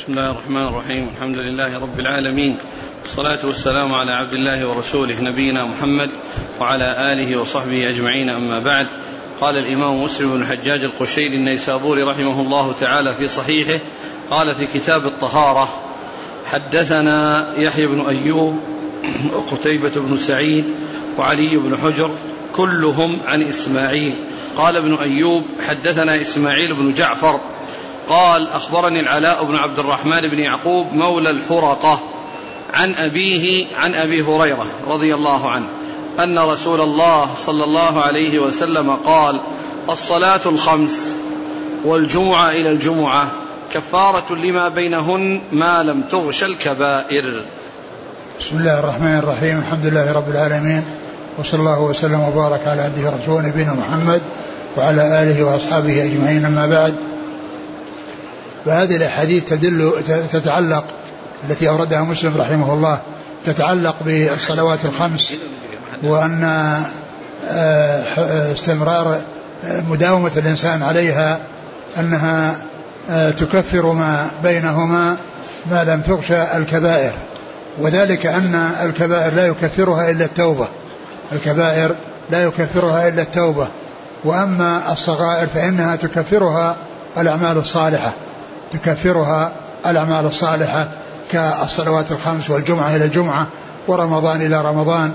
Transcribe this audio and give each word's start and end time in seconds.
بسم 0.00 0.12
الله 0.12 0.30
الرحمن 0.30 0.68
الرحيم. 0.68 1.08
الحمد 1.16 1.36
لله 1.36 1.78
رب 1.78 2.00
العالمين. 2.00 2.56
والصلاة 3.02 3.46
والسلام 3.46 3.94
على 3.94 4.12
عبد 4.12 4.32
الله 4.32 4.68
ورسوله 4.68 5.20
نبينا 5.20 5.64
محمد 5.64 6.10
وعلى 6.60 7.12
آله 7.12 7.40
وصحبه 7.40 7.88
أجمعين. 7.88 8.28
أما 8.28 8.58
بعد 8.58 8.86
قال 9.40 9.56
الإمام 9.56 10.02
مسلم 10.02 10.30
بن 10.30 10.42
الحجاج 10.42 10.84
القشيري 10.84 11.36
النيسابوري 11.36 12.02
رحمه 12.02 12.40
الله 12.40 12.72
تعالى 12.72 13.14
في 13.14 13.26
صحيحه 13.26 13.78
قال 14.30 14.54
في 14.54 14.66
كتاب 14.66 15.06
الطهارة 15.06 15.68
حدثنا 16.46 17.46
يحيى 17.56 17.86
بن 17.86 18.00
أيوب 18.00 18.60
وقتيبة 19.32 19.92
بن 19.96 20.18
سعيد 20.18 20.64
وعلي 21.18 21.56
بن 21.56 21.76
حجر 21.76 22.10
كلهم 22.52 23.18
عن 23.26 23.42
إسماعيل. 23.42 24.14
قال 24.56 24.76
ابن 24.76 24.94
أيوب 24.94 25.44
حدثنا 25.68 26.20
إسماعيل 26.20 26.74
بن 26.74 26.94
جعفر 26.94 27.40
قال 28.08 28.48
أخبرني 28.48 29.00
العلاء 29.00 29.44
بن 29.44 29.56
عبد 29.56 29.78
الرحمن 29.78 30.20
بن 30.20 30.38
يعقوب 30.38 30.92
مولى 30.92 31.30
الحرقة 31.30 32.00
عن 32.74 32.94
أبيه 32.94 33.66
عن 33.76 33.94
أبي 33.94 34.22
هريرة 34.22 34.66
رضي 34.88 35.14
الله 35.14 35.50
عنه 35.50 35.66
أن 36.20 36.38
رسول 36.38 36.80
الله 36.80 37.34
صلى 37.36 37.64
الله 37.64 38.00
عليه 38.00 38.38
وسلم 38.38 38.90
قال 38.90 39.40
الصلاة 39.90 40.40
الخمس 40.46 41.16
والجمعة 41.84 42.50
إلى 42.50 42.70
الجمعة 42.70 43.28
كفارة 43.72 44.34
لما 44.34 44.68
بينهن 44.68 45.40
ما 45.52 45.82
لم 45.82 46.02
تغش 46.02 46.44
الكبائر. 46.44 47.42
بسم 48.40 48.56
الله 48.56 48.78
الرحمن 48.78 49.18
الرحيم. 49.18 49.58
الحمد 49.58 49.86
لله 49.86 50.12
رب 50.12 50.30
العالمين. 50.30 50.84
وصلى 51.38 51.60
الله 51.60 51.80
وسلم 51.80 52.20
وبارك 52.20 52.60
على 52.66 52.82
عبده 52.82 53.10
ورسوله 53.10 53.48
نبينا 53.48 53.74
محمد 53.74 54.22
وعلى 54.76 55.22
آله 55.22 55.44
وأصحابه 55.44 56.04
أجمعين. 56.04 56.44
أما 56.44 56.66
بعد 56.66 56.94
فهذه 58.66 58.96
الأحاديث 58.96 59.44
تدل 59.44 59.92
تتعلق 60.32 60.84
التي 61.50 61.68
أوردها 61.68 62.00
مسلم 62.00 62.40
رحمه 62.40 62.72
الله 62.72 62.98
تتعلق 63.44 63.96
بالصلوات 64.04 64.84
الخمس 64.84 65.34
وأن 66.02 66.44
آه، 67.48 68.52
استمرار 68.52 69.20
مداومة 69.64 70.30
الإنسان 70.36 70.82
عليها 70.82 71.38
أنها 71.98 72.56
آه، 73.10 73.30
تكفر 73.30 73.92
ما 73.92 74.30
بينهما 74.42 75.16
ما 75.70 75.84
لم 75.84 76.00
تغشى 76.00 76.56
الكبائر. 76.56 77.12
وذلك 77.78 78.26
أن 78.26 78.70
الكبائر 78.82 79.34
لا 79.34 79.46
يكفرها 79.46 80.10
إلا 80.10 80.24
التوبة. 80.24 80.68
الكبائر 81.32 81.94
لا 82.30 82.44
يكفرها 82.44 83.08
إلا 83.08 83.22
التوبة. 83.22 83.68
وأما 84.24 84.92
الصغائر 84.92 85.46
فإنها 85.46 85.96
تكفرها 85.96 86.76
الأعمال 87.18 87.58
الصالحة. 87.58 88.12
تكفرها 88.70 89.52
الأعمال 89.86 90.26
الصالحة 90.26 90.88
كالصلوات 91.32 92.12
الخمس 92.12 92.50
والجمعة 92.50 92.96
إلى 92.96 93.04
الجمعة 93.04 93.46
ورمضان 93.86 94.42
إلى 94.42 94.60
رمضان 94.60 95.12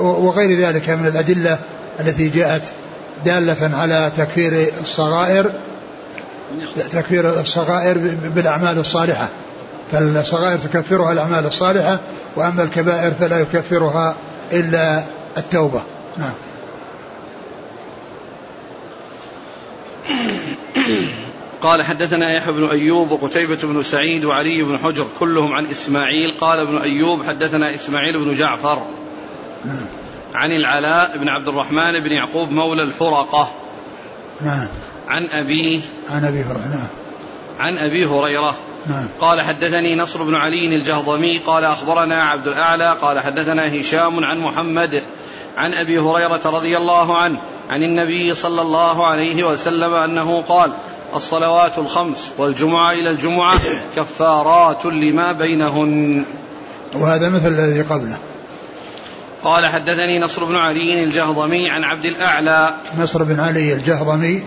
وغير 0.00 0.58
ذلك 0.58 0.90
من 0.90 1.06
الأدلة 1.06 1.58
التي 2.00 2.28
جاءت 2.28 2.62
دالة 3.24 3.76
على 3.76 4.12
تكفير 4.16 4.72
الصغائر 4.80 5.52
تكفير 6.92 7.40
الصغائر 7.40 7.98
بالأعمال 8.34 8.78
الصالحة. 8.78 9.28
فالصغائر 9.92 10.58
تكفرها 10.58 11.12
الأعمال 11.12 11.46
الصالحة 11.46 11.98
وأما 12.36 12.62
الكبائر 12.62 13.12
فلا 13.20 13.38
يكفرها 13.40 14.14
إلا 14.52 15.02
التوبة. 15.38 15.82
نعم. 16.18 16.32
قال 21.62 21.82
حدثنا 21.82 22.32
يحيى 22.32 22.52
بن 22.52 22.64
أيوب 22.64 23.10
وقتيبة 23.10 23.58
بن 23.62 23.82
سعيد 23.82 24.24
وعلي 24.24 24.62
بن 24.62 24.78
حجر 24.78 25.06
كلهم 25.18 25.52
عن 25.52 25.66
إسماعيل. 25.66 26.34
قال 26.40 26.58
ابن 26.58 26.76
أيوب 26.78 27.22
حدثنا 27.26 27.74
إسماعيل 27.74 28.24
بن 28.24 28.34
جعفر 28.34 28.82
نعم. 29.64 29.86
عن 30.34 30.50
العلاء 30.50 31.18
بن 31.18 31.28
عبد 31.28 31.48
الرحمن 31.48 32.00
بن 32.00 32.12
يعقوب 32.12 32.50
مولى 32.50 32.82
الحرقة 32.82 33.50
نعم. 34.40 34.68
عن 35.08 35.26
أبيه 35.32 35.80
عن 36.10 36.24
أبي 36.24 36.42
هريرة 36.42 36.68
نعم. 36.68 36.88
عن 37.58 37.78
أبي 37.78 38.06
هريرة. 38.06 38.56
نعم. 38.86 39.08
قال 39.20 39.40
حدثني 39.40 39.96
نصر 39.96 40.22
بن 40.22 40.34
علي 40.34 40.76
الجهضمي. 40.76 41.38
قال 41.38 41.64
أخبرنا 41.64 42.22
عبد 42.22 42.46
الأعلى. 42.46 42.96
قال 43.02 43.20
حدثنا 43.20 43.80
هشام 43.80 44.24
عن 44.24 44.38
محمد 44.38 45.02
عن 45.56 45.74
أبي 45.74 45.98
هريرة 45.98 46.40
رضي 46.44 46.76
الله 46.76 47.18
عنه 47.18 47.40
عن 47.68 47.82
النبي 47.82 48.34
صلى 48.34 48.62
الله 48.62 49.06
عليه 49.06 49.44
وسلم 49.44 49.94
أنه 49.94 50.40
قال 50.40 50.72
الصلوات 51.14 51.78
الخمس 51.78 52.30
والجمعة 52.38 52.92
إلى 52.92 53.10
الجمعة 53.10 53.60
كفارات 53.96 54.84
لما 54.84 55.32
بينهن. 55.32 56.24
وهذا 56.94 57.28
مثل 57.28 57.48
الذي 57.48 57.82
قبله. 57.82 58.18
قال 59.44 59.66
حدثني 59.66 60.20
نصر 60.20 60.44
بن 60.44 60.56
علي 60.56 61.04
الجهضمي 61.04 61.70
عن 61.70 61.84
عبد 61.84 62.04
الأعلى. 62.04 62.74
نصر 62.98 63.22
بن 63.22 63.40
علي 63.40 63.72
الجهضمي 63.72 64.42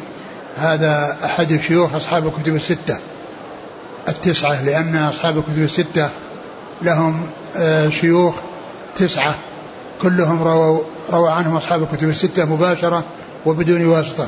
هذا 0.58 1.18
أحد 1.25 1.59
شيوخ 1.68 1.96
أصحاب 1.96 2.28
الكتب 2.28 2.56
الستة. 2.56 3.00
التسعة 4.08 4.64
لأن 4.64 4.96
أصحاب 4.96 5.38
الكتب 5.38 5.64
الستة 5.64 6.09
لهم 6.81 7.25
آه، 7.58 7.90
شيوخ 7.90 8.36
تسعة. 8.96 9.36
كلهم 10.02 10.44
رووا 10.44 10.80
روى 11.12 11.31
عنهم 11.31 11.56
أصحاب 11.56 11.84
الكتب 11.84 12.09
الستة 12.09 12.46
مباشرة 12.46 13.03
وبدون 13.46 13.86
واسطة. 13.86 14.28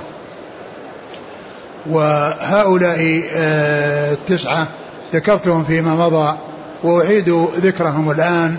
وهؤلاء 1.89 3.23
آه، 3.33 4.13
التسعة 4.13 4.67
ذكرتهم 5.13 5.63
فيما 5.63 5.95
مضى 5.95 6.37
وأعيد 6.83 7.29
ذكرهم 7.55 8.11
الآن 8.11 8.57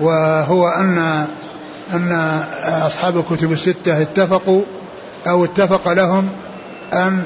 وهو 0.00 0.68
أن 0.68 1.26
أن 1.92 2.42
أصحاب 2.64 3.18
الكتب 3.18 3.52
الستة 3.52 4.02
اتفقوا 4.02 4.62
أو 5.28 5.44
اتفق 5.44 5.92
لهم 5.92 6.28
أن 6.92 7.22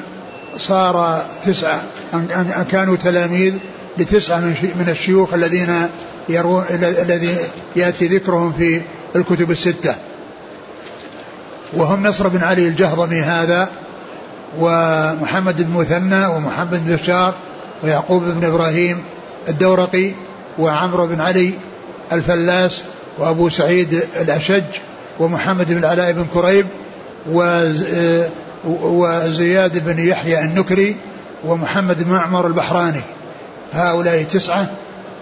صار 0.59 1.23
تسعة 1.45 1.81
أن 2.15 2.67
كانوا 2.71 2.97
تلاميذ 2.97 3.55
لتسعة 3.99 4.41
من 4.61 4.87
الشيوخ 4.89 5.35
الذين 5.35 5.89
يروون 6.29 6.65
الذي 6.81 7.37
يأتي 7.77 8.07
ذكرهم 8.07 8.53
في 8.53 8.81
الكتب 9.17 9.51
الستة. 9.51 9.95
وهم 11.73 12.07
نصر 12.07 12.29
بن 12.29 12.45
علي 12.45 12.69
الجهضمي 12.69 13.21
هذا 13.21 13.69
ومحمد 14.59 15.63
بن 15.63 15.73
مثنى 15.73 16.27
ومحمد 16.27 16.87
بن 16.87 16.97
بشار 16.97 17.35
ويعقوب 17.83 18.23
بن 18.25 18.45
إبراهيم 18.45 19.03
الدورقي 19.49 20.13
وعمرو 20.59 21.07
بن 21.07 21.21
علي 21.21 21.53
الفلاس 22.13 22.83
وأبو 23.19 23.49
سعيد 23.49 24.03
الأشج 24.21 24.65
ومحمد 25.21 25.67
بن 25.67 25.79
العلاء 25.79 26.13
بن 26.13 26.27
كريب 26.35 26.67
وزياد 28.65 29.85
بن 29.85 29.99
يحيى 29.99 30.45
النكري 30.45 30.97
ومحمد 31.45 32.03
بن 32.03 32.13
معمر 32.13 32.47
البحراني. 32.47 33.01
هؤلاء 33.73 34.23
تسعة 34.23 34.71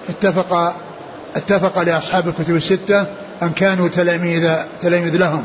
اتفق 0.08 0.74
اتفق 1.36 1.82
لأصحاب 1.82 2.28
الكتب 2.28 2.56
الستة 2.56 3.06
أن 3.42 3.50
كانوا 3.50 3.88
تلاميذ 3.88 4.54
تلاميذ 4.80 5.16
لهم. 5.16 5.44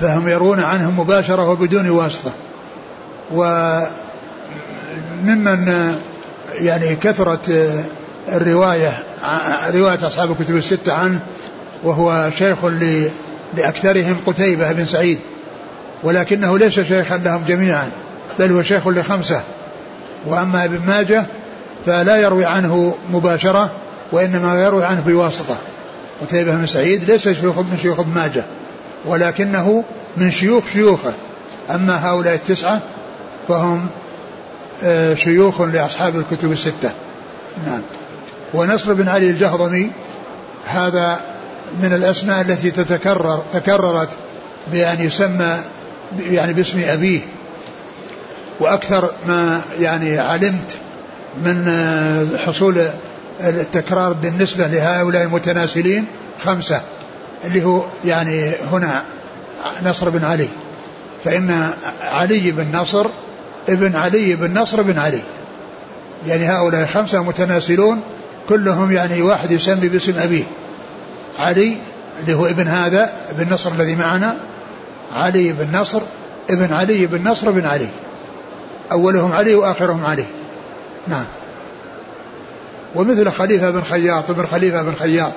فهم 0.00 0.28
يرون 0.28 0.60
عنهم 0.60 1.00
مباشرة 1.00 1.50
وبدون 1.50 1.90
واسطة. 1.90 2.30
وممن 3.32 3.86
يعني 6.52 6.96
كثرت 6.96 7.72
الرواية 8.28 8.92
رواية 9.74 10.06
أصحاب 10.06 10.30
الكتب 10.30 10.56
الستة 10.56 10.92
عنه 10.92 11.20
وهو 11.84 12.30
شيخ 12.38 12.64
لأكثرهم 13.54 14.16
قتيبة 14.26 14.72
بن 14.72 14.86
سعيد 14.86 15.18
ولكنه 16.02 16.58
ليس 16.58 16.80
شيخا 16.80 17.16
لهم 17.16 17.44
جميعا 17.48 17.90
بل 18.38 18.52
هو 18.52 18.62
شيخ 18.62 18.88
لخمسة. 18.88 19.42
وأما 20.26 20.64
ابن 20.64 20.80
ماجه 20.86 21.24
فلا 21.86 22.16
يروي 22.16 22.44
عنه 22.44 22.94
مباشرة 23.10 23.70
وإنما 24.12 24.62
يروي 24.64 24.84
عنه 24.84 25.00
بواسطة. 25.00 25.56
قتيبة 26.22 26.54
بن 26.54 26.66
سعيد 26.66 27.10
ليس 27.10 27.28
شيوخ 27.28 27.58
من 27.58 27.78
شيوخ 27.82 28.00
ابن 28.00 28.10
ماجه. 28.10 28.44
ولكنه 29.06 29.84
من 30.16 30.30
شيوخ 30.30 30.64
شيوخه. 30.72 31.12
أما 31.70 32.08
هؤلاء 32.10 32.34
التسعة 32.34 32.80
فهم 33.48 33.86
آه، 34.84 35.14
شيوخ 35.14 35.60
لأصحاب 35.60 36.16
الكتب 36.16 36.52
الستة. 36.52 36.90
نعم. 37.66 37.82
ونصر 38.54 38.92
بن 38.92 39.08
علي 39.08 39.30
الجهضمي 39.30 39.90
هذا 40.66 41.20
من 41.82 41.92
الأسماء 41.92 42.40
التي 42.40 42.70
تتكرر 42.70 43.42
تكررت 43.52 44.08
بأن 44.72 45.00
يسمى 45.00 45.58
يعني 46.18 46.52
باسم 46.52 46.80
أبيه. 46.86 47.20
وأكثر 48.60 49.10
ما 49.28 49.60
يعني 49.80 50.18
علمت 50.18 50.78
من 51.44 51.64
آه، 51.68 52.46
حصول 52.46 52.88
التكرار 53.40 54.12
بالنسبة 54.12 54.66
لهؤلاء 54.66 55.22
المتناسلين 55.22 56.06
خمسة. 56.44 56.82
اللي 57.44 57.64
هو 57.64 57.82
يعني 58.04 58.52
هنا 58.72 59.02
نصر 59.84 60.10
بن 60.10 60.24
علي. 60.24 60.48
فإن 61.24 61.70
علي 62.02 62.50
بن 62.50 62.76
نصر 62.76 63.06
ابن 63.68 63.96
علي 63.96 64.36
بن 64.36 64.58
نصر 64.58 64.82
بن 64.82 64.98
علي. 64.98 65.22
يعني 66.26 66.48
هؤلاء 66.48 66.86
خمسة 66.86 67.22
متناسلون 67.22 68.00
كلهم 68.48 68.92
يعني 68.92 69.22
واحد 69.22 69.50
يسمي 69.50 69.88
باسم 69.88 70.18
أبيه. 70.18 70.44
علي 71.38 71.76
اللي 72.20 72.34
هو 72.34 72.46
ابن 72.46 72.68
هذا 72.68 73.10
ابن 73.30 73.54
نصر 73.54 73.72
الذي 73.72 73.96
معنا. 73.96 74.36
علي 75.16 75.52
بن 75.52 75.78
نصر 75.78 76.00
ابن 76.50 76.72
علي 76.72 77.06
بن 77.06 77.28
نصر 77.28 77.50
بن 77.50 77.66
علي. 77.66 77.88
أولهم 78.92 79.32
علي 79.32 79.54
وآخرهم 79.54 80.04
علي. 80.04 80.24
نعم. 81.08 81.24
ومثل 82.94 83.32
خليفة 83.32 83.70
بن 83.70 83.82
خياط 83.82 84.30
ابن 84.30 84.46
خليفة 84.46 84.82
بن 84.82 84.94
خياط. 84.94 85.32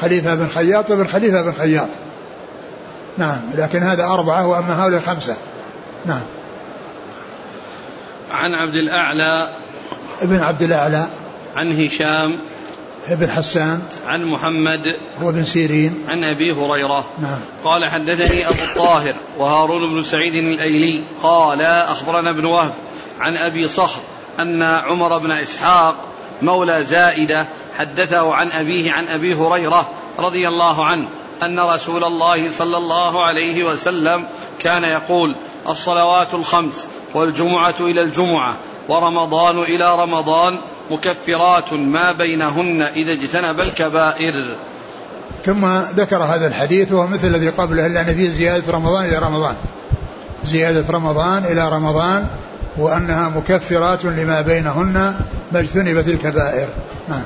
خليفة 0.00 0.34
بن 0.34 0.48
خياط 0.48 0.90
ابن 0.90 1.06
خليفة 1.06 1.42
بن 1.42 1.52
خياط. 1.52 1.88
نعم 3.18 3.40
لكن 3.54 3.82
هذا 3.82 4.04
أربعة 4.04 4.46
وأما 4.46 4.84
هؤلاء 4.84 5.00
خمسة. 5.00 5.36
نعم. 6.06 6.22
عن 8.32 8.54
عبد 8.54 8.74
الأعلى. 8.74 9.48
ابن 10.22 10.36
عبد 10.36 10.62
الأعلى. 10.62 11.06
عن 11.56 11.84
هشام. 11.84 12.36
ابن 13.08 13.30
حسان. 13.30 13.82
عن 14.06 14.24
محمد. 14.24 14.80
هو 15.22 15.32
بن 15.32 15.44
سيرين. 15.44 16.04
عن 16.08 16.24
أبي 16.24 16.52
هريرة. 16.52 17.04
نعم. 17.22 17.40
قال 17.64 17.84
حدثني 17.84 18.48
أبو 18.48 18.62
الطاهر 18.62 19.14
وهارون 19.38 19.94
بن 19.94 20.02
سعيد 20.02 20.34
الأيلي. 20.34 21.04
قال 21.22 21.62
أخبرنا 21.62 22.30
ابن 22.30 22.44
وهب 22.44 22.72
عن 23.20 23.36
أبي 23.36 23.68
صخر 23.68 24.00
أن 24.38 24.62
عمر 24.62 25.18
بن 25.18 25.30
إسحاق 25.30 25.96
مولى 26.42 26.84
زائدة 26.84 27.46
حدثه 27.78 28.34
عن 28.34 28.50
أبيه 28.50 28.92
عن 28.92 29.08
أبي 29.08 29.34
هريرة 29.34 29.88
رضي 30.18 30.48
الله 30.48 30.86
عنه 30.86 31.08
أن 31.42 31.60
رسول 31.60 32.04
الله 32.04 32.50
صلى 32.50 32.76
الله 32.76 33.24
عليه 33.24 33.64
وسلم 33.64 34.24
كان 34.58 34.84
يقول 34.84 35.36
الصلوات 35.68 36.34
الخمس 36.34 36.86
والجمعة 37.14 37.74
إلى 37.80 38.02
الجمعة 38.02 38.56
ورمضان 38.88 39.58
إلى 39.58 39.94
رمضان 39.94 40.58
مكفرات 40.90 41.72
ما 41.72 42.12
بينهن 42.12 42.82
إذا 42.82 43.12
اجتنب 43.12 43.60
الكبائر. 43.60 44.56
ثم 45.44 45.66
ذكر 45.96 46.16
هذا 46.16 46.46
الحديث 46.46 46.92
وهو 46.92 47.06
مثل 47.06 47.26
الذي 47.26 47.48
قبله 47.48 47.86
إلا 47.86 48.00
أن 48.00 48.14
فيه 48.14 48.28
زيادة 48.28 48.72
رمضان 48.72 49.04
إلى 49.04 49.18
رمضان. 49.18 49.54
زيادة 50.44 50.84
رمضان 50.90 51.44
إلى 51.44 51.68
رمضان 51.68 52.26
وأنها 52.76 53.28
مكفرات 53.28 54.04
لما 54.04 54.40
بينهن 54.40 55.14
ما 55.52 55.60
اجتنبت 55.60 56.08
الكبائر. 56.08 56.68
نعم. 57.08 57.22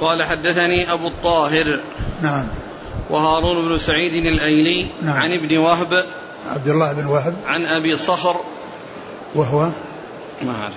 قال 0.00 0.22
حدثني 0.22 0.92
أبو 0.92 1.08
الطاهر 1.08 1.80
نعم. 2.22 2.44
وهارون 3.10 3.68
بن 3.68 3.78
سعيد 3.78 4.12
الأيلي 4.12 4.86
نعم. 5.02 5.16
عن 5.16 5.32
ابن 5.32 5.58
وهب 5.58 6.04
عبد 6.48 6.68
الله 6.68 6.92
بن 6.92 7.06
وهب. 7.06 7.34
عن 7.46 7.66
أبي 7.66 7.96
صخر 7.96 8.36
وهو 9.34 9.68
ما 10.42 10.62
أعرف. 10.62 10.74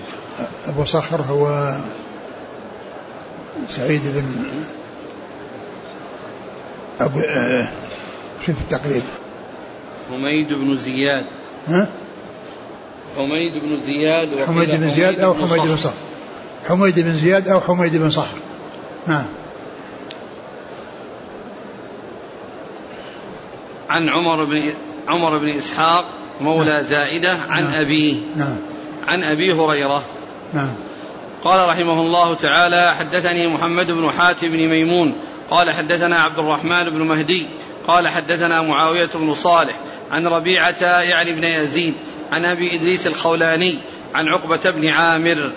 أبو 0.68 0.86
صخر 0.86 1.22
هو 1.22 1.76
سعيد 3.70 4.02
بن 4.06 4.46
أبو 7.02 7.20
آه 7.20 7.68
شوف 8.46 8.56
التقريب. 8.62 9.04
حميد 10.12 10.54
بن 10.54 10.78
زياد. 10.78 11.26
ها؟ 11.68 11.88
حميد 13.18 13.54
بن 13.64 13.80
زياد 13.80 14.30
حميد 14.48 14.72
بن 14.72 14.90
زياد 14.90 15.20
أو 15.20 15.34
حميد 15.34 15.62
بن 15.62 15.78
صخر. 15.78 15.94
حميد 16.70 17.00
بن 17.00 17.14
زياد 17.14 17.48
أو 17.48 17.62
حميد 17.62 17.96
بن 17.96 18.10
صخر. 18.10 18.38
نعم 19.08 19.26
عن 23.90 24.10
عمر 24.10 24.46
بن 24.46 24.74
عمر 25.08 25.38
بن 25.38 25.50
إسحاق 25.50 26.06
مولى 26.42 26.72
نعم. 26.72 26.84
زائدة 26.84 27.38
عن 27.50 27.64
نعم. 27.64 27.74
أبيه. 27.74 28.16
نعم. 28.36 28.58
عن 29.08 29.24
أبي 29.24 29.54
هريرة. 29.54 30.04
نعم. 30.54 30.74
قال 31.44 31.70
رحمه 31.70 32.02
الله 32.02 32.34
تعالى 32.34 32.96
حدثني 33.00 33.48
محمد 33.48 33.92
بن 33.92 34.12
حاتم 34.12 34.48
بن 34.48 34.68
ميمون. 34.68 35.16
قال 35.52 35.72
حدثنا 35.72 36.20
عبد 36.20 36.40
الرحمن 36.40 36.90
بن 36.90 37.02
مهدي. 37.02 37.48
قال 37.88 38.08
حدثنا 38.08 38.62
معاوية 38.62 39.10
بن 39.16 39.34
صالح 39.34 39.76
عن 40.12 40.28
ربيعة 40.28 40.82
يعني 40.82 41.34
بن 41.34 41.44
يزيد 41.44 41.94
عن 42.32 42.46
أبي 42.46 42.76
إدريس 42.76 43.08
الخولاني 43.08 43.80
عن 44.16 44.26
عقبة 44.28 44.72
بن 44.72 44.90
عامر. 44.90 45.52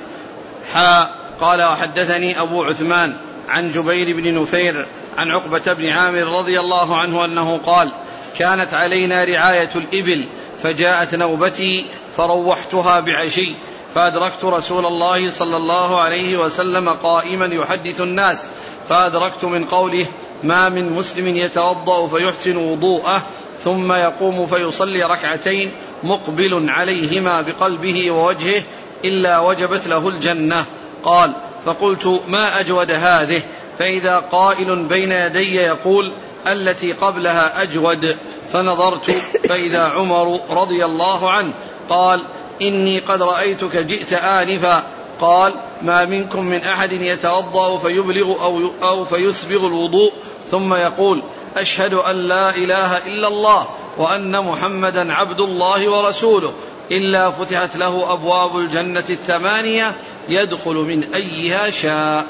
حا 0.72 1.10
قال 1.40 1.62
وحدثني 1.62 2.40
أبو 2.40 2.64
عثمان 2.64 3.16
عن 3.48 3.70
جبير 3.70 4.16
بن 4.16 4.40
نفير 4.40 4.86
عن 5.16 5.30
عقبة 5.30 5.72
بن 5.72 5.88
عامر 5.88 6.38
رضي 6.38 6.60
الله 6.60 6.96
عنه 6.96 7.24
أنه 7.24 7.60
قال 7.66 7.92
كانت 8.38 8.74
علينا 8.74 9.24
رعاية 9.24 9.70
الإبل 9.76 10.24
فجاءت 10.62 11.14
نوبتي 11.14 11.86
فروحتها 12.16 13.00
بعشي 13.00 13.52
فأدركت 13.94 14.44
رسول 14.44 14.86
الله 14.86 15.30
صلى 15.30 15.56
الله 15.56 16.00
عليه 16.00 16.38
وسلم 16.38 16.88
قائما 16.88 17.46
يحدث 17.46 18.00
الناس 18.00 18.48
فأدركت 18.88 19.44
من 19.44 19.64
قوله 19.64 20.06
ما 20.44 20.68
من 20.68 20.92
مسلم 20.92 21.36
يتوضأ 21.36 22.06
فيحسن 22.06 22.56
وضوءه 22.56 23.22
ثم 23.60 23.92
يقوم 23.92 24.46
فيصلي 24.46 25.02
ركعتين 25.02 25.72
مقبل 26.02 26.70
عليهما 26.70 27.40
بقلبه 27.40 28.10
ووجهه 28.10 28.62
إلا 29.04 29.38
وجبت 29.38 29.86
له 29.86 30.08
الجنة 30.08 30.64
قال 31.04 31.32
فقلت 31.64 32.20
ما 32.28 32.60
أجود 32.60 32.90
هذه 32.90 33.42
فإذا 33.78 34.18
قائل 34.18 34.84
بين 34.84 35.12
يدي 35.12 35.54
يقول 35.54 36.12
التي 36.46 36.92
قبلها 36.92 37.62
أجود. 37.62 38.16
فنظرت 38.52 39.10
فإذا 39.48 39.82
عمر 39.82 40.40
رضي 40.50 40.84
الله 40.84 41.30
عنه 41.30 41.52
قال 41.88 42.20
إني 42.62 42.98
قد 42.98 43.22
رأيتك 43.22 43.76
جئت 43.76 44.12
آنفا. 44.12 44.82
قال 45.20 45.54
ما 45.82 46.04
منكم 46.04 46.44
من 46.44 46.62
أحد 46.62 46.92
يتوضأ 46.92 47.76
فيبلغ 47.76 48.44
أو, 48.44 48.70
أو 48.82 49.04
فيسبغ 49.04 49.66
الوضوء. 49.66 50.12
ثم 50.50 50.74
يقول 50.74 51.22
أشهد 51.56 51.94
أن 51.94 52.16
لا 52.16 52.50
إله 52.50 52.96
إلا 52.96 53.28
الله 53.28 53.68
وأن 53.98 54.44
محمدا 54.44 55.12
عبد 55.12 55.40
الله 55.40 55.88
ورسوله. 55.88 56.52
إلا 56.90 57.30
فتحت 57.30 57.76
له 57.76 58.12
أبواب 58.12 58.56
الجنة 58.56 59.04
الثمانية 59.10 59.96
يدخل 60.28 60.74
من 60.74 61.04
أيها 61.14 61.70
شاء. 61.70 62.26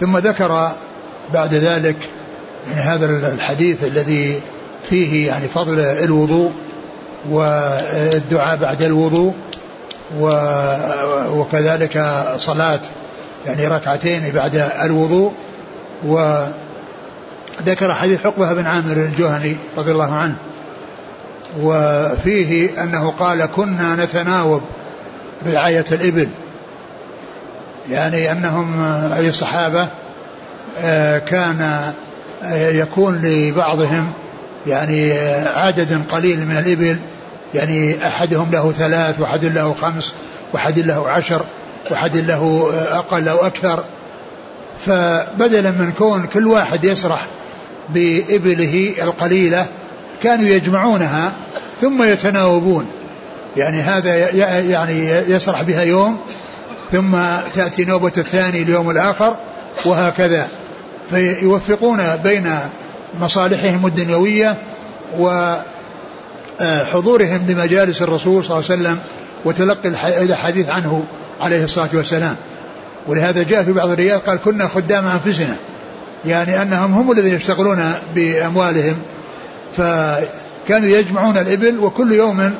ثم 0.00 0.18
ذكر 0.18 0.70
بعد 1.34 1.54
ذلك 1.54 1.96
يعني 2.68 2.80
هذا 2.80 3.32
الحديث 3.34 3.84
الذي 3.84 4.40
فيه 4.88 5.26
يعني 5.26 5.48
فضل 5.48 5.78
الوضوء 5.78 6.52
والدعاء 7.30 8.56
بعد 8.56 8.82
الوضوء 8.82 9.34
وكذلك 11.30 12.24
صلاة 12.38 12.80
يعني 13.46 13.66
ركعتين 13.68 14.30
بعد 14.34 14.70
الوضوء. 14.84 15.32
وذكر 16.06 17.94
حديث 17.94 18.20
حقبة 18.20 18.52
بن 18.52 18.66
عامر 18.66 18.96
الجهني 18.96 19.56
رضي 19.78 19.92
الله 19.92 20.14
عنه. 20.14 20.36
وفيه 21.62 22.82
أنه 22.82 23.10
قال 23.10 23.46
كنا 23.46 24.04
نتناوب 24.04 24.62
رعاية 25.46 25.84
الإبل. 25.92 26.28
يعني 27.90 28.32
أنهم 28.32 28.82
أي 29.12 29.28
الصحابة 29.28 29.88
آه، 30.80 31.18
كان 31.18 31.92
آه، 32.42 32.70
يكون 32.70 33.22
لبعضهم 33.22 34.12
يعني 34.66 35.12
عدد 35.46 36.02
قليل 36.10 36.46
من 36.46 36.56
الإبل. 36.56 36.96
يعني 37.54 38.06
أحدهم 38.06 38.50
له 38.52 38.72
ثلاث 38.72 39.20
وأحد 39.20 39.44
له 39.44 39.74
خمس 39.74 40.12
وأحد 40.52 40.78
له 40.78 41.08
عشر 41.08 41.44
وأحد 41.90 42.16
له 42.16 42.70
أقل 42.90 43.28
أو 43.28 43.46
أكثر. 43.46 43.84
فبدلا 44.86 45.70
من 45.70 45.92
كون 45.98 46.26
كل 46.26 46.46
واحد 46.46 46.84
يسرح 46.84 47.26
بإبله 47.88 48.94
القليلة 49.02 49.66
كانوا 50.22 50.48
يجمعونها 50.48 51.32
ثم 51.80 52.02
يتناوبون. 52.02 52.86
يعني 53.56 53.80
هذا 53.80 54.30
يعني 54.60 55.08
يسرح 55.08 55.62
بها 55.62 55.82
يوم 55.82 56.18
ثم 56.92 57.16
تأتي 57.54 57.84
نوبة 57.84 58.12
الثاني 58.18 58.62
اليوم 58.62 58.90
الآخر 58.90 59.36
وهكذا. 59.84 60.48
فيوفقون 61.10 62.16
بين 62.24 62.50
مصالحهم 63.20 63.86
الدنيوية 63.86 64.56
وحضورهم 66.60 67.46
لمجالس 67.48 68.02
الرسول 68.02 68.44
صلى 68.44 68.58
الله 68.58 68.70
عليه 68.70 68.82
وسلم 68.82 68.98
وتلقي 69.44 69.88
الحديث 70.22 70.68
عنه 70.68 71.04
عليه 71.40 71.64
الصلاة 71.64 71.88
والسلام. 71.94 72.36
ولهذا 73.06 73.42
جاء 73.42 73.64
في 73.64 73.72
بعض 73.72 73.90
الرياض 73.90 74.20
قال 74.20 74.38
كنا 74.44 74.68
خدام 74.68 75.06
أنفسنا. 75.06 75.56
يعني 76.26 76.62
أنهم 76.62 76.94
هم 76.94 77.12
الذين 77.12 77.34
يشتغلون 77.34 77.92
بأموالهم 78.14 78.96
فكانوا 79.78 80.88
يجمعون 80.88 81.38
الإبل 81.38 81.78
وكل 81.78 82.12
يوم 82.12 82.54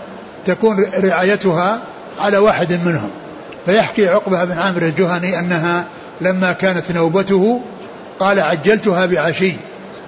تكون 0.47 0.85
رعايتها 0.99 1.81
على 2.21 2.39
واحد 2.39 2.73
منهم 2.73 3.11
فيحكي 3.67 4.09
عقبة 4.09 4.45
بن 4.45 4.59
عامر 4.59 4.83
الجهني 4.83 5.39
أنها 5.39 5.85
لما 6.21 6.53
كانت 6.53 6.93
نوبته 6.93 7.61
قال 8.21 8.41
عجلتها 8.41 9.07
بعشي 9.07 9.55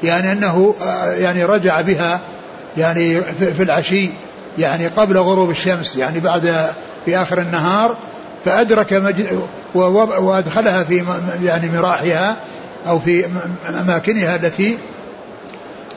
يعني 0.03 0.33
أنه 0.33 0.75
آه، 0.83 1.13
يعني 1.13 1.45
رجع 1.45 1.81
بها 1.81 2.21
يعني 2.77 3.21
في 3.57 3.63
العشي 3.63 4.11
يعني 4.59 4.87
قبل 4.87 5.19
غروب 5.19 5.51
الشمس 5.51 5.97
يعني 5.97 6.21
بعد 6.21 6.71
في 7.05 7.17
آخر 7.17 7.41
النهار 7.41 7.97
فأدرك. 8.45 9.17
وأدخلها 9.75 10.85
في 10.85 11.05
يعني 11.45 11.69
مراحها 11.69 12.37
أو 12.89 12.99
في 12.99 13.27
أماكنها 13.69 14.37
التي 14.37 14.79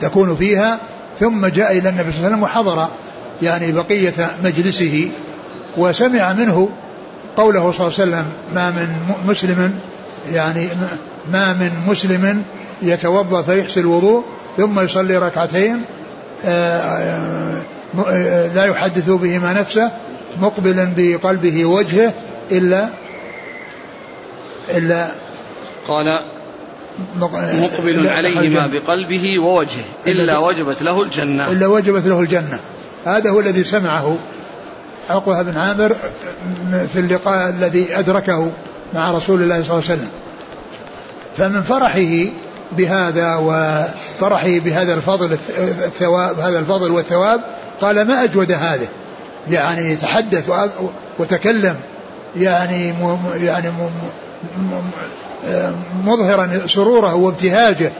تكون 0.00 0.36
فيها 0.36 0.78
ثم 1.20 1.46
جاء 1.46 1.78
إلى 1.78 1.88
النبي 1.88 2.12
صلى 2.12 2.18
الله 2.18 2.26
عليه 2.26 2.28
وسلم 2.28 2.42
وحضر 2.42 2.88
يعني 3.42 3.72
بقية 3.72 4.30
مجلسه 4.44 5.10
وسمع 5.76 6.32
منه 6.32 6.68
قوله 7.36 7.72
صلى 7.72 7.86
الله 7.86 8.00
عليه 8.00 8.10
وسلم 8.10 8.24
ما 8.54 8.70
من 8.70 8.88
مسلم 9.28 9.78
يعني 10.32 10.68
ما 11.32 11.52
من 11.52 11.70
مسلم 11.88 12.42
يتوضأ 12.82 13.42
فيحسن 13.42 13.80
الوضوء 13.80 14.24
ثم 14.56 14.80
يصلي 14.80 15.16
ركعتين 15.16 15.82
آه، 16.44 16.78
آه، 16.78 17.62
آه، 18.08 18.46
لا 18.46 18.64
يحدث 18.64 19.10
بهما 19.10 19.52
نفسه 19.52 19.90
مقبلا 20.40 20.92
بقلبه 20.96 21.64
وجهه 21.64 22.12
إلا 22.50 22.88
إلا 24.70 25.06
قال 25.88 26.20
مقبل 27.20 28.06
عليهما 28.06 28.66
بقلبه 28.66 29.38
ووجهه 29.38 29.84
إلا 30.06 30.38
وجبت 30.38 30.82
له 30.82 31.02
الجنة. 31.02 31.50
إلا 31.50 31.66
وجبت 31.66 32.06
له 32.06 32.20
الجنة. 32.20 32.60
هذا 33.06 33.30
هو 33.30 33.40
الذي 33.40 33.64
سمعه 33.64 34.16
عقبة 35.10 35.42
بن 35.42 35.56
عامر 35.56 35.96
في 36.92 37.00
اللقاء 37.00 37.48
الذي 37.48 37.98
أدركه 37.98 38.50
مع 38.94 39.10
رسول 39.10 39.42
الله 39.42 39.62
صلى 39.62 39.70
الله 39.70 39.90
عليه 39.90 39.94
وسلم. 39.94 40.10
فمن 41.36 41.62
فرحه 41.62 42.32
بهذا 42.72 43.36
وفرحه 43.36 44.58
بهذا 44.58 44.94
الفضل 44.94 45.32
الثواب 45.84 46.38
هذا 46.38 46.58
الفضل 46.58 46.90
والثواب 46.90 47.40
قال 47.80 48.02
ما 48.02 48.24
أجود 48.24 48.52
هذا 48.52 48.86
يعني 49.50 49.96
تحدث 49.96 50.50
وتكلم. 51.18 51.76
يعني 52.36 52.94
يعني 53.34 53.70
مظهرا 56.04 56.66
سروره 56.66 57.14
وابتهاجه 57.14 57.92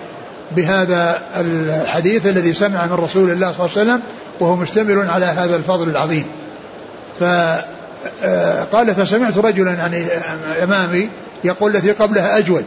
بهذا 0.57 1.23
الحديث 1.37 2.27
الذي 2.27 2.55
سمع 2.55 2.87
من 2.87 2.93
رسول 2.93 3.31
الله 3.31 3.53
صلى 3.53 3.67
الله 3.67 3.79
عليه 3.79 3.91
وسلم 3.91 4.01
وهو 4.41 4.57
مشتمل 4.57 5.11
على 5.11 5.27
هذا 5.27 5.57
الفضل 5.57 5.89
العظيم. 5.89 6.25
فقال 7.21 8.95
فسمعت 8.95 9.39
رجلا 9.39 9.73
يعني 9.73 10.07
أمامي 10.63 11.09
يقول 11.45 11.77
التي 11.77 11.93
قبلها 11.93 12.39
أجود 12.39 12.65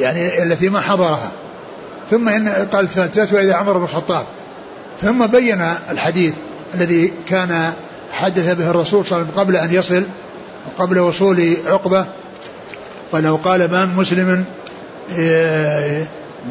يعني 0.00 0.42
التي 0.42 0.68
ما 0.68 0.80
حضرها. 0.80 1.30
ثم 2.10 2.28
إن 2.28 2.48
قال 2.48 2.88
ثلاثة 2.88 3.36
وإذا 3.36 3.54
عمر 3.54 3.78
بن 3.78 3.84
الخطاب. 3.84 4.26
ثم 5.02 5.26
بين 5.26 5.64
الحديث 5.90 6.34
الذي 6.74 7.12
كان 7.28 7.72
حدث 8.12 8.54
به 8.54 8.70
الرسول 8.70 9.06
صلى 9.06 9.18
الله 9.18 9.28
عليه 9.32 9.32
وسلم 9.32 9.40
قبل 9.40 9.56
أن 9.56 9.74
يصل 9.74 10.04
وقبل 10.66 10.98
وصول 10.98 11.56
عقبة 11.66 12.06
ولو 13.12 13.36
قال 13.44 13.70
ما 13.70 13.86
من 13.86 13.96
مسلم 13.96 14.44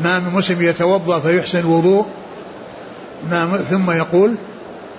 ما 0.03 0.19
من 0.19 0.33
مسلم 0.33 0.61
يتوضأ 0.61 1.19
فيحسن 1.19 1.59
الوضوء 1.59 2.05
ما 3.31 3.57
ثم 3.57 3.91
يقول 3.91 4.35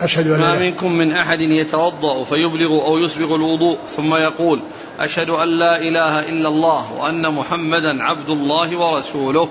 أشهد 0.01 0.31
أن 0.31 0.41
ما 0.41 0.59
منكم 0.59 0.93
من 0.93 1.13
أحد 1.13 1.41
يتوضأ 1.41 2.25
فيبلغ 2.25 2.85
أو 2.85 2.99
يسبغ 2.99 3.35
الوضوء 3.35 3.79
ثم 3.97 4.15
يقول 4.15 4.63
أشهد 5.01 5.31
أن 5.31 5.59
لا 5.59 5.77
إله 5.77 6.19
إلا 6.19 6.49
الله 6.49 6.93
وأن 6.93 7.35
محمدا 7.35 8.03
عبد 8.03 8.29
الله 8.29 8.77
ورسوله. 8.79 9.49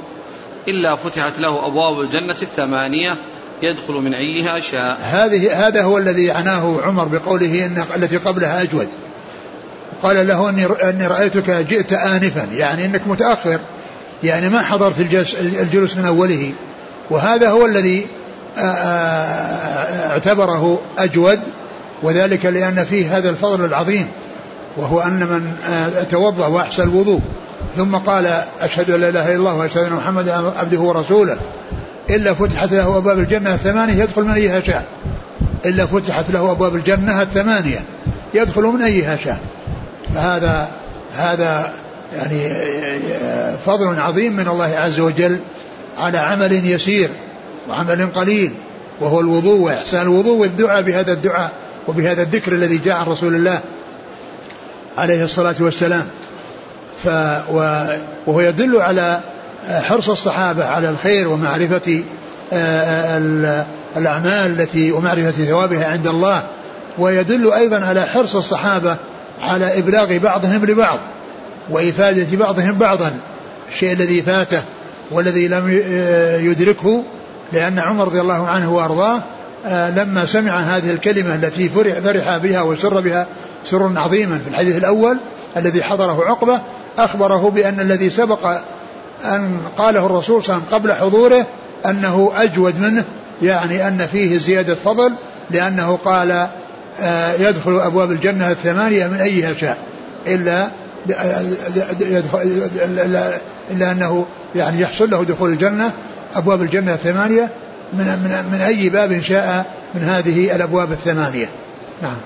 إلا 0.67 0.95
فتحت 0.95 1.39
له 1.39 1.67
أبواب 1.67 2.01
الجنة 2.01 2.37
الثمانية 2.41 3.15
يدخل 3.61 3.93
من 3.93 4.13
أيها 4.13 4.59
شاء. 4.59 4.99
هذه 5.01 5.67
هذا 5.67 5.83
هو 5.83 5.97
الذي 5.97 6.31
عناه 6.31 6.81
عمر 6.81 7.05
بقوله 7.05 7.65
إن 7.65 7.83
التي 7.95 8.17
قبلها 8.17 8.61
أجود. 8.61 8.87
قال 10.03 10.27
له 10.27 10.49
أني, 10.49 10.65
أني 10.65 11.07
رأيتك 11.07 11.49
جئت 11.49 11.93
آنفا 11.93 12.47
يعني 12.53 12.85
أنك 12.85 13.01
متأخر 13.07 13.59
يعني 14.23 14.49
ما 14.49 14.61
حضرت 14.61 14.99
الجلوس, 15.39 15.97
من 15.97 16.05
أوله. 16.05 16.51
وهذا 17.09 17.49
هو 17.49 17.65
الذي 17.65 18.07
اعتبره 20.11 20.81
أجود 20.97 21.39
وذلك 22.03 22.45
لأن 22.45 22.85
فيه 22.85 23.17
هذا 23.17 23.29
الفضل 23.29 23.65
العظيم 23.65 24.07
وهو 24.77 24.99
أن 25.01 25.19
من 25.19 25.53
توضأ 26.09 26.47
وأحسن 26.47 26.83
الوضوء. 26.83 27.21
ثم 27.77 27.95
قال 27.95 28.43
أشهد 28.61 28.91
أن 28.91 29.01
لا 29.01 29.09
إله 29.09 29.25
إلا 29.25 29.35
الله 29.35 29.55
وأشهد 29.55 29.83
أن 29.83 29.93
محمدا 29.93 30.59
عبده 30.59 30.79
ورسوله. 30.79 31.37
إلا 32.09 32.33
فتحت 32.33 32.71
له 32.71 32.97
أبواب 32.97 33.19
الجنة 33.19 33.53
الثمانية 33.53 34.03
يدخل 34.03 34.23
من 34.23 34.31
أيها 34.31 34.59
شاء. 34.59 34.85
إلا 35.65 35.85
فتحت 35.85 36.31
له 36.31 36.51
أبواب 36.51 36.75
الجنة 36.75 37.21
الثمانية 37.21 37.79
يدخل 38.33 38.61
من 38.61 38.81
أيها 38.81 39.17
شاء. 39.23 39.39
فهذا 40.15 40.67
هذا 41.15 41.73
يعني 42.17 42.49
فضل 43.65 43.99
عظيم 43.99 44.33
من 44.33 44.47
الله 44.47 44.75
عز 44.75 44.99
وجل 44.99 45.39
على 45.97 46.17
عمل 46.17 46.65
يسير 46.65 47.09
وعمل 47.69 48.09
قليل 48.15 48.53
وهو 48.99 49.19
الوضوء 49.19 49.59
وإحسان 49.59 50.01
الوضوء 50.01 50.37
والدعاء 50.37 50.81
بهذا 50.81 51.13
الدعاء 51.13 51.51
وبهذا 51.87 52.21
الذكر 52.21 52.51
الذي 52.51 52.77
جاء 52.77 52.95
عن 52.95 53.05
رسول 53.05 53.35
الله 53.35 53.59
عليه 54.97 55.23
الصلاة 55.23 55.55
والسلام. 55.59 56.05
ف 57.03 57.07
وهو 58.27 58.41
يدل 58.41 58.81
على 58.81 59.19
حرص 59.69 60.09
الصحابة 60.09 60.65
على 60.65 60.89
الخير 60.89 61.27
ومعرفة 61.27 62.03
آه، 62.53 63.65
الأعمال 63.97 64.59
التي 64.59 64.91
ومعرفة 64.91 65.31
ثوابها 65.31 65.85
عند 65.85 66.07
الله 66.07 66.43
ويدل 66.97 67.51
أيضا 67.51 67.79
على 67.79 68.01
حرص 68.01 68.35
الصحابة 68.35 68.97
على 69.41 69.79
إبلاغ 69.79 70.17
بعضهم 70.17 70.65
لبعض 70.65 70.99
وإفادة 71.69 72.37
بعضهم 72.37 72.73
بعضا 72.73 73.11
الشيء 73.71 73.93
الذي 73.93 74.21
فاته 74.21 74.61
والذي 75.11 75.47
لم 75.47 75.81
آه، 75.85 76.37
يدركه 76.37 77.03
لأن 77.53 77.79
عمر 77.79 78.05
رضي 78.05 78.21
الله 78.21 78.47
عنه 78.47 78.73
وأرضاه 78.73 79.21
آه، 79.65 79.89
لما 79.89 80.25
سمع 80.25 80.59
هذه 80.59 80.91
الكلمة 80.91 81.35
التي 81.35 81.69
فرح, 81.69 81.99
فرح 81.99 82.37
بها 82.37 82.61
وسر 82.61 82.99
بها 82.99 83.27
سرا 83.65 83.93
عظيما 83.97 84.39
في 84.43 84.49
الحديث 84.49 84.77
الأول 84.77 85.17
الذي 85.57 85.83
حضره 85.83 86.25
عقبة 86.25 86.61
أخبره 86.97 87.49
بأن 87.49 87.79
الذي 87.79 88.09
سبق 88.09 88.45
أن 89.25 89.57
قاله 89.77 90.05
الرسول 90.05 90.43
صلى 90.43 90.55
الله 90.55 90.65
عليه 90.65 90.75
وسلم 90.75 90.79
قبل 90.79 90.93
حضوره 90.93 91.45
أنه 91.85 92.31
أجود 92.35 92.79
منه 92.79 93.03
يعني 93.41 93.87
أن 93.87 94.07
فيه 94.11 94.37
زيادة 94.37 94.75
فضل 94.75 95.13
لأنه 95.49 95.99
قال 96.05 96.47
يدخل 97.39 97.79
أبواب 97.79 98.11
الجنة 98.11 98.51
الثمانية 98.51 99.07
من 99.07 99.17
أيها 99.17 99.53
شاء 99.53 99.77
إلا 100.27 100.71
إلا 103.71 103.91
أنه 103.91 104.25
يعني 104.55 104.81
يحصل 104.81 105.09
له 105.09 105.23
دخول 105.23 105.49
الجنة 105.49 105.91
أبواب 106.35 106.61
الجنة 106.61 106.93
الثمانية 106.93 107.49
من, 107.93 108.05
من, 108.05 108.49
من 108.51 108.61
أي 108.61 108.89
باب 108.89 109.21
شاء 109.21 109.65
من 109.95 110.01
هذه 110.01 110.55
الأبواب 110.55 110.91
الثمانية. 110.91 111.49
نعم. 112.01 112.17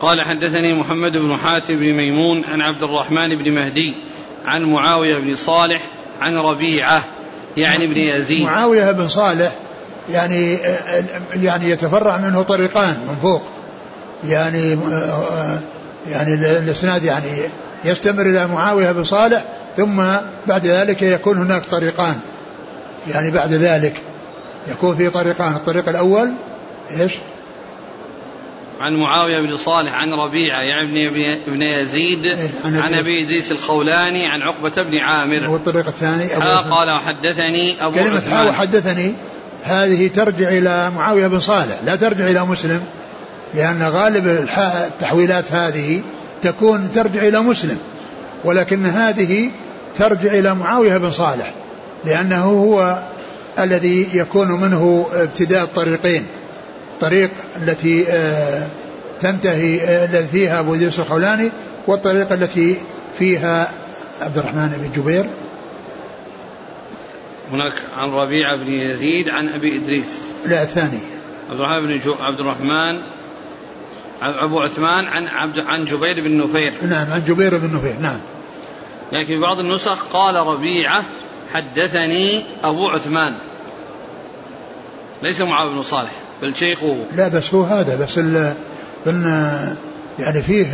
قال 0.00 0.22
حدثني 0.22 0.80
محمد 0.80 1.16
بن 1.16 1.36
حاتم 1.36 1.76
بن 1.76 1.92
ميمون 1.92 2.44
عن 2.44 2.62
عبد 2.62 2.82
الرحمن 2.82 3.42
بن 3.42 3.52
مهدي 3.52 3.96
عن 4.46 4.62
معاوية 4.62 5.18
بن 5.18 5.36
صالح 5.36 5.82
عن 6.20 6.36
ربيعة 6.36 7.04
يعني 7.56 7.84
ابن 7.84 7.96
يزيد. 7.96 8.42
معاوية 8.42 8.92
بن 8.92 9.08
صالح 9.08 9.52
يعني 10.12 10.58
يعني 11.34 11.70
يتفرع 11.70 12.16
منه 12.16 12.42
طريقان 12.42 12.96
من 13.08 13.16
فوق. 13.22 13.42
يعني 14.28 14.78
يعني 16.10 16.34
الإسناد 16.34 17.04
يعني 17.04 17.28
يستمر 17.84 18.22
إلى 18.22 18.46
معاوية 18.46 18.92
بن 18.92 19.04
صالح 19.04 19.44
ثم 19.76 20.02
بعد 20.46 20.66
ذلك 20.66 21.02
يكون 21.02 21.38
هناك 21.38 21.64
طريقان. 21.64 22.20
يعني 23.08 23.30
بعد 23.30 23.52
ذلك 23.52 24.00
يكون 24.68 24.96
في 24.96 25.10
طريقان. 25.10 25.54
الطريق 25.54 25.88
الأول 25.88 26.32
إيش؟ 27.00 27.14
عن 28.80 28.96
معاوية 28.96 29.40
بن 29.40 29.56
صالح 29.56 29.94
عن 29.94 30.08
ربيعة 30.12 30.60
يعني 30.60 31.08
ابن 31.46 31.62
يزيد 31.62 32.24
إيه 32.24 32.50
عن 32.64 32.94
أبي 32.94 33.24
إدريس 33.24 33.52
الخولاني 33.52 34.26
عن 34.26 34.42
عقبة 34.42 34.82
بن 34.82 34.98
عامر. 34.98 35.50
والطريق 35.50 35.86
الثاني 35.86 36.36
أبو 36.36 36.74
قال 36.74 36.90
وحدتني 36.90 37.86
أبو 37.86 37.94
كلمة 37.94 38.20
حا 38.20 38.48
وحدثني. 38.48 39.14
هذه 39.64 40.08
ترجع 40.08 40.48
إلى 40.48 40.90
معاوية 40.90 41.26
بن 41.26 41.40
صالح 41.40 41.76
لا 41.84 41.96
ترجع 41.96 42.26
إلى 42.26 42.44
مسلم 42.44 42.80
لأن 43.54 43.82
غالب 43.82 44.26
التحويلات 44.26 45.52
هذه 45.52 46.02
تكون 46.42 46.90
ترجع 46.94 47.22
إلى 47.22 47.40
مسلم 47.40 47.78
ولكن 48.44 48.86
هذه 48.86 49.50
ترجع 49.94 50.32
إلى 50.32 50.54
معاوية 50.54 50.96
بن 50.96 51.12
صالح 51.12 51.52
لأنه 52.04 52.44
هو 52.44 52.98
الذي 53.58 54.08
يكون 54.14 54.60
منه 54.60 55.06
ابتداء 55.12 55.62
الطريقين 55.62 56.26
الطريق 56.94 57.30
التي 57.62 58.04
آه، 58.08 58.66
تنتهي 59.20 59.80
آه، 59.80 60.04
التي 60.04 60.28
فيها 60.32 60.60
أبو 60.60 60.74
إدريس 60.74 60.98
الخولاني 60.98 61.50
والطريقة 61.86 62.34
التي 62.34 62.76
فيها 63.18 63.68
عبد 64.20 64.38
الرحمن 64.38 64.68
بن 64.68 65.02
جبير 65.02 65.24
هناك 67.52 67.72
عن 67.96 68.10
ربيعة 68.10 68.56
بن 68.56 68.72
يزيد 68.72 69.28
عن 69.28 69.48
أبي 69.48 69.76
إدريس. 69.76 70.08
لا 70.46 70.62
الثاني 70.62 70.98
عبد 71.50 71.60
الرحمن 71.60 71.86
بن 71.86 71.98
جو 71.98 72.14
عبد 72.20 72.40
الرحمن 72.40 73.00
أبو 74.22 74.60
عثمان 74.60 75.04
عن 75.04 75.28
عبد 75.28 75.58
عن 75.58 75.84
جبير 75.84 76.28
بن 76.28 76.38
نفير. 76.38 76.72
نعم 76.82 77.12
عن 77.12 77.24
جبير 77.24 77.58
بن 77.58 77.76
نفير 77.76 77.98
نعم. 78.00 78.20
لكن 79.12 79.26
في 79.26 79.40
بعض 79.40 79.58
النسخ 79.58 80.06
قال 80.12 80.34
ربيعة 80.34 81.02
حدثني 81.54 82.44
أبو 82.64 82.88
عثمان. 82.88 83.34
ليس 85.22 85.40
معاوية 85.40 85.74
بن 85.74 85.82
صالح 85.82 86.12
بل 86.42 86.56
شيخه. 86.56 86.96
لا 87.16 87.28
بس 87.28 87.54
هو 87.54 87.62
هذا 87.62 87.96
بس 87.96 88.18
ال 88.18 88.54
يعني 90.18 90.42
فيه 90.42 90.66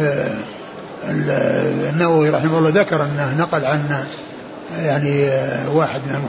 النووي 1.91 2.31
رحمه 2.31 2.59
الله 2.59 2.71
ذكر 2.71 3.03
أنه 3.03 3.35
نقل 3.39 3.65
عن 3.65 4.07
يعني 4.79 5.31
واحد 5.75 6.01
من 6.01 6.29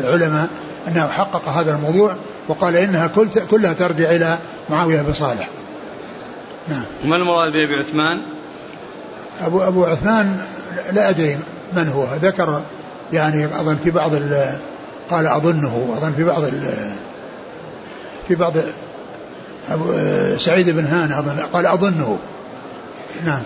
العلماء 0.00 0.48
أنه 0.88 1.08
حقق 1.08 1.48
هذا 1.48 1.74
الموضوع 1.74 2.16
وقال 2.48 2.76
إنها 2.76 3.06
كل 3.06 3.28
كلها 3.50 3.72
ترجع 3.72 4.10
إلى 4.10 4.38
معاوية 4.70 5.02
بن 5.02 5.12
صالح. 5.12 5.48
نعم. 6.68 6.84
ما 7.04 7.16
المراد 7.16 7.52
بابي 7.52 7.74
عثمان؟ 7.74 8.22
ابو 9.42 9.62
أبو 9.62 9.84
عثمان 9.84 10.40
لا 10.92 11.10
أدري 11.10 11.38
من 11.72 11.88
هو 11.88 12.06
ذكر 12.22 12.62
يعني 13.12 13.44
أظن 13.44 13.76
في 13.84 13.90
بعض 13.90 14.10
قال 15.10 15.26
أظنه 15.26 15.94
أظن 15.96 16.12
في 16.12 16.24
بعض 16.24 16.42
في 18.28 18.34
بعض 18.34 18.52
أبو 19.70 19.92
سعيد 20.38 20.70
بن 20.70 20.84
هان 20.84 21.12
أظن 21.12 21.40
قال 21.52 21.66
أظنه 21.66 22.18
نعم 23.24 23.42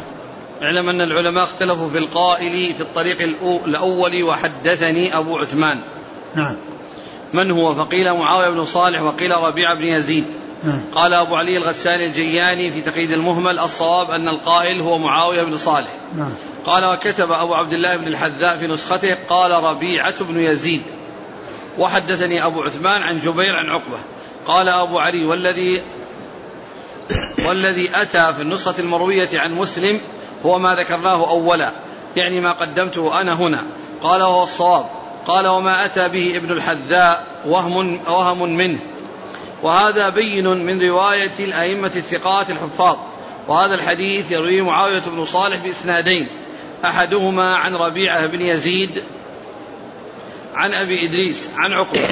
اعلم 0.62 0.88
أن 0.88 1.00
العلماء 1.00 1.44
اختلفوا 1.44 1.88
في 1.88 1.98
القائل 1.98 2.74
في 2.74 2.80
الطريق 2.80 3.20
الأول 3.66 4.22
وحدثني 4.22 5.18
أبو 5.18 5.38
عثمان. 5.38 5.80
نعم. 6.34 6.56
من 7.32 7.50
هو؟ 7.50 7.74
فقيل 7.74 8.14
معاوية 8.14 8.48
بن 8.48 8.64
صالح 8.64 9.02
وقيل 9.02 9.30
ربيعة 9.30 9.74
بن 9.74 9.84
يزيد. 9.84 10.24
نعم. 10.64 10.82
قال 10.94 11.14
أبو 11.14 11.36
علي 11.36 11.56
الغساني 11.56 12.04
الجياني 12.04 12.70
في 12.70 12.80
تقييد 12.80 13.10
المهمل 13.10 13.58
الصواب 13.58 14.10
أن 14.10 14.28
القائل 14.28 14.80
هو 14.80 14.98
معاوية 14.98 15.42
بن 15.42 15.56
صالح. 15.56 15.90
نعم. 16.14 16.32
قال 16.64 16.84
وكتب 16.84 17.32
أبو 17.32 17.54
عبد 17.54 17.72
الله 17.72 17.96
بن 17.96 18.06
الحذاء 18.06 18.56
في 18.56 18.66
نسخته 18.66 19.14
قال 19.28 19.64
ربيعة 19.64 20.24
بن 20.24 20.40
يزيد. 20.40 20.82
وحدثني 21.78 22.46
أبو 22.46 22.62
عثمان 22.62 23.02
عن 23.02 23.18
جبير 23.18 23.56
عن 23.56 23.70
عقبة. 23.70 23.98
قال 24.46 24.68
أبو 24.68 24.98
علي 24.98 25.24
والذي 25.24 25.82
والذي 27.46 27.90
أتى 27.94 28.34
في 28.34 28.42
النسخة 28.42 28.74
المروية 28.78 29.28
عن 29.34 29.52
مسلم 29.52 30.00
هو 30.46 30.58
ما 30.58 30.74
ذكرناه 30.74 31.30
أولا 31.30 31.70
يعني 32.16 32.40
ما 32.40 32.52
قدمته 32.52 33.20
أنا 33.20 33.32
هنا. 33.32 33.62
قال 34.02 34.22
وهو 34.22 34.42
الصواب. 34.42 34.86
قال 35.26 35.46
وما 35.46 35.84
أتى 35.84 36.08
به 36.08 36.36
ابن 36.36 36.52
الحذاء 36.52 37.26
وهم, 37.46 38.00
وهم 38.06 38.56
منه. 38.56 38.78
وهذا 39.62 40.08
بين 40.08 40.46
من 40.46 40.82
رواية 40.82 41.32
الأئمة 41.38 41.92
الثقات 41.96 42.50
الحفاظ. 42.50 42.96
وهذا 43.48 43.74
الحديث 43.74 44.32
يرويه 44.32 44.62
معاوية 44.62 45.02
بن 45.06 45.24
صالح 45.24 45.56
بإسنادين. 45.56 46.28
أحدهما 46.84 47.56
عن 47.56 47.74
ربيعة 47.74 48.26
بن 48.26 48.40
يزيد 48.40 49.02
عن 50.54 50.74
أبي 50.74 51.06
إدريس 51.06 51.48
عن 51.56 51.72
عقبة. 51.72 52.08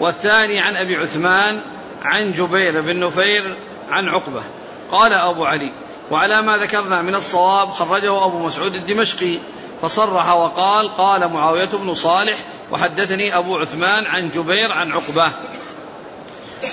والثاني 0.00 0.60
عن 0.60 0.76
أبي 0.76 0.96
عثمان 0.96 1.60
عن 2.04 2.32
جبير 2.32 2.80
بن 2.80 3.00
نفير 3.00 3.56
عن 3.90 4.08
عقبة. 4.08 4.42
قال 4.90 5.12
أبو 5.12 5.44
علي 5.44 5.72
وعلى 6.10 6.42
ما 6.42 6.56
ذكرنا 6.56 7.02
من 7.02 7.14
الصواب 7.14 7.70
خرجه 7.70 8.24
أبو 8.24 8.38
مسعود 8.38 8.74
الدمشقي 8.74 9.38
فصرح 9.82 10.34
وقال 10.34 10.94
قال 10.96 11.28
معاوية 11.32 11.68
بن 11.68 11.94
صالح 11.94 12.36
وحدثني 12.72 13.38
أبو 13.38 13.56
عثمان 13.56 14.06
عن 14.06 14.30
جبير 14.30 14.72
عن 14.72 14.92
عقبة. 14.92 15.32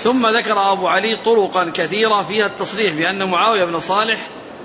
ثم 0.02 0.26
ذكر 0.26 0.72
أبو 0.72 0.88
علي 0.88 1.22
طرقا 1.24 1.72
كثيرة 1.74 2.22
فيها 2.22 2.46
التصريح 2.46 2.94
بأن 2.94 3.30
معاوية 3.30 3.64
بن 3.64 3.80
صالح 3.80 4.18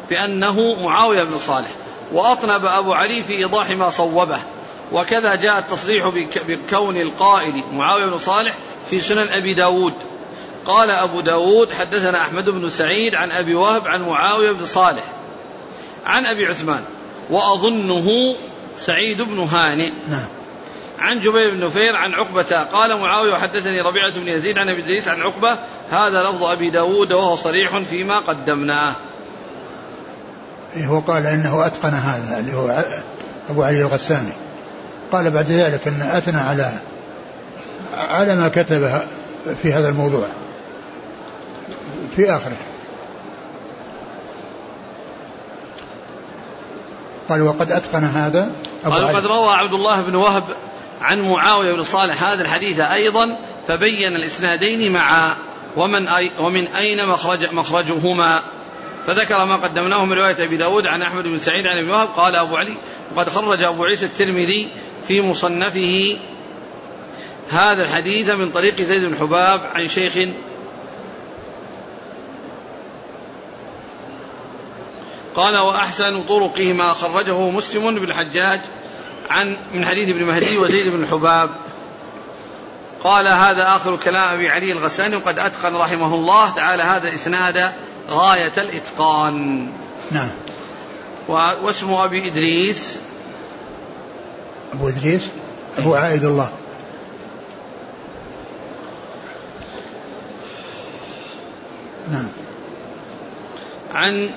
بأنه 0.09 0.75
معاوية 0.83 1.23
بن 1.23 1.39
صالح. 1.39 1.69
وأطنب 2.13 2.65
أبو 2.65 2.93
علي 2.93 3.23
في 3.23 3.33
إيضاح 3.33 3.69
ما 3.69 3.89
صوبه. 3.89 4.39
وكذا 4.91 5.35
جاء 5.35 5.59
التصريح 5.59 6.07
بكون 6.47 6.97
القائل 6.97 7.63
معاوية 7.71 8.05
بن 8.05 8.17
صالح 8.17 8.53
في 8.89 9.01
سنن 9.01 9.27
أبي 9.27 9.53
داود. 9.53 9.93
قال 10.69 10.89
أبو 10.89 11.21
داود 11.21 11.71
حدثنا 11.71 12.21
أحمد 12.21 12.49
بن 12.49 12.69
سعيد 12.69 13.15
عن 13.15 13.31
أبي 13.31 13.55
وهب 13.55 13.87
عن 13.87 14.01
معاوية 14.01 14.51
بن 14.51 14.65
صالح 14.65 15.03
عن 16.05 16.25
أبي 16.25 16.45
عثمان 16.45 16.81
وأظنه 17.29 18.35
سعيد 18.77 19.21
بن 19.21 19.39
هانئ 19.39 19.91
نعم. 20.09 20.27
عن 20.99 21.19
جبير 21.19 21.49
بن 21.49 21.65
نفير 21.65 21.95
عن 21.95 22.13
عقبة 22.13 22.63
قال 22.63 22.99
معاوية 22.99 23.33
وحدثني 23.33 23.81
ربيعة 23.81 24.19
بن 24.19 24.27
يزيد 24.27 24.57
عن 24.57 24.69
أبي 24.69 24.81
إدريس 24.81 25.07
عن 25.07 25.21
عقبة 25.21 25.57
هذا 25.91 26.23
لفظ 26.23 26.43
أبي 26.43 26.69
داود 26.69 27.13
وهو 27.13 27.35
صريح 27.35 27.77
فيما 27.77 28.19
قدمناه. 28.19 28.93
إيه، 30.75 30.85
هو 30.85 30.99
قال 30.99 31.27
إنه 31.27 31.65
أتقن 31.65 31.93
هذا 31.93 32.39
اللي 32.39 32.53
هو 32.53 32.83
أبو 33.49 33.63
علي 33.63 33.81
الغساني. 33.81 34.33
قال 35.11 35.31
بعد 35.31 35.51
ذلك 35.51 35.87
أن 35.87 36.01
أثنى 36.01 36.39
على 36.39 36.71
على 37.93 38.35
ما 38.35 38.47
كتب 38.47 39.01
في 39.63 39.73
هذا 39.73 39.89
الموضوع. 39.89 40.27
في 42.15 42.31
آخره. 42.31 42.57
قال 47.29 47.41
وقد 47.41 47.71
أتقن 47.71 48.03
هذا 48.03 48.51
قال 48.85 49.03
وقد 49.03 49.25
روى 49.25 49.49
عبد 49.49 49.73
الله 49.73 50.01
بن 50.01 50.15
وهب 50.15 50.43
عن 51.01 51.21
معاوية 51.21 51.73
بن 51.73 51.83
صالح 51.83 52.23
هذا 52.23 52.41
الحديث 52.41 52.79
أيضا 52.79 53.37
فبين 53.67 54.15
الإسنادين 54.15 54.91
معا 54.91 55.35
ومن 55.75 56.07
أي 56.07 56.31
ومن 56.39 56.67
أين 56.67 57.07
مخرج 57.07 57.53
مخرجهما. 57.53 58.41
فذكر 59.07 59.45
ما 59.45 59.55
قدمناه 59.55 60.05
من 60.05 60.13
رواية 60.13 60.43
أبي 60.43 60.57
داود 60.57 60.87
عن 60.87 61.01
أحمد 61.01 61.23
بن 61.23 61.39
سعيد 61.39 61.67
عن 61.67 61.77
ابن 61.77 61.89
وهب 61.89 62.07
قال 62.07 62.35
أبو 62.35 62.55
علي 62.55 62.77
وقد 63.15 63.29
خرج 63.29 63.63
أبو 63.63 63.83
عيسى 63.83 64.05
الترمذي 64.05 64.69
في 65.03 65.21
مصنفه 65.21 66.17
هذا 67.49 67.81
الحديث 67.81 68.29
من 68.29 68.49
طريق 68.51 68.81
زيد 68.81 69.03
بن 69.03 69.15
حباب 69.15 69.61
عن 69.73 69.87
شيخ 69.87 70.13
قال 75.39 75.57
وأحسن 75.57 76.23
طرقه 76.23 76.73
ما 76.73 76.93
خرجه 76.93 77.49
مسلم 77.49 77.95
بن 77.95 78.03
الحجاج 78.03 78.61
عن 79.29 79.57
من 79.73 79.85
حديث 79.85 80.09
ابن 80.09 80.23
مهدي 80.23 80.57
وزيد 80.57 80.87
بن 80.87 81.07
حباب. 81.07 81.49
قال 83.03 83.27
هذا 83.27 83.75
آخر 83.75 83.95
كلام 83.95 84.29
أبي 84.29 84.49
علي 84.49 84.71
الغساني 84.71 85.15
وقد 85.15 85.39
أتقن 85.39 85.75
رحمه 85.75 86.15
الله 86.15 86.49
تعالى 86.49 86.83
هذا 86.83 87.13
إسناد 87.13 87.73
غاية 88.09 88.51
الإتقان. 88.57 89.67
نعم. 90.11 90.31
واسم 91.27 91.93
أبي 91.93 92.27
إدريس. 92.27 92.97
أبو 94.73 94.87
إدريس؟ 94.87 95.29
أبو 95.77 95.95
عائد 95.95 96.25
الله. 96.25 96.49
نعم. 102.11 102.29
عن 103.93 104.31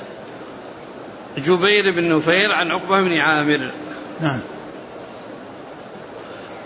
جبير 1.38 1.94
بن 1.96 2.16
نفير 2.16 2.52
عن 2.52 2.70
عقبة 2.70 3.00
بن 3.00 3.18
عامر. 3.18 3.70
نعم. 4.20 4.40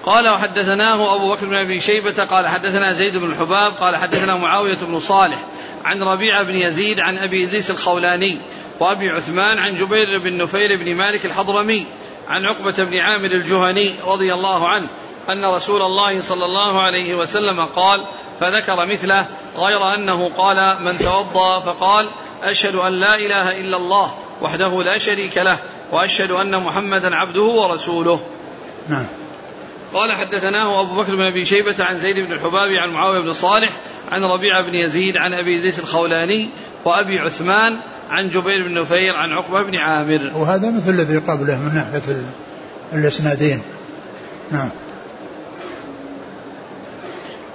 قال 0.07 0.29
وحدثناه 0.29 1.15
أبو 1.15 1.33
بكر 1.33 1.47
بن 1.47 1.55
أبي 1.55 1.81
شيبة 1.81 2.25
قال 2.25 2.47
حدثنا 2.47 2.93
زيد 2.93 3.17
بن 3.17 3.31
الحباب 3.31 3.73
قال 3.81 3.97
حدثنا 3.97 4.37
معاوية 4.37 4.79
بن 4.83 5.01
صالح 5.01 5.39
عن 5.85 6.03
ربيعة 6.03 6.43
بن 6.43 6.55
يزيد 6.55 7.01
عن 7.01 7.19
أبي 7.19 7.49
إدريس 7.49 7.71
الخولاني 7.71 8.41
وأبي 8.81 9.11
عثمان 9.11 9.59
عن 9.59 9.77
جبير 9.77 10.19
بن 10.19 10.37
نفير 10.37 10.77
بن 10.77 10.95
مالك 10.95 11.27
الحضرمي 11.27 11.87
عن 12.29 12.45
عقبة 12.45 12.85
بن 12.85 12.99
عامر 12.99 13.31
الجهني 13.31 13.95
رضي 14.07 14.35
الله 14.35 14.69
عنه 14.69 14.87
أن 15.29 15.45
رسول 15.45 15.83
الله 15.83 16.21
صلى 16.21 16.45
الله 16.45 16.83
عليه 16.83 17.15
وسلم 17.15 17.61
قال 17.61 18.05
فذكر 18.41 18.87
مثله 18.87 19.27
غير 19.57 19.95
أنه 19.95 20.31
قال 20.37 20.77
من 20.85 20.99
توضأ 20.99 21.61
فقال 21.61 22.11
أشهد 22.43 22.75
أن 22.75 22.93
لا 22.93 23.15
إله 23.15 23.61
إلا 23.61 23.77
الله 23.77 24.15
وحده 24.43 24.83
لا 24.83 24.99
شريك 24.99 25.39
له 25.39 25.59
وأشهد 25.93 26.31
أن 26.31 26.63
محمدا 26.63 27.17
عبده 27.17 27.43
ورسوله. 27.43 28.21
نعم. 28.89 29.05
قال 29.95 30.13
حدثناه 30.13 30.81
أبو 30.81 31.03
بكر 31.03 31.17
بن 31.17 31.23
أبي 31.23 31.45
شيبة 31.45 31.85
عن 31.85 31.99
زيد 31.99 32.27
بن 32.27 32.33
الحباب 32.33 32.71
عن 32.73 32.91
معاوية 32.91 33.21
بن 33.21 33.33
صالح 33.33 33.71
عن 34.09 34.25
ربيعة 34.25 34.63
بن 34.63 34.75
يزيد 34.75 35.17
عن 35.17 35.33
أبي 35.33 35.59
إدريس 35.59 35.79
الخولاني 35.79 36.51
وأبي 36.85 37.19
عثمان 37.19 37.77
عن 38.11 38.29
جبير 38.29 38.69
بن 38.69 38.81
نفير 38.81 39.17
عن 39.17 39.33
عقبة 39.33 39.63
بن 39.63 39.77
عامر. 39.77 40.31
وهذا 40.35 40.71
مثل 40.71 40.91
الذي 40.91 41.19
قبله 41.19 41.59
من 41.59 41.75
ناحية 41.75 42.03
الإسنادين. 42.93 43.63
نعم. 44.53 44.71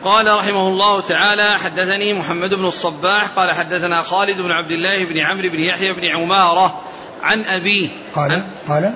قال 0.03 0.35
رحمه 0.37 0.67
الله 0.67 1.01
تعالى 1.01 1.43
حدثني 1.43 2.13
محمد 2.13 2.53
بن 2.53 2.65
الصباح 2.65 3.27
قال 3.35 3.51
حدثنا 3.51 4.01
خالد 4.01 4.41
بن 4.41 4.51
عبد 4.51 4.71
الله 4.71 5.05
بن 5.05 5.19
عمرو 5.19 5.49
بن 5.49 5.59
يحيى 5.59 5.93
بن 5.93 6.05
عمارة 6.05 6.81
عن 7.21 7.45
أبيه. 7.45 7.89
قال 8.15 8.43
قال. 8.67 8.93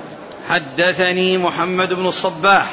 حدثني 0.50 1.38
محمد 1.38 1.94
بن 1.94 2.06
الصباح 2.06 2.66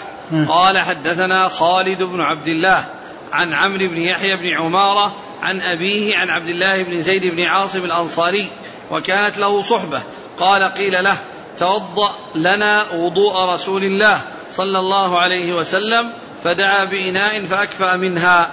قال 0.48 0.78
حدثنا 0.78 1.48
خالد 1.48 2.02
بن 2.02 2.20
عبد 2.20 2.48
الله 2.48 2.84
عن 3.32 3.52
عمرو 3.52 3.88
بن 3.88 3.96
يحيى 3.96 4.36
بن 4.36 4.48
عمارة 4.48 5.16
عن 5.42 5.60
أبيه 5.60 6.16
عن 6.16 6.30
عبد 6.30 6.48
الله 6.48 6.82
بن 6.82 7.02
زيد 7.02 7.26
بن 7.26 7.42
عاصم 7.42 7.84
الأنصاري 7.84 8.50
وكانت 8.90 9.38
له 9.38 9.62
صحبة. 9.62 10.02
قال 10.38 10.74
قيل 10.74 11.04
له 11.04 11.16
توضأ 11.58 12.14
لنا 12.34 12.92
وضوء 12.92 13.44
رسول 13.44 13.84
الله 13.84 14.20
صلى 14.50 14.78
الله 14.78 15.20
عليه 15.20 15.52
وسلم. 15.52 16.12
فدعا 16.44 16.84
بإناء 16.84 17.46
فأكفأ 17.46 17.96
منها. 17.96 18.50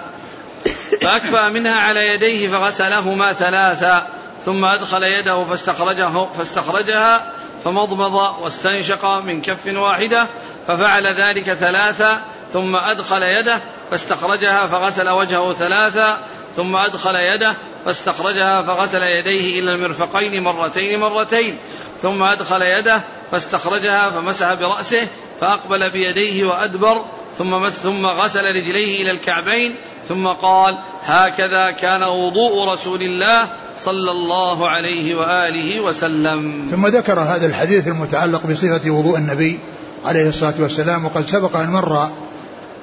فأكفأ 1.02 1.49
منها 1.49 1.75
على 1.75 2.08
يديه 2.08 2.52
فغسلهما 2.52 3.34
ثلاثا 3.34 4.08
ثم 4.45 4.65
أدخل 4.65 5.04
يده 5.04 5.43
فاستخرجه 5.43 6.25
فاستخرجها 6.25 7.34
فمضمض 7.63 8.13
واستنشق 8.41 9.06
من 9.06 9.41
كف 9.41 9.67
واحدة 9.67 10.28
ففعل 10.67 11.08
ذلك 11.08 11.54
ثلاثا 11.54 12.21
ثم 12.54 12.75
أدخل 12.75 13.23
يده 13.23 13.60
فاستخرجها 13.91 14.67
فغسل 14.67 15.10
وجهه 15.10 15.54
ثلاثا 15.54 16.17
ثم 16.56 16.75
أدخل 16.75 17.15
يده 17.15 17.56
فاستخرجها 17.86 18.62
فغسل 18.62 19.04
يديه 19.04 19.60
إلى 19.60 19.71
المرفقين 19.75 20.43
مرتين 20.43 20.99
مرتين 20.99 21.58
ثم 22.02 22.23
أدخل 22.23 22.62
يده 22.62 23.02
فاستخرجها 23.32 24.10
فمسح 24.10 24.54
برأسه 24.54 25.08
فأقبل 25.41 25.89
بيديه 25.89 26.45
وأدبر 26.45 27.06
ثم 27.39 27.69
ثم 27.69 28.06
غسل 28.06 28.56
رجليه 28.56 29.04
إلى 29.04 29.12
الكعبين 29.12 29.75
ثم 30.10 30.28
قال 30.28 30.78
هكذا 31.04 31.71
كان 31.71 32.04
وضوء 32.04 32.73
رسول 32.73 33.02
الله 33.02 33.47
صلى 33.80 34.12
الله 34.12 34.69
عليه 34.69 35.15
وآله 35.15 35.82
وسلم. 35.82 36.67
ثم 36.71 36.88
ذكر 36.88 37.19
هذا 37.19 37.45
الحديث 37.45 37.88
المتعلق 37.88 38.47
بصفة 38.47 38.91
وضوء 38.91 39.17
النبي 39.17 39.60
عليه 40.06 40.30
الصلاة 40.30 40.54
والسلام 40.60 41.06
وقد 41.06 41.28
سبق 41.28 41.58
أن 41.58 41.69
مر 41.69 42.10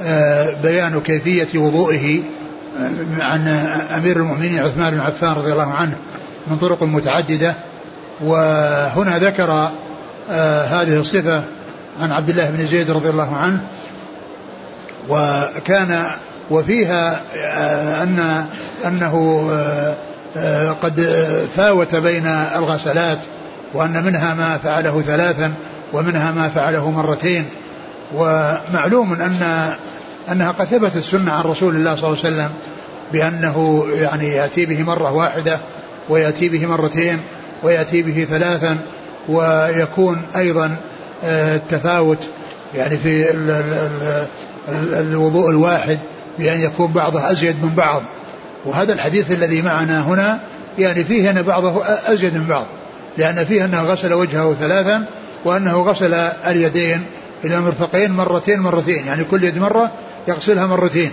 آه، 0.03 0.57
بيان 0.63 1.01
كيفية 1.01 1.59
وضوئه 1.59 2.23
آه، 2.79 3.25
عن 3.25 3.49
أمير 3.97 4.17
المؤمنين 4.17 4.59
عثمان 4.59 4.91
بن 4.91 5.01
عفان 5.01 5.33
رضي 5.33 5.53
الله 5.53 5.73
عنه 5.73 5.97
من 6.47 6.57
طرق 6.57 6.83
متعددة. 6.83 7.55
وهنا 8.25 9.19
ذكر 9.19 9.71
آه، 10.31 10.65
هذه 10.65 11.01
الصفة 11.01 11.43
عن 12.01 12.13
عبد 12.13 12.31
الله 12.31 12.51
بن 12.51 12.67
زيد 12.67 12.91
رضي 12.91 13.09
الله 13.09 13.37
عنه 13.37 13.61
وكان 15.09 16.07
وفيها 16.51 17.21
أن 18.03 18.47
أنه 18.87 19.47
قد 20.83 21.01
فاوت 21.57 21.95
بين 21.95 22.27
الغسلات 22.57 23.19
وأن 23.75 24.05
منها 24.05 24.35
ما 24.35 24.59
فعله 24.65 25.03
ثلاثا 25.07 25.53
ومنها 25.93 26.31
ما 26.31 26.49
فعله 26.49 26.91
مرتين. 26.91 27.47
ومعلوم 28.15 29.13
أن 29.13 29.73
أنها 30.33 30.51
قد 30.51 30.65
ثبتت 30.65 30.97
السنة 30.97 31.33
عن 31.33 31.45
رسول 31.45 31.77
الله 31.77 31.97
صلى 31.97 32.09
الله 32.09 32.19
عليه 32.25 32.37
وسلم 32.37 32.51
بأنه 33.13 33.87
يعني 33.95 34.29
يأتي 34.29 34.67
به 34.67 34.83
مرة 34.83 35.13
واحدة 35.13 35.59
ويأتي 36.09 36.49
به 36.49 36.67
مرتين 36.67 37.21
ويأتي 37.63 38.03
به 38.03 38.27
ثلاثا 38.31 38.77
ويكون 39.29 40.23
أيضا 40.37 40.77
آه، 41.25 41.57
التفاوت 41.57 42.29
يعني 42.75 42.97
في 42.97 43.31
الوضوء 44.69 45.51
الواحد 45.51 45.99
بأن 46.39 46.61
يكون 46.61 46.93
بعضه 46.93 47.31
أزيد 47.31 47.65
من 47.65 47.75
بعض. 47.77 48.03
وهذا 48.65 48.93
الحديث 48.93 49.31
الذي 49.31 49.63
معنا 49.63 50.01
هنا 50.01 50.41
يعني 50.79 51.05
فيه 51.05 51.31
أن 51.31 51.43
بعضه 51.43 51.85
أزيد 51.85 52.35
من 52.35 52.47
بعض. 52.47 52.67
لأن 53.19 53.45
فيه 53.45 53.65
أنه 53.65 53.83
غسل 53.83 54.13
وجهه 54.13 54.55
ثلاثا 54.61 55.05
وأنه 55.45 55.83
غسل 55.83 56.15
اليدين 56.47 57.03
إلى 57.45 57.55
المرفقين 57.55 58.13
مرتين 58.13 58.61
مرتين. 58.61 59.07
يعني 59.07 59.25
كل 59.25 59.45
يد 59.45 59.59
مرة 59.59 59.91
يغسلها 60.29 60.67
مرتين. 60.67 61.11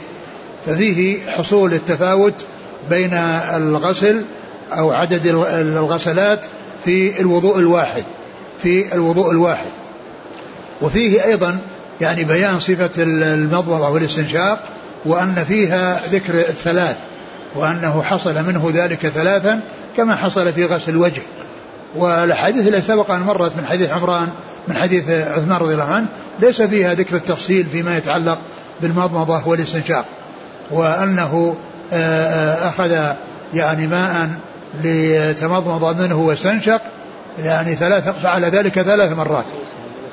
ففيه 0.65 1.31
حصول 1.31 1.73
التفاوت 1.73 2.45
بين 2.89 3.13
الغسل 3.53 4.25
أو 4.71 4.91
عدد 4.91 5.25
الغسلات 5.47 6.45
في 6.85 7.21
الوضوء 7.21 7.59
الواحد. 7.59 8.03
في 8.63 8.95
الوضوء 8.95 9.31
الواحد. 9.31 9.69
وفيه 10.81 11.25
أيضا 11.25 11.57
يعني 12.01 12.23
بيان 12.23 12.59
صفة 12.59 12.91
المضمضة 12.97 13.89
والاستنشاق 13.89 14.63
وأن 15.05 15.45
فيها 15.47 16.01
ذكر 16.11 16.39
الثلاث 16.39 16.97
وأنه 17.55 18.03
حصل 18.03 18.43
منه 18.43 18.71
ذلك 18.73 19.07
ثلاثا 19.07 19.59
كما 19.97 20.15
حصل 20.15 20.53
في 20.53 20.65
غسل 20.65 20.91
الوجه. 20.91 21.21
والاحاديث 21.95 22.67
التي 22.67 22.81
سبق 22.81 23.11
أن 23.11 23.21
مرت 23.21 23.57
من 23.57 23.65
حديث 23.65 23.89
عمران 23.89 24.29
من 24.67 24.77
حديث 24.77 25.09
عثمان 25.09 25.57
رضي 25.57 25.73
الله 25.73 25.91
عنه 25.93 26.05
ليس 26.39 26.61
فيها 26.61 26.93
ذكر 26.93 27.15
التفصيل 27.15 27.65
فيما 27.65 27.97
يتعلق 27.97 28.37
بالمضمضة 28.81 29.47
والاستنشاق. 29.47 30.05
وأنه 30.71 31.55
آه، 31.93 32.27
آه، 32.27 32.69
أخذ 32.69 33.15
يعني 33.53 33.87
ماء 33.87 34.29
ليتمضمض 34.83 36.01
منه 36.01 36.15
واستنشق 36.15 36.81
يعني 37.43 37.75
ثلاث 37.75 38.09
فعل 38.23 38.45
ذلك 38.45 38.81
ثلاث 38.81 39.11
مرات. 39.11 39.45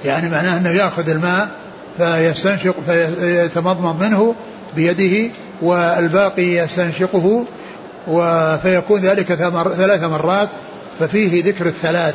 يعني 0.04 0.30
معناه 0.30 0.56
أنه 0.56 0.70
يأخذ 0.70 1.08
الماء 1.08 1.48
فيستنشق 1.98 2.74
فيتمضمض 2.86 4.02
منه 4.02 4.34
بيده 4.76 5.30
والباقي 5.62 6.42
يستنشقه 6.42 7.44
فيكون 8.62 9.00
ذلك 9.00 9.34
ثلاث 9.76 10.02
مرات 10.02 10.48
ففيه 11.00 11.44
ذكر 11.44 11.66
الثلاث 11.66 12.14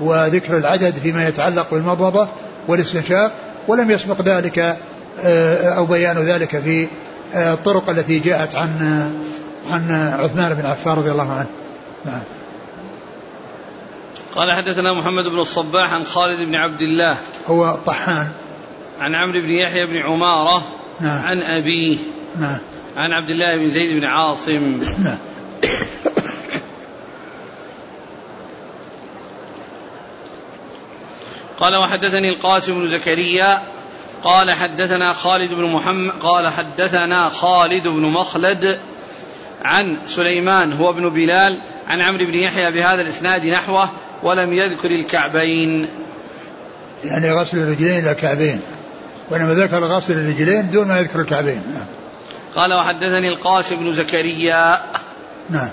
وذكر 0.00 0.56
العدد 0.56 0.94
فيما 0.94 1.28
يتعلق 1.28 1.66
بالمضمضة 1.70 2.28
والاستنشاق 2.68 3.32
ولم 3.68 3.90
يسبق 3.90 4.22
ذلك 4.22 4.76
آه، 5.24 5.74
أو 5.76 5.86
بيان 5.86 6.18
ذلك 6.18 6.58
في 6.58 6.88
آه، 7.34 7.54
الطرق 7.54 7.90
التي 7.90 8.18
جاءت 8.18 8.54
عن 8.54 8.70
عن 9.70 9.90
عثمان 10.18 10.54
بن 10.54 10.66
عفان 10.66 10.94
رضي 10.94 11.10
الله 11.10 11.32
عنه. 11.32 11.46
نعم. 12.04 12.22
قال 14.34 14.52
حدثنا 14.52 14.92
محمد 14.92 15.24
بن 15.24 15.38
الصباح 15.38 15.92
عن 15.92 16.04
خالد 16.04 16.40
بن 16.40 16.54
عبد 16.54 16.80
الله. 16.80 17.16
هو 17.48 17.78
طحان. 17.86 18.28
عن 19.00 19.14
عمرو 19.14 19.40
بن 19.40 19.50
يحيى 19.50 19.86
بن 19.86 19.96
عمارة 19.96 20.66
نعم. 21.00 21.24
عن 21.24 21.42
أبيه. 21.42 21.96
نعم. 22.38 22.58
عن 22.96 23.12
عبد 23.12 23.30
الله 23.30 23.56
بن 23.56 23.70
زيد 23.70 23.96
بن 23.96 24.04
عاصم. 24.04 24.80
نعم. 25.04 25.18
قال 31.58 31.76
وحدثني 31.76 32.28
القاسم 32.36 32.80
بن 32.80 32.88
زكريا. 32.88 33.62
قال 34.24 34.50
حدثنا 34.50 35.12
خالد 35.12 35.54
بن 35.54 35.64
محمد 35.64 36.12
قال 36.20 36.48
حدثنا 36.48 37.28
خالد 37.28 37.88
بن 37.88 38.02
مخلد 38.02 38.78
عن 39.62 39.96
سليمان 40.06 40.72
هو 40.72 40.90
ابن 40.90 41.08
بلال 41.08 41.62
عن 41.88 42.00
عمرو 42.00 42.26
بن 42.26 42.34
يحيى 42.34 42.70
بهذا 42.70 43.02
الإسناد 43.02 43.46
نحوه 43.46 43.90
ولم 44.22 44.52
يذكر 44.52 44.90
الكعبين. 44.90 45.88
يعني 47.04 47.32
غسل 47.32 47.58
الرجلين 47.58 47.98
إلى 47.98 48.12
الكعبين. 48.12 48.60
وإنما 49.30 49.54
ذكر 49.54 49.84
غسل 49.84 50.12
الرجلين 50.12 50.70
دون 50.70 50.88
ما 50.88 50.98
يذكر 50.98 51.20
الكعبين. 51.20 51.62
نعم. 51.74 51.86
قال 52.56 52.74
وحدثني 52.74 53.28
القاسم 53.28 53.76
بن 53.76 53.94
زكريا 53.94 54.82
نعم. 55.50 55.70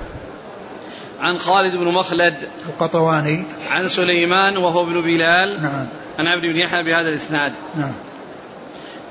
عن 1.20 1.38
خالد 1.38 1.80
بن 1.80 1.94
مخلد 1.94 2.50
القطواني. 2.70 3.44
عن 3.72 3.88
سليمان 3.88 4.58
وهو 4.58 4.84
ابن 4.84 5.02
بلال 5.02 5.62
نعم. 5.62 5.88
عن 6.20 6.28
عبد 6.28 6.46
بن 6.46 6.58
يحيى 6.58 6.84
بهذا 6.84 7.10
الإسناد. 7.10 7.54
نعم. 7.76 7.94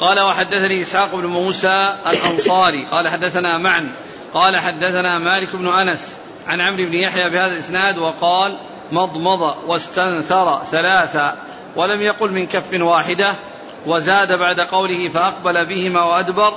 قال 0.01 0.21
وحدثني 0.21 0.83
إسحاق 0.83 1.15
بن 1.15 1.27
موسى 1.27 1.95
الأنصاري. 2.07 2.87
قال 2.87 3.09
حدثنا 3.09 3.59
معن. 3.59 3.89
قال 4.35 4.57
حدثنا 4.57 5.19
مالك 5.19 5.57
بن 5.57 5.69
أنس 5.69 6.17
عن 6.47 6.61
عمرو 6.61 6.85
بن 6.85 6.95
يحيى 6.95 7.31
بهذا 7.31 7.53
الإسناد 7.53 7.99
وقال 7.99 8.57
مضمض 8.93 9.55
واستنثر 9.67 10.63
ثلاثا 10.71 11.37
ولم 11.77 12.03
يقل 12.03 12.33
من 12.33 12.47
كف 12.47 12.81
واحدة 12.81 13.35
وزاد 13.87 14.33
بعد 14.39 14.61
قوله 14.61 15.09
فأقبل 15.09 15.65
بهما 15.65 16.05
وأدبر 16.05 16.55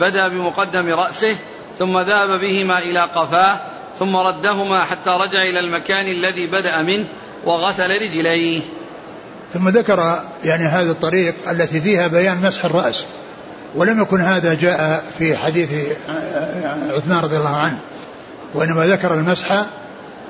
بدا 0.00 0.28
بمقدم 0.28 0.88
رأسه 0.88 1.36
ثم 1.78 1.98
ذهب 1.98 2.40
بهما 2.40 2.78
إلى 2.78 3.00
قفاه 3.00 3.60
ثم 3.98 4.16
ردهما 4.16 4.84
حتى 4.84 5.10
رجع 5.10 5.42
إلى 5.42 5.60
المكان 5.60 6.06
الذي 6.06 6.46
بدأ 6.46 6.82
منه 6.82 7.04
وغسل 7.44 8.02
رجليه. 8.02 8.60
ثم 9.52 9.68
ذكر 9.68 10.20
يعني 10.44 10.64
هذا 10.64 10.90
الطريق 10.90 11.34
التي 11.50 11.80
فيها 11.80 12.06
بيان 12.06 12.42
مسح 12.42 12.64
الرأس 12.64 13.04
ولم 13.74 14.02
يكن 14.02 14.20
هذا 14.20 14.54
جاء 14.54 15.04
في 15.18 15.36
حديث 15.36 15.70
عثمان 16.90 17.18
رضي 17.18 17.36
الله 17.36 17.56
عنه 17.56 17.78
وإنما 18.54 18.86
ذكر 18.86 19.14
المسح 19.14 19.64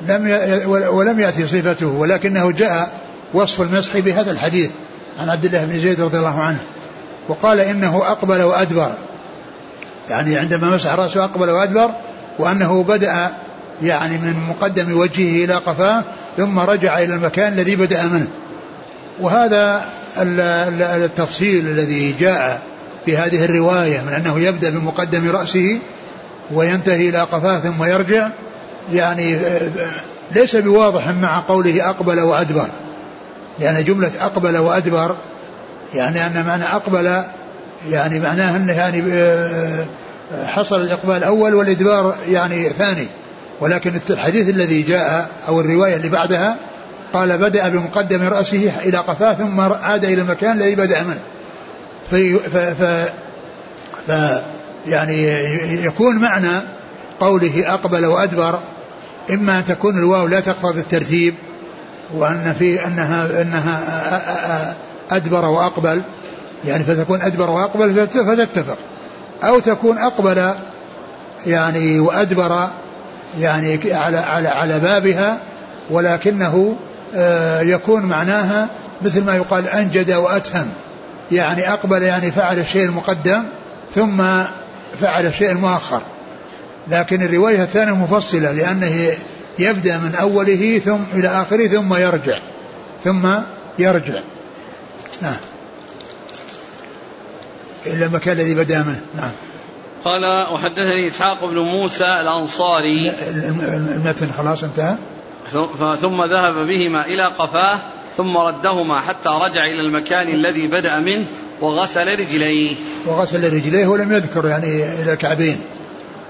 لم 0.09 0.39
ولم 0.67 1.21
يأتي 1.21 1.47
صفته 1.47 1.87
ولكنه 1.87 2.51
جاء 2.51 3.01
وصف 3.35 3.61
المسح 3.61 3.99
بهذا 3.99 4.31
الحديث. 4.31 4.71
عن 5.21 5.31
عبد 5.31 5.45
الله 5.45 5.65
بن 5.65 5.81
زيد 5.81 6.01
رضي 6.01 6.19
الله 6.19 6.41
عنه 6.41 6.59
وقال 7.29 7.61
إنه 7.61 7.97
أقبل 7.97 8.43
وأدبر. 8.43 8.93
يعني 10.11 10.39
عندما 10.39 10.71
مسح 10.71 10.95
رأسه 10.95 11.25
أقبل 11.25 11.51
وأدبر 11.51 11.91
وأنه 12.39 12.83
بدأ 12.83 13.31
يعني 13.83 14.19
من 14.19 14.35
مقدم 14.49 14.99
وجهه 14.99 15.45
إلى 15.45 15.55
قفاه 15.55 16.03
ثم 16.37 16.59
رجع 16.59 16.99
إلى 16.99 17.15
المكان 17.15 17.53
الذي 17.53 17.77
بدأ 17.77 18.07
منه. 18.07 18.29
وهذا 19.21 19.85
التفصيل 21.05 21.67
الذي 21.67 22.13
جاء 22.13 22.63
في 23.07 23.17
هذه 23.17 23.45
الرواية 23.45 24.01
من 24.01 24.13
أنه 24.13 24.41
يبدأ 24.41 24.71
بمقدم 24.71 25.31
رأسه 25.31 25.79
وينتهي 26.53 27.09
إلى 27.09 27.19
قفاه 27.19 27.59
ثم 27.59 27.85
يرجع 27.85 28.31
يعني 28.93 29.39
ليس 30.35 30.57
بواضح 30.57 31.09
مع 31.09 31.45
قوله 31.49 31.91
أقبل 31.91 32.21
وأدبر. 32.21 32.69
لأن 33.61 33.85
جملة 33.85 34.11
أقبل 34.21 34.57
وأدبر 34.57 35.17
يعني 35.95 36.27
أن 36.27 36.47
معنى 36.47 36.65
أقبل 36.65 37.23
يعني 37.91 38.21
معناه 38.21 38.57
أنه 38.57 38.73
يعني 38.73 39.03
حصل 40.47 40.77
الإقبال 40.77 41.25
أول 41.25 41.55
والإدبار 41.55 42.15
يعني 42.29 42.69
ثاني. 42.69 43.07
ولكن 43.61 44.01
الحديث 44.11 44.49
الذي 44.49 44.83
جاء 44.83 45.29
أو 45.49 45.61
الرواية 45.61 45.97
اللي 45.97 46.09
بعدها 46.09 46.57
قال 47.13 47.39
بدأ 47.39 47.69
بمقدم 47.69 48.23
رأسه 48.23 48.73
إلى 48.85 48.99
قفاه 48.99 49.35
ثم 49.35 49.61
عاد 49.61 50.05
إلى 50.05 50.23
المكان 50.23 50.57
الذي 50.57 50.75
بدأ 50.75 51.03
منه. 51.03 51.21
في 52.11 52.39
ف, 52.39 52.57
ف, 52.57 53.11
ف 54.07 54.41
يعني 54.87 55.27
يكون 55.85 56.17
معنى 56.17 56.61
قوله 57.21 57.75
أقبل 57.75 58.07
وأدبر 58.07 58.59
إما 59.31 59.59
أن 59.59 59.65
تكون 59.65 59.99
الواو 59.99 60.27
لا 60.27 60.41
تقتضي 60.41 60.81
الترتيب 60.81 61.35
وأن 62.15 62.55
في 62.59 62.87
أنها 62.87 63.43
أنها 63.43 63.81
أدبر 65.11 65.45
وأقبل 65.45 66.03
يعني 66.65 66.85
فتكون 66.85 67.23
أدبر 67.23 67.51
وأقبل 67.51 68.07
فتتفق. 68.07 68.77
أو 69.45 69.61
تكون 69.61 69.99
أقبل 69.99 70.51
يعني 71.47 72.01
وأدبر 72.01 72.69
يعني 73.41 73.95
على 73.95 74.19
على 74.19 74.49
على 74.49 74.79
بابها 74.79 75.39
ولكنه 75.91 76.77
آه، 77.17 77.61
يكون 77.61 78.03
معناها 78.03 78.69
مثل 79.03 79.25
ما 79.25 79.37
يقال 79.37 79.69
أنجد 79.69 80.13
وأتهم. 80.13 80.69
يعني 81.33 81.73
أقبل 81.73 82.03
يعني 82.03 82.31
فعل 82.31 82.59
الشيء 82.59 82.85
المقدم 82.85 83.45
ثم 83.95 84.23
فعل 85.01 85.27
الشيء 85.27 85.51
المؤخر. 85.51 86.01
لكن 86.89 87.23
الرواية 87.23 87.63
الثانية 87.63 87.93
مفصلة 87.93 88.53
لأنه 88.53 89.11
يبدأ 89.59 89.99
من 89.99 90.15
أوله 90.15 90.79
ثم 90.79 91.01
إلى 91.15 91.29
آخره 91.29 91.67
ثم 91.67 91.95
يرجع 91.95 92.39
ثم 93.05 93.29
يرجع. 93.79 94.21
نعم. 95.23 95.37
إلى 97.87 98.05
المكان 98.05 98.37
الذي 98.37 98.55
بدأ 98.55 98.79
منه. 98.79 99.01
نعم. 99.17 99.31
قال 100.05 100.53
وحدثني 100.53 101.09
إسحاق 101.09 101.45
بن 101.45 101.59
موسى 101.59 102.05
الأنصاري. 102.05 103.13
المتن 103.97 104.29
خلاص 104.39 104.65
انتهى. 104.65 104.97
ثم 106.01 106.25
ذهب 106.25 106.55
بهما 106.55 107.07
إلى 107.07 107.25
قفاه 107.25 107.79
ثم 108.17 108.37
ردهما 108.37 109.01
حتى 109.01 109.29
رجع 109.29 109.65
إلى 109.65 109.81
المكان 109.81 110.29
الذي 110.29 110.67
بدأ 110.67 110.99
منه 110.99 111.25
وغسل 111.61 112.07
رجليه. 112.07 112.77
وغسل 113.07 113.55
رجليه 113.55 113.87
ولم 113.87 114.13
يذكر 114.13 114.47
يعني 114.47 115.03
إلى 115.03 115.13
الكعبين. 115.13 115.61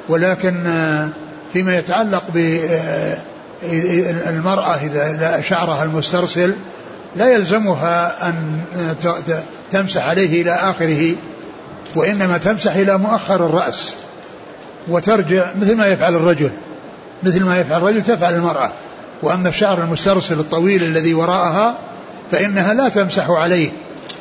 ولكن 0.09 0.67
آه، 0.67 1.09
فيما 1.57 1.79
يتعلق 1.79 2.23
بالمرأة 3.63 4.75
آه، 4.75 4.85
إذا 4.87 5.41
شعرها 5.41 5.85
المسترسل 5.85 6.55
لا 7.17 7.33
يلزمها 7.33 8.29
أن 8.29 8.61
تمسح 9.71 10.09
عليه 10.09 10.43
إلى 10.43 10.51
آخره 10.51 11.15
وإنما 11.95 12.39
تمسح 12.39 12.75
إلى 12.75 12.99
مؤخر 12.99 13.47
الرأس 13.47 13.95
وترجع 14.89 15.55
مثل 15.55 15.77
ما 15.77 15.87
يفعل 15.87 16.15
الرجل. 16.15 16.51
مثل 17.23 17.45
ما 17.45 17.59
يفعل 17.59 17.77
الرجل 17.77 18.03
تفعل 18.03 18.35
المرأة. 18.35 18.71
وأما 19.23 19.49
الشعر 19.49 19.79
المسترسل 19.79 20.41
الطويل 20.41 20.83
الذي 20.83 21.15
وراءها 21.15 21.79
فإنها 22.33 22.75
لا 22.75 22.89
تمسح 22.89 23.31
عليه 23.31 23.71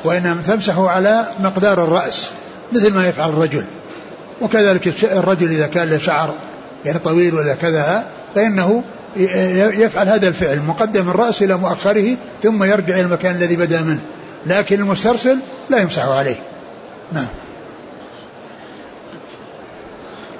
وإنما 0.04 0.42
تمسح 0.46 0.78
على 0.78 1.24
مقدار 1.40 1.84
الرأس 1.84 2.30
مثل 2.72 2.94
ما 2.94 3.08
يفعل 3.08 3.28
الرجل. 3.28 3.64
وكذلك 4.40 5.04
الرجل 5.04 5.50
إذا 5.50 5.66
كان 5.66 5.88
له 5.88 5.98
شعر 5.98 6.34
يعني 6.86 6.98
طويل 6.98 7.34
ولا 7.34 7.54
كذا 7.54 8.04
فإنه 8.34 8.82
يفعل 9.16 10.08
هذا 10.08 10.28
الفعل 10.28 10.60
مقدم 10.60 11.08
الرأس 11.08 11.42
إلى 11.42 11.56
مؤخره 11.56 12.16
ثم 12.42 12.64
يرجع 12.64 12.94
إلى 12.94 13.00
المكان 13.00 13.36
الذي 13.36 13.56
بدأ 13.56 13.82
منه 13.82 14.00
لكن 14.46 14.80
المسترسل 14.80 15.38
لا 15.70 15.78
يمسح 15.78 16.04
عليه. 16.04 16.36
نعم. 17.12 17.26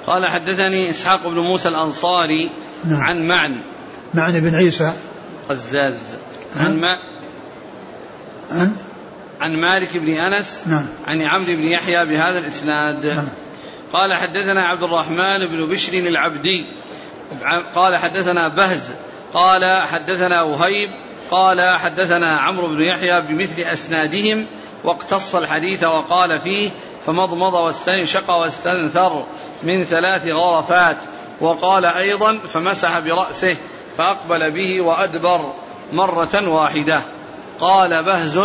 قال 0.07 0.25
حدثني 0.25 0.89
إسحاق 0.89 1.27
بن 1.27 1.39
موسى 1.39 1.69
الأنصاري 1.69 2.51
نعم. 2.85 3.01
عن 3.01 3.27
معن. 3.27 3.61
معن 4.13 4.39
بن 4.39 4.55
عيسى. 4.55 4.93
قزاز. 5.49 5.93
عن 6.55 6.79
ما؟ 6.79 6.97
عن 8.51 8.75
عن 9.41 9.61
مالك 9.61 9.97
بن 9.97 10.09
أنس. 10.09 10.61
نعم. 10.65 10.85
عن 11.07 11.21
عمرو 11.21 11.55
بن 11.55 11.63
يحيى 11.63 12.05
بهذا 12.05 12.37
الإسناد. 12.37 13.05
نعم. 13.05 13.27
قال 13.93 14.13
حدثنا 14.13 14.65
عبد 14.65 14.83
الرحمن 14.83 15.47
بن 15.47 15.65
بشر 15.65 15.93
العبدي. 15.93 16.65
قال 17.75 17.97
حدثنا 17.97 18.47
بهز. 18.47 18.91
قال 19.33 19.83
حدثنا 19.87 20.41
وهيب. 20.41 20.89
قال 21.31 21.69
حدثنا 21.69 22.37
عمرو 22.37 22.67
بن 22.67 22.81
يحيى 22.81 23.21
بمثل 23.21 23.61
أسنادهم. 23.61 24.45
واقتص 24.83 25.35
الحديث 25.35 25.83
وقال 25.83 26.39
فيه 26.39 26.69
فمضمض 27.05 27.53
واستنشق 27.53 28.29
واستنثر 28.29 29.25
من 29.63 29.83
ثلاث 29.83 30.27
غرفات. 30.27 30.97
وقال 31.41 31.85
أيضا 31.85 32.37
فمسح 32.37 32.99
برأسه 32.99 33.57
فأقبل 33.97 34.51
به 34.51 34.81
وأدبر 34.81 35.53
مرة 35.93 36.49
واحدة. 36.49 37.01
قال 37.59 38.03
بهز 38.03 38.37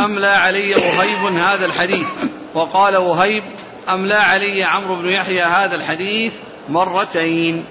أملى 0.00 0.26
علي 0.26 0.74
وهيب 0.74 1.36
هذا 1.36 1.66
الحديث؟ 1.66 2.08
وقال 2.54 2.96
وهيب 2.96 3.42
أملى 3.88 4.14
علي 4.14 4.64
عمرو 4.64 4.96
بن 4.96 5.08
يحيى 5.08 5.42
هذا 5.42 5.74
الحديث 5.74 6.32
مرتين؟ 6.68 7.64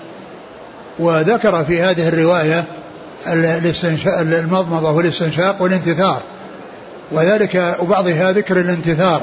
وذكر 0.99 1.63
في 1.63 1.81
هذه 1.81 2.07
الرواية 2.07 2.63
المضمضة 4.21 4.91
والاستنشاق 4.91 5.61
والانتثار. 5.61 6.21
وذلك 7.11 7.77
وبعضها 7.79 8.31
ذكر 8.31 8.59
الانتثار. 8.59 9.21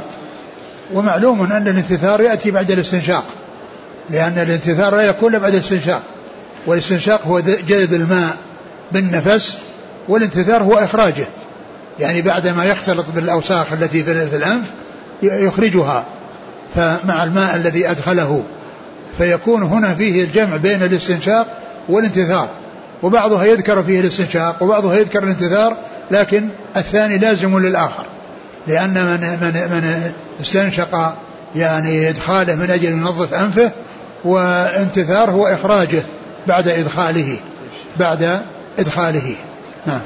ومعلوم 0.92 1.52
أن 1.52 1.68
الانتثار 1.68 2.20
يأتي 2.20 2.50
بعد 2.50 2.70
الاستنشاق 2.70 3.24
لأن 4.10 4.38
الانتثار 4.38 4.96
لا 4.96 5.02
يكون 5.02 5.38
بعد 5.38 5.54
الاستنشاق. 5.54 6.02
والاستنشاق 6.66 7.26
هو 7.26 7.40
جذب 7.40 7.94
الماء 7.94 8.36
بالنفس 8.92 9.58
والانتثار 10.08 10.62
هو 10.62 10.78
إخراجه. 10.78 11.26
يعني 12.00 12.22
بعدما 12.22 12.64
يختلط 12.64 13.06
بالأوساخ 13.14 13.72
التي 13.72 14.04
في 14.04 14.36
الأنف 14.36 14.70
يخرجها. 15.22 16.04
فمع 16.74 17.24
الماء 17.24 17.56
الذي 17.56 17.90
أدخله 17.90 18.42
فيكون 19.18 19.62
هنا 19.62 19.94
فيه 19.94 20.24
الجمع 20.24 20.56
بين 20.56 20.82
الاستنشاق 20.82 21.46
والانتثار. 21.88 22.48
وبعضها 23.02 23.44
يذكر 23.44 23.82
فيه 23.82 24.00
الاستنشاق 24.00 24.62
وبعضها 24.62 24.96
يذكر 24.96 25.24
الانتثار 25.24 25.76
لكن 26.10 26.48
الثاني 26.76 27.18
لازم 27.18 27.58
للآخر. 27.58 28.06
لأن 28.66 28.90
من 28.94 29.20
من 29.20 29.52
من 29.70 30.12
استنشق 30.40 31.16
يعني 31.56 32.08
إدخاله 32.08 32.54
من 32.54 32.70
أجل 32.70 32.84
ينظف 32.84 33.34
أنفه 33.34 33.70
وانتثار 34.24 35.30
هو 35.30 35.46
إخراجه 35.46 36.02
بعد 36.46 36.68
إدخاله 36.68 37.36
بعد 37.96 38.40
إدخاله. 38.78 39.34
نعم. 39.86 40.00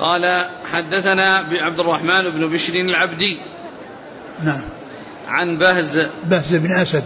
قال 0.00 0.50
حدثنا 0.72 1.46
عبد 1.52 1.80
الرحمن 1.80 2.30
بن 2.30 2.48
بشر 2.48 2.74
العبدي. 2.74 3.40
نعم. 4.44 4.62
عن 5.28 5.58
بهز. 5.58 6.08
بهز 6.24 6.54
بن 6.54 6.72
أسد. 6.72 7.04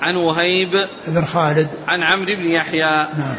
عن 0.00 0.16
وهيب. 0.16 0.86
بن 1.06 1.24
خالد. 1.24 1.68
عن 1.88 2.02
عمرو 2.02 2.34
بن 2.34 2.44
يحيى. 2.44 3.06
نعم. 3.18 3.36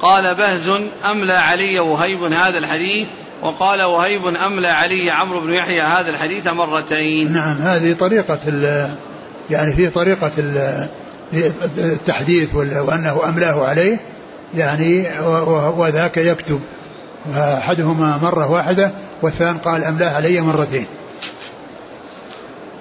قال 0.00 0.34
بهز 0.34 0.80
أملى 1.10 1.32
علي 1.32 1.78
وهيب 1.78 2.22
هذا 2.22 2.58
الحديث؟ 2.58 3.08
وقال 3.42 3.82
وهيب 3.82 4.26
أملى 4.26 4.68
علي 4.68 5.10
عمرو 5.10 5.40
بن 5.40 5.52
يحيى 5.52 5.82
هذا 5.82 6.10
الحديث 6.10 6.46
مرتين. 6.46 7.32
نعم 7.32 7.56
هذه 7.56 7.92
طريقة 7.92 8.38
يعني 9.50 9.72
في 9.72 9.90
طريقة 9.90 10.32
التحديث 11.78 12.54
وأنه 12.54 13.20
أملاه 13.28 13.66
عليه 13.66 14.00
يعني 14.54 15.04
وذاك 15.76 16.16
يكتب. 16.16 16.60
أحدهما 17.36 18.18
مرة 18.22 18.50
واحدة 18.50 18.90
والثاني 19.22 19.58
قال 19.58 19.84
أملاه 19.84 20.16
علي 20.16 20.40
مرتين. 20.40 20.86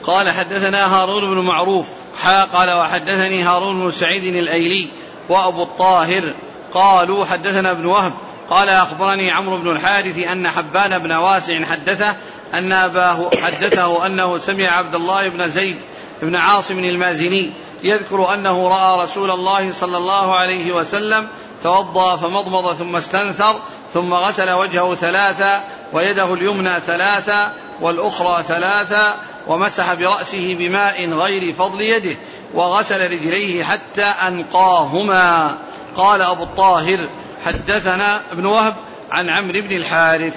قال 0.03 0.29
حدثنا 0.29 0.95
هارون 0.95 1.36
بن 1.36 1.41
معروف 1.41 1.88
حا 2.23 2.43
قال 2.43 2.71
وحدثني 2.71 3.43
هارون 3.43 3.81
بن 3.81 3.91
سعيد 3.91 4.23
الأيلي 4.23 4.89
وأبو 5.29 5.63
الطاهر 5.63 6.34
قالوا 6.73 7.25
حدثنا 7.25 7.71
ابن 7.71 7.86
وهب 7.86 8.13
قال 8.49 8.69
أخبرني 8.69 9.31
عمرو 9.31 9.58
بن 9.58 9.71
الحارث 9.71 10.17
أن 10.17 10.47
حبان 10.47 10.99
بن 10.99 11.12
واسع 11.12 11.63
حدثه 11.63 12.15
أن 12.53 12.73
أباه 12.73 13.29
حدثه 13.43 14.05
أنه 14.05 14.38
سمع 14.38 14.69
عبد 14.69 14.95
الله 14.95 15.29
بن 15.29 15.49
زيد 15.49 15.77
بن 16.21 16.36
عاصم 16.36 16.79
المازني 16.79 17.51
يذكر 17.83 18.33
أنه 18.33 18.67
رأى 18.67 19.03
رسول 19.03 19.31
الله 19.31 19.71
صلى 19.71 19.97
الله 19.97 20.35
عليه 20.35 20.75
وسلم 20.75 21.27
توضأ 21.63 22.15
فمضمض 22.15 22.73
ثم 22.73 22.95
استنثر 22.95 23.59
ثم 23.93 24.13
غسل 24.13 24.51
وجهه 24.51 24.95
ثلاثا 24.95 25.63
ويده 25.93 26.33
اليمنى 26.33 26.79
ثلاثا 26.79 27.53
والأخرى 27.81 28.43
ثلاثا 28.43 29.15
ومسح 29.47 29.93
برأسه 29.93 30.55
بماء 30.59 31.09
غير 31.09 31.53
فضل 31.53 31.81
يده 31.81 32.15
وغسل 32.53 32.99
رجليه 32.99 33.63
حتى 33.63 34.03
أنقاهما 34.03 35.55
قال 35.97 36.21
أبو 36.21 36.43
الطاهر 36.43 36.99
حدثنا 37.45 38.21
ابن 38.31 38.45
وهب 38.45 38.73
عن 39.11 39.29
عمرو 39.29 39.61
بن 39.61 39.75
الحارث 39.75 40.35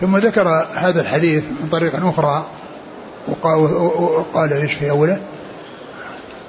ثم 0.00 0.16
ذكر 0.16 0.48
هذا 0.74 1.00
الحديث 1.00 1.44
من 1.44 1.68
طريق 1.72 2.06
أخرى 2.06 2.46
وقال 3.28 4.52
إيش 4.52 4.74
في 4.74 4.90
أوله؟ 4.90 5.20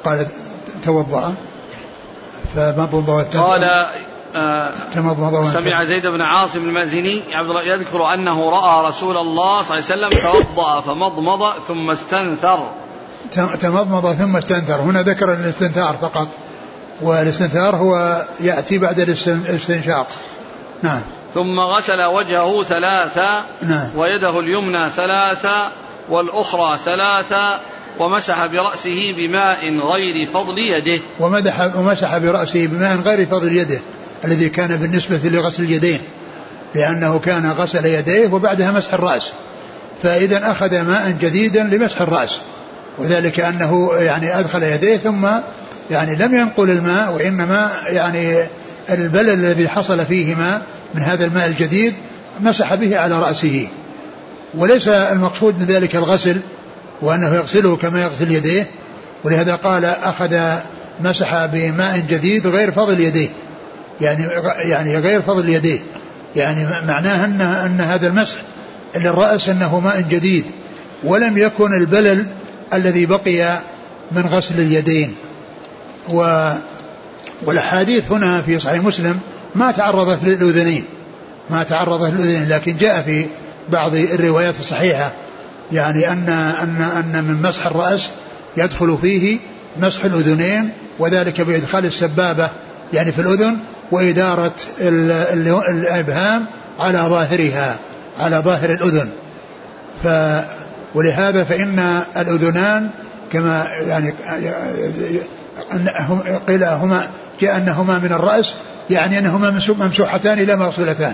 قال 0.08 0.28
توضأ. 0.86 1.34
فمضمض 2.56 3.26
قال 3.38 3.64
آه 4.36 4.72
سمع 5.54 5.84
زيد 5.84 6.08
بن 6.08 6.22
عاصم 6.22 6.60
المأزني 6.60 7.22
يذكر 7.66 8.14
أنه 8.14 8.50
رأى 8.50 8.90
رسول 8.90 9.18
الله 9.18 9.62
صلى 9.62 9.80
الله 9.80 9.92
عليه 9.92 10.08
وسلم 10.08 10.10
توضأ 10.10 10.82
فمضمض 10.82 11.54
ثم 11.68 11.92
استنثر. 11.92 12.70
تمضمض 13.60 14.14
ثم 14.14 14.38
استنثر. 14.38 14.82
هنا 14.82 15.02
ذكر 15.02 15.34
الاستنثار 15.34 15.96
فقط. 16.02 16.28
والاستنثار 17.02 17.76
هو 17.76 18.26
يأتي 18.40 18.78
بعد 18.78 19.00
الاستنشاق. 19.00 20.08
نعم. 20.84 21.02
ثم 21.34 21.60
غسل 21.60 22.04
وجهه 22.04 22.64
ثلاثا 22.64 23.44
نعم. 23.62 23.90
ويده 23.96 24.40
اليمنى 24.40 24.90
ثلاثا 24.90 25.72
والأخرى 26.10 26.78
ثلاثا 26.86 27.60
ومسح 28.00 28.46
برأسه 28.46 29.14
بماء 29.18 29.80
غير 29.80 30.28
فضل 30.34 30.58
يده. 30.58 31.02
ومدح 31.20 31.76
ومسح 31.76 32.18
برأسه 32.18 32.68
بماء 32.68 32.98
غير 32.98 33.26
فضل 33.26 33.58
يده 33.58 33.80
الذي 34.26 34.50
كان 34.50 34.76
بالنسبة 34.76 35.22
لغسل 35.24 35.64
اليدين 35.64 36.00
لأنه 36.76 37.20
كان 37.20 37.52
غسل 37.52 37.86
يديه 37.86 38.28
وبعدها 38.34 38.72
مسح 38.72 38.94
الرأس. 38.94 39.32
فإذا 40.04 40.52
أخذ 40.52 40.82
ماء 40.82 41.16
جديدا 41.22 41.64
لمسح 41.64 42.02
الرأس 42.02 42.40
وذلك 42.98 43.40
أنه 43.40 43.90
يعني 43.94 44.40
أدخل 44.40 44.64
يديه 44.64 44.98
ثم 44.98 45.28
يعني 45.92 46.16
لم 46.16 46.36
ينقل 46.36 46.70
الماء 46.70 47.14
وإنما 47.14 47.72
يعني 47.88 48.44
البلل 48.90 49.30
الذي 49.30 49.70
حصل 49.70 50.06
فيهما 50.06 50.62
من 50.96 51.02
هذا 51.02 51.26
الماء 51.26 51.48
الجديد 51.48 51.94
مسح 52.40 52.76
به 52.76 52.98
على 52.98 53.20
رأسه. 53.20 53.68
وليس 54.58 54.88
المقصود 54.88 55.60
من 55.60 55.66
ذلك 55.66 55.96
الغسل 55.96 56.40
وأنه 57.02 57.36
يغسله 57.36 57.76
كما 57.76 58.02
يغسل 58.02 58.32
يديه 58.32 58.68
ولهذا 59.24 59.56
قال 59.56 59.86
أخذ 59.86 60.38
مسح 61.00 61.46
بماء 61.46 62.04
جديد 62.10 62.48
غير 62.48 62.72
فضل 62.72 63.00
يديه. 63.00 63.30
يعني 64.02 64.28
يعني 64.58 64.98
غير 64.98 65.22
فضل 65.22 65.50
يديه. 65.50 65.80
يعني 66.36 66.68
معناه 66.88 67.26
أن 67.26 67.42
أن 67.42 67.82
هذا 67.82 68.08
المسح 68.08 68.38
للرأس 68.96 69.50
أنه 69.50 69.80
ماء 69.80 70.02
جديد 70.02 70.46
ولم 71.04 71.38
يكن 71.38 71.74
البلل 71.74 72.26
الذي 72.74 73.06
بقي 73.06 73.60
من 74.12 74.22
غسل 74.22 74.60
اليدين. 74.60 75.16
و 76.10 76.52
والأحاديث 77.46 78.12
هنا 78.12 78.42
في 78.42 78.60
صحيح 78.60 78.84
مسلم 78.84 79.20
ما 79.56 79.72
تعرضت 79.72 80.24
للأذنين 80.24 80.84
ما 81.50 81.64
تعرضت 81.64 82.14
للأذنين 82.14 82.50
لكن 82.50 82.78
جاء 82.78 83.02
في 83.02 83.26
بعض 83.70 83.96
الروايات 83.96 84.60
الصحيحة. 84.60 85.12
يعني 85.72 86.12
أن 86.12 86.30
أن 86.62 86.82
أن 86.82 87.24
من 87.24 87.42
مسح 87.42 87.66
الرأس 87.66 88.10
يدخل 88.58 88.98
فيه 89.02 89.40
مسح 89.82 90.06
الأذنين 90.06 90.70
وذلك 91.00 91.42
بإدخال 91.42 91.86
السبابة 91.86 92.50
يعني 92.94 93.12
في 93.12 93.22
الأذن 93.22 93.58
وإدارة 93.92 94.56
الإبهام 95.72 96.46
على 96.80 97.00
ظاهرها 97.00 97.76
على 98.20 98.38
ظاهر 98.38 98.70
الأذن. 98.70 99.10
ف 100.04 100.08
ولهذا 100.96 101.44
فإن 101.44 102.02
الأذنان 102.18 102.90
كما 103.34 103.68
يعني 103.88 104.14
قيل 106.48 106.64
هما 106.64 107.08
جاء 107.42 107.58
أنهما 107.58 108.00
من 108.00 108.12
الرأس 108.12 108.54
يعني 108.90 109.20
أنهما 109.20 109.60
ممسوحتان 109.80 110.40
لا 110.40 110.56
مغسولتان. 110.56 111.14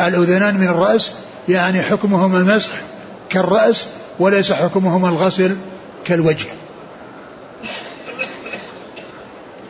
الأذنان 0.00 0.54
من 0.54 0.68
الرأس 0.68 1.12
يعني 1.48 1.82
حكمهما 1.82 2.38
المسح 2.38 2.72
كالرأس 3.30 3.86
وليس 4.18 4.52
حكمهما 4.52 5.08
الغسل 5.08 5.56
كالوجه. 6.04 6.46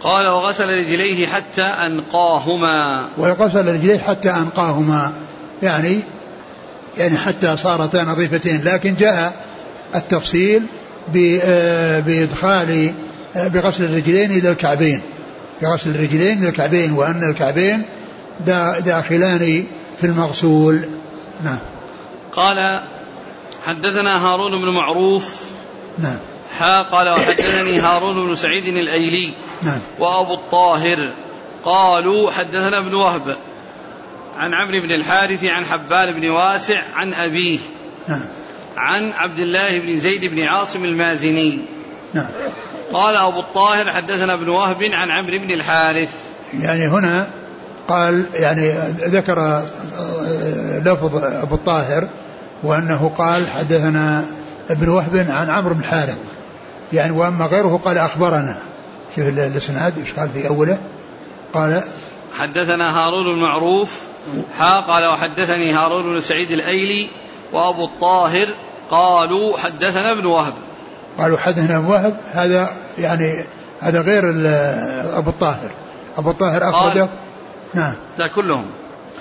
قال 0.00 0.28
وغسل 0.28 0.68
رجليه 0.68 1.26
حتى 1.26 1.62
أنقاهما. 1.62 3.08
وغسل 3.18 3.74
رجليه 3.74 3.98
حتى 3.98 4.30
أنقاهما. 4.30 5.12
يعني 5.62 6.00
يعني 6.98 7.18
حتى 7.18 7.56
صارتا 7.56 8.02
نظيفتين. 8.02 8.64
لكن 8.64 8.94
جاء 8.94 9.44
التفصيل 9.94 10.62
آه، 11.42 12.00
بإدخال 12.00 12.94
آه، 13.36 13.48
بغسل 13.48 13.84
الرجلين 13.84 14.30
إلى 14.30 14.50
الكعبين. 14.50 15.00
بغسل 15.62 15.90
الرجلين 15.90 16.38
إلى 16.38 16.48
الكعبين. 16.48 16.92
وأن 16.92 17.30
الكعبين 17.30 17.82
داخلان 18.84 19.64
في 20.00 20.06
المغسول. 20.06 20.84
نعم. 21.44 21.58
قال 22.32 22.56
حدثنا 23.66 24.26
هارون 24.26 24.62
بن 24.62 24.68
معروف. 24.68 25.34
نعم. 25.98 26.18
حا 26.58 26.82
قال 26.82 27.08
وحدثني 27.08 27.80
هارون 27.80 28.26
بن 28.26 28.34
سعيد 28.34 28.64
الأيلي 28.64 29.34
نعم. 29.62 29.80
وأبو 29.98 30.34
الطاهر. 30.34 31.08
قالوا 31.64 32.30
حدثنا 32.30 32.78
ابن 32.78 32.94
وهب 32.94 33.36
عن 34.36 34.54
عمرو 34.54 34.82
بن 34.82 34.90
الحارث 34.90 35.44
عن 35.44 35.64
حبان 35.64 36.12
بن 36.12 36.28
واسع 36.28 36.82
عن 36.94 37.14
أبيه. 37.14 37.58
نعم. 38.08 38.24
عن 38.76 39.12
عبد 39.12 39.38
الله 39.38 39.78
بن 39.78 39.98
زيد 39.98 40.24
بن 40.24 40.42
عاصم 40.42 40.84
المازني. 40.84 41.60
نعم. 42.14 42.28
قال 42.92 43.16
أبو 43.16 43.40
الطاهر 43.40 43.92
حدثنا 43.92 44.34
ابن 44.34 44.48
وهب 44.48 44.82
عن 44.82 45.10
عمرو 45.10 45.38
بن 45.38 45.50
الحارث. 45.50 46.10
يعني 46.60 46.86
هنا 46.86 47.28
قال 47.88 48.26
يعني 48.34 48.68
ذكر 49.06 49.38
آه، 49.38 50.78
لفظ 50.84 51.24
أبو 51.24 51.54
الطاهر. 51.54 52.08
وأنه 52.62 53.10
قال 53.18 53.48
حدثنا 53.48 54.24
ابن 54.70 54.88
وهب 54.88 55.26
عن 55.30 55.50
عمرو 55.50 55.74
بن 55.74 55.84
حارث. 55.84 56.18
يعني 56.92 57.12
وأما 57.12 57.46
غيره 57.46 57.80
قال 57.84 57.98
أخبرنا. 57.98 58.56
شوف 59.16 59.28
الإسناد 59.28 59.98
إيش 59.98 60.12
قال 60.12 60.30
في 60.30 60.48
أوله؟ 60.48 60.78
قال 61.54 61.82
حدثنا 62.38 62.98
هارون 62.98 63.26
المعروف 63.34 63.90
حا 64.58 64.80
قال 64.80 65.06
وحدثني 65.06 65.72
هارون 65.72 66.02
بن 66.02 66.20
سعيد 66.20 66.50
الأيلي 66.50 67.10
وأبو 67.52 67.84
الطاهر 67.84 68.48
قالوا 68.90 69.58
حدثنا 69.58 70.12
ابن 70.12 70.26
وهب. 70.26 70.52
قالوا 71.18 71.38
حدثنا 71.38 71.76
ابن 71.76 71.86
وهب 71.86 72.16
هذا 72.32 72.70
يعني 72.98 73.44
هذا 73.80 74.00
غير 74.00 74.24
أبو 75.18 75.30
الطاهر. 75.30 75.70
أبو 76.18 76.30
الطاهر 76.30 76.70
أخرجه. 76.70 77.08
نعم. 77.74 77.94
لا 78.18 78.26
كلهم. 78.26 78.66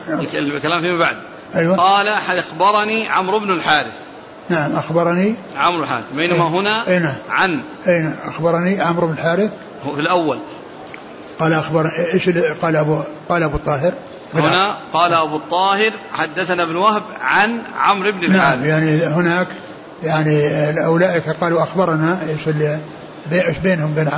نعم. 0.09 0.19
الكلام 0.19 0.81
فيما 0.81 0.97
بعد. 0.97 1.17
أيوة. 1.55 1.77
قال 1.77 2.07
أخبرني 2.07 3.09
عمرو 3.09 3.39
بن 3.39 3.51
الحارث. 3.51 3.93
نعم 4.49 4.75
أخبرني. 4.75 5.35
عمرو 5.57 5.77
بن 5.77 5.83
الحارث. 5.83 6.13
بينما 6.13 6.43
أيه. 6.43 6.47
هنا 6.47 6.87
أيه. 6.87 6.99
نعم. 6.99 7.15
عن. 7.29 7.63
أين 7.87 8.15
أخبرني 8.25 8.81
عمرو 8.81 9.07
بن 9.07 9.13
الحارث. 9.13 9.51
هو 9.85 9.95
في 9.95 10.01
الأول. 10.01 10.39
قال 11.39 11.53
أخبر 11.53 11.91
إيش 12.13 12.29
قال 12.61 12.75
أبو 12.75 12.99
قال 13.29 13.43
أبو 13.43 13.55
الطاهر؟ 13.55 13.93
هنا 14.33 14.77
قال 14.93 15.13
أبو 15.13 15.35
الطاهر 15.35 15.91
حدثنا 16.13 16.63
ابن 16.63 16.75
وهب 16.75 17.03
عن 17.21 17.61
عمرو 17.77 18.11
بن 18.11 18.23
الحارث. 18.23 18.59
نعم 18.59 18.65
يعني 18.65 19.03
هناك 19.03 19.47
يعني 20.03 20.85
أولئك 20.85 21.29
قالوا 21.29 21.63
أخبرنا 21.63 22.19
إيش 22.29 22.47
اللي 22.47 22.79
إيش 23.31 23.57
بينهم 23.57 23.93
بين 23.93 24.09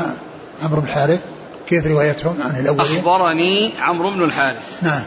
عمرو 0.63 0.81
بن 0.81 0.87
الحارث 0.87 1.19
كيف 1.69 1.87
روايتهم 1.87 2.37
عن 2.45 2.59
الأولين؟ 2.59 2.97
أخبرني 2.97 3.73
عمرو 3.79 4.11
بن 4.11 4.23
الحارث. 4.23 4.83
نعم. 4.83 5.03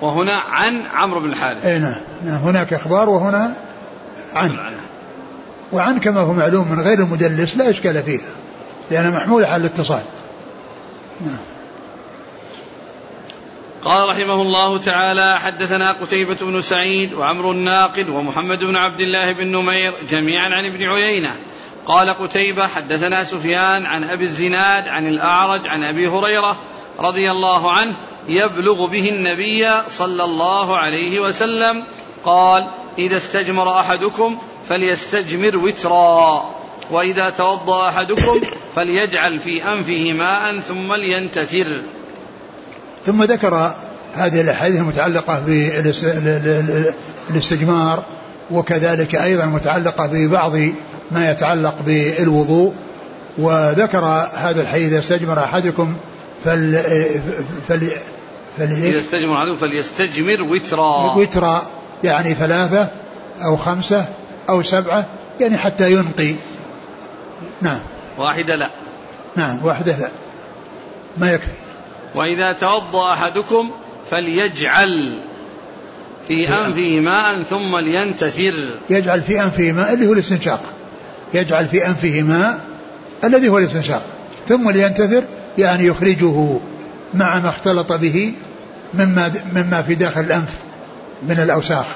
وهنا 0.00 0.36
عن 0.36 0.82
عمرو 0.94 1.20
بن 1.20 1.30
الحارث. 1.30 1.66
أي 1.66 1.78
نعم. 1.78 2.00
نعم 2.24 2.36
هناك 2.36 2.72
إخبار 2.72 3.08
وهنا 3.08 3.54
عن. 4.34 4.76
وعن 5.72 6.00
كما 6.00 6.20
هو 6.20 6.32
معلوم 6.32 6.72
من 6.72 6.80
غير 6.80 6.98
المدلس 6.98 7.56
لا 7.56 7.70
إشكال 7.70 8.02
فيها 8.02 8.20
لانها 8.90 9.10
محموله 9.10 9.46
على 9.46 9.60
الاتصال. 9.60 10.02
نعم. 11.20 11.38
قال 13.84 14.08
رحمه 14.08 14.42
الله 14.42 14.78
تعالى 14.78 15.38
حدثنا 15.40 15.92
قتيبة 15.92 16.36
بن 16.40 16.62
سعيد 16.62 17.12
وعمر 17.12 17.50
الناقد 17.50 18.08
ومحمد 18.08 18.64
بن 18.64 18.76
عبد 18.76 19.00
الله 19.00 19.32
بن 19.32 19.46
نمير 19.46 19.94
جميعا 20.10 20.48
عن 20.48 20.64
ابن 20.64 20.82
عيينة. 20.82 21.34
قال 21.86 22.10
قتيبة 22.10 22.66
حدثنا 22.66 23.24
سفيان 23.24 23.86
عن 23.86 24.04
أبي 24.04 24.24
الزناد 24.24 24.88
عن 24.88 25.06
الأعرج 25.06 25.66
عن 25.66 25.84
أبي 25.84 26.08
هريرة 26.08 26.56
رضي 26.98 27.30
الله 27.30 27.72
عنه 27.72 27.96
يبلغ 28.28 28.86
به 28.86 29.08
النبي 29.08 29.66
صلى 29.90 30.24
الله 30.24 30.78
عليه 30.78 31.20
وسلم 31.20 31.84
قال 32.24 32.66
إذا 32.98 33.16
استجمر 33.16 33.80
أحدكم 33.80 34.38
فليستجمر 34.68 35.56
وترا 35.56 36.50
وإذا 36.90 37.30
توضأ 37.30 37.88
أحدكم 37.88 38.40
فليجعل 38.74 39.38
في 39.38 39.72
أنفه 39.72 40.12
ماء 40.12 40.60
ثم 40.60 40.92
لينتثر. 40.92 41.66
ثم 43.06 43.22
ذكر 43.22 43.74
هذه 44.14 44.40
الأحاديث 44.40 44.80
المتعلقة 44.80 45.42
بالإستجمار 47.30 48.02
وكذلك 48.50 49.14
أيضا 49.14 49.46
متعلقة 49.46 50.06
ببعض 50.06 50.52
ما 51.10 51.30
يتعلق 51.30 51.74
بالوضوء 51.86 52.74
وذكر 53.38 54.04
هذا 54.34 54.60
الحديث 54.60 54.92
استجمر 54.92 55.44
أحدكم 55.44 55.96
فل 56.44 56.78
فل 57.68 57.90
فل 58.58 58.72
إذا 58.72 59.00
استجمر 59.00 59.38
احدكم 59.38 59.56
فليستجمر 59.56 60.42
وترا. 60.42 61.14
وترا 61.14 61.62
يعني 62.04 62.34
ثلاثة 62.34 62.88
أو 63.44 63.56
خمسة 63.56 64.04
أو 64.48 64.62
سبعة 64.62 65.06
يعني 65.40 65.58
حتى 65.58 65.92
ينقي. 65.92 66.34
نعم. 67.62 67.78
واحدة 68.18 68.54
لا. 68.56 68.70
نعم 69.36 69.64
واحدة 69.64 69.96
لا. 69.96 70.08
ما 71.16 71.32
يكفي. 71.32 71.50
وإذا 72.14 72.52
توضأ 72.52 73.12
أحدكم 73.12 73.70
فليجعل 74.10 75.22
في 76.28 76.48
أنفه 76.48 77.00
ماء 77.00 77.42
ثم 77.42 77.76
لينتثر. 77.76 78.78
يجعل 78.90 79.22
في 79.22 79.42
أنفه 79.42 79.72
ماء 79.72 79.94
اللي 79.94 80.06
هو 80.06 80.12
الاستنشاق. 80.12 80.62
يجعل 81.34 81.66
في 81.66 81.86
أنفه 81.86 82.22
ماء 82.22 82.60
الذي 83.24 83.48
هو 83.48 83.58
الاستنشاق. 83.58 84.02
ثم 84.48 84.70
لينتثر 84.70 85.24
يعني 85.58 85.86
يخرجه 85.86 86.58
مع 87.14 87.38
ما 87.38 87.48
اختلط 87.48 87.92
به 87.92 88.32
مما 88.94 89.32
مما 89.54 89.82
في 89.82 89.94
داخل 89.94 90.20
الأنف 90.20 90.58
من 91.22 91.40
الأوساخ. 91.40 91.86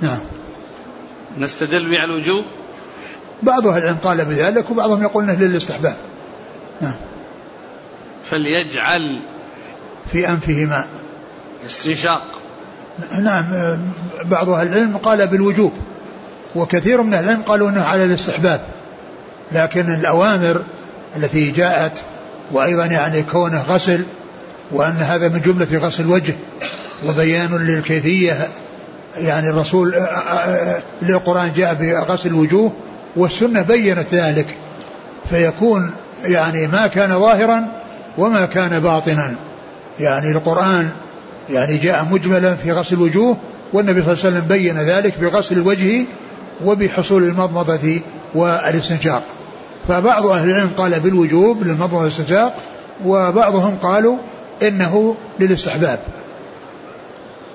نعم. 0.00 0.18
نستدل 1.38 1.90
به 1.90 1.98
على 1.98 2.12
الوجوب 2.12 2.44
بعض 3.42 3.66
أهل 3.66 3.82
العلم 3.82 3.98
قال 4.04 4.24
بذلك 4.24 4.70
وبعضهم 4.70 5.02
يقول 5.02 5.24
إنه 5.24 5.34
للاستحباب. 5.34 5.96
نعم. 6.80 6.94
فليجعل 8.30 9.22
في 10.12 10.28
أنفه 10.28 10.66
ماء 10.66 10.88
استنشاق. 11.66 12.22
نعم. 13.18 13.44
بعض 14.24 14.48
أهل 14.48 14.66
العلم 14.66 14.96
قال 14.96 15.26
بالوجوب. 15.26 15.72
وكثير 16.54 17.02
من 17.02 17.14
أهل 17.14 17.24
العلم 17.24 17.42
قالوا 17.42 17.68
أنه 17.70 17.84
على 17.84 18.04
الاستحباب. 18.04 18.60
لكن 19.52 19.94
الأوامر 19.94 20.62
التي 21.16 21.50
جاءت 21.50 22.02
وأيضا 22.52 22.86
يعني 22.86 23.22
كونه 23.22 23.62
غسل 23.62 24.04
وأن 24.72 24.96
هذا 24.96 25.28
من 25.28 25.40
جملة 25.40 25.86
غسل 25.86 26.02
الوجه 26.02 26.34
وبيان 27.08 27.56
للكيفية 27.56 28.48
يعني 29.16 29.50
الرسول 29.50 29.94
القرآن 31.02 31.52
جاء 31.56 31.74
بغسل 31.74 32.28
الوجوه 32.28 32.72
والسنة 33.16 33.62
بينت 33.62 34.14
ذلك 34.14 34.46
فيكون 35.30 35.90
يعني 36.24 36.66
ما 36.66 36.86
كان 36.86 37.20
ظاهرا 37.20 37.66
وما 38.18 38.46
كان 38.46 38.80
باطنا. 38.80 39.34
يعني 40.00 40.30
القرآن 40.30 40.88
يعني 41.50 41.76
جاء 41.76 42.06
مجملا 42.10 42.54
في 42.54 42.72
غسل 42.72 42.94
الوجوه 42.96 43.36
والنبي 43.72 44.02
صلى 44.02 44.12
الله 44.12 44.24
عليه 44.24 44.36
وسلم 44.36 44.48
بين 44.48 44.78
ذلك 44.78 45.18
بغسل 45.20 45.56
الوجه 45.56 46.04
وبحصول 46.64 47.22
المضمضة 47.22 48.00
والاستنشاق. 48.34 49.22
فبعض 49.88 50.26
أهل 50.26 50.50
العلم 50.50 50.70
قال 50.76 51.00
بالوجوب 51.00 51.62
للمضمضة 51.62 51.98
والاستنشاق 51.98 52.56
وبعضهم 53.04 53.76
قالوا 53.76 54.18
إنه 54.62 55.16
للاستحباب. 55.40 55.98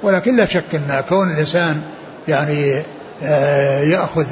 ولكن 0.04 0.36
لا 0.36 0.46
شك 0.46 0.64
أن 0.76 1.04
كون 1.10 1.32
الإنسان 1.32 1.82
يعني 2.28 2.82
آه، 3.24 3.82
يأخذ 3.82 4.26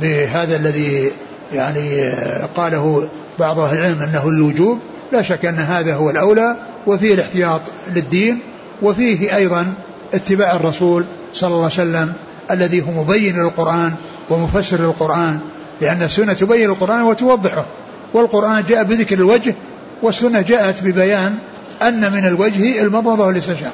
بهذا 0.00 0.56
الذي 0.56 1.12
يعني 1.52 2.02
آه، 2.02 2.48
قاله 2.56 3.08
بعض 3.38 3.58
أهل 3.58 3.78
العلم 3.78 4.02
أنه 4.02 4.28
الوجوب 4.28 4.78
لا 5.12 5.22
شك 5.22 5.44
أن 5.44 5.58
هذا 5.58 5.94
هو 5.94 6.10
الأولى 6.10 6.56
وفيه 6.86 7.14
الاحتياط 7.14 7.60
للدين 7.94 8.40
وفيه 8.82 9.36
أيضا 9.36 9.74
اتباع 10.14 10.56
الرسول 10.56 11.04
صلى 11.34 11.48
الله 11.48 11.64
عليه 11.64 11.74
وسلم 11.74 12.12
الذي 12.50 12.82
هو 12.82 12.90
مبين 12.90 13.42
للقرآن 13.42 13.94
ومفسر 14.30 14.80
للقرآن 14.80 15.40
لأن 15.80 16.02
السنة 16.02 16.32
تبين 16.32 16.70
القرآن 16.70 17.02
وتوضحه. 17.02 17.66
والقرآن 18.14 18.64
جاء 18.68 18.82
بذكر 18.84 19.14
الوجه 19.14 19.54
والسنة 20.02 20.40
جاءت 20.40 20.82
ببيان 20.82 21.38
أن 21.82 22.12
من 22.12 22.26
الوجه 22.26 22.82
المضمضة 22.82 23.26
والاستنشاق 23.26 23.72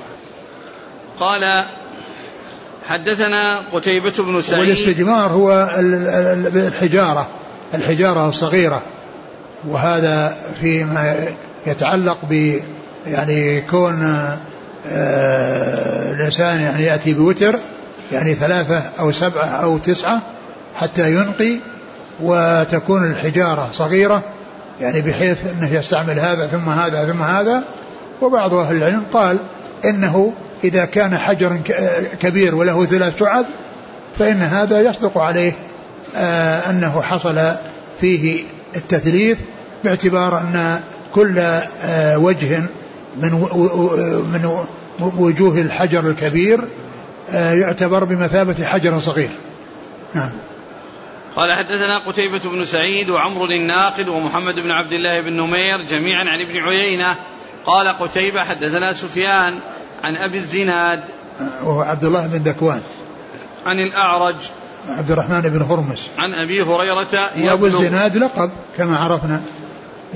قال 1.21 1.65
حدثنا 2.89 3.61
قتيبة 3.73 4.13
بن 4.19 4.43
سعيد. 4.43 4.61
والاستجمار 4.61 5.31
هو 5.31 5.69
الحجارة 6.69 7.29
الحجارة 7.75 8.29
الصغيرة. 8.29 8.83
وهذا 9.69 10.37
فيما 10.61 11.29
يتعلق 11.67 12.19
ب 12.31 12.61
يعني 13.07 13.61
كون 13.61 14.03
آه، 14.89 16.13
الإنسان 16.13 16.61
يعني 16.61 16.83
يأتي 16.83 17.15
بوتر 17.15 17.59
يعني 18.13 18.35
ثلاثة 18.35 18.83
أو 19.01 19.13
سبعة 19.13 19.45
أو 19.45 19.79
تسعة 19.79 20.23
حتى 20.81 21.13
ينقي 21.13 21.57
وتكون 22.21 23.11
الحجارة 23.11 23.69
صغيرة 23.73 24.23
يعني 24.81 25.01
بحيث 25.01 25.39
أنه 25.47 25.75
يستعمل 25.75 26.19
هذا 26.19 26.47
ثم 26.47 26.69
هذا 26.69 27.13
ثم 27.13 27.23
هذا 27.23 27.63
وبعض 28.23 28.55
أهل 28.55 28.77
العلم 28.77 29.05
قال 29.13 29.39
إنه 29.85 30.33
إذا 30.65 30.85
كان 30.85 31.19
حجر 31.19 31.57
كبير 32.21 32.55
وله 32.55 32.85
ثلاث 32.85 33.19
شعب 33.19 33.47
فإن 34.19 34.37
هذا 34.37 34.81
يصدق 34.81 35.19
عليه 35.19 35.53
آه، 36.17 36.71
أنه 36.71 37.03
حصل 37.03 37.53
فيه 38.01 38.43
التثليث 38.77 39.39
باعتبار 39.85 40.39
أن 40.39 40.81
كل 41.15 41.39
آه، 41.39 42.19
وجه 42.19 42.63
من 43.17 43.33
من 44.33 44.65
وجوه 45.19 45.61
الحجر 45.61 46.11
الكبير 46.11 46.61
آه، 47.31 47.55
يعتبر 47.55 48.05
بمثابة 48.05 48.65
حجر 48.65 49.01
صغير. 49.01 49.31
نعم. 50.15 50.31
قال 51.37 51.53
حدثنا 51.53 51.99
قتيبة 51.99 52.39
بن 52.39 52.65
سعيد 52.65 53.11
وعمر 53.11 53.51
الناقد 53.51 54.09
ومحمد 54.09 54.61
بن 54.61 54.71
عبد 54.71 54.93
الله 54.93 55.21
بن 55.21 55.33
نمير 55.33 55.81
جميعا 55.91 56.25
عن 56.25 56.41
ابن 56.41 56.57
عيينة 56.57 57.17
قال 57.67 57.89
قتيبة 57.89 58.45
حدثنا 58.45 58.93
سفيان 58.93 59.55
عن 60.03 60.17
أبي 60.17 60.39
الزناد 60.39 61.01
وهو 61.63 61.81
عبد 61.81 62.05
الله 62.05 62.27
بن 62.27 62.39
ذكوان 62.39 62.81
عن 63.67 63.77
الأعرج 63.79 64.37
عبد 64.89 65.11
الرحمن 65.11 65.41
بن 65.41 65.63
هرمز. 65.63 66.09
عن 66.19 66.35
أبي 66.35 66.63
هريرة 66.63 67.31
وأبو 67.45 67.67
الزناد 67.67 68.17
لقب 68.17 68.51
كما 68.79 68.99
عرفنا. 68.99 69.41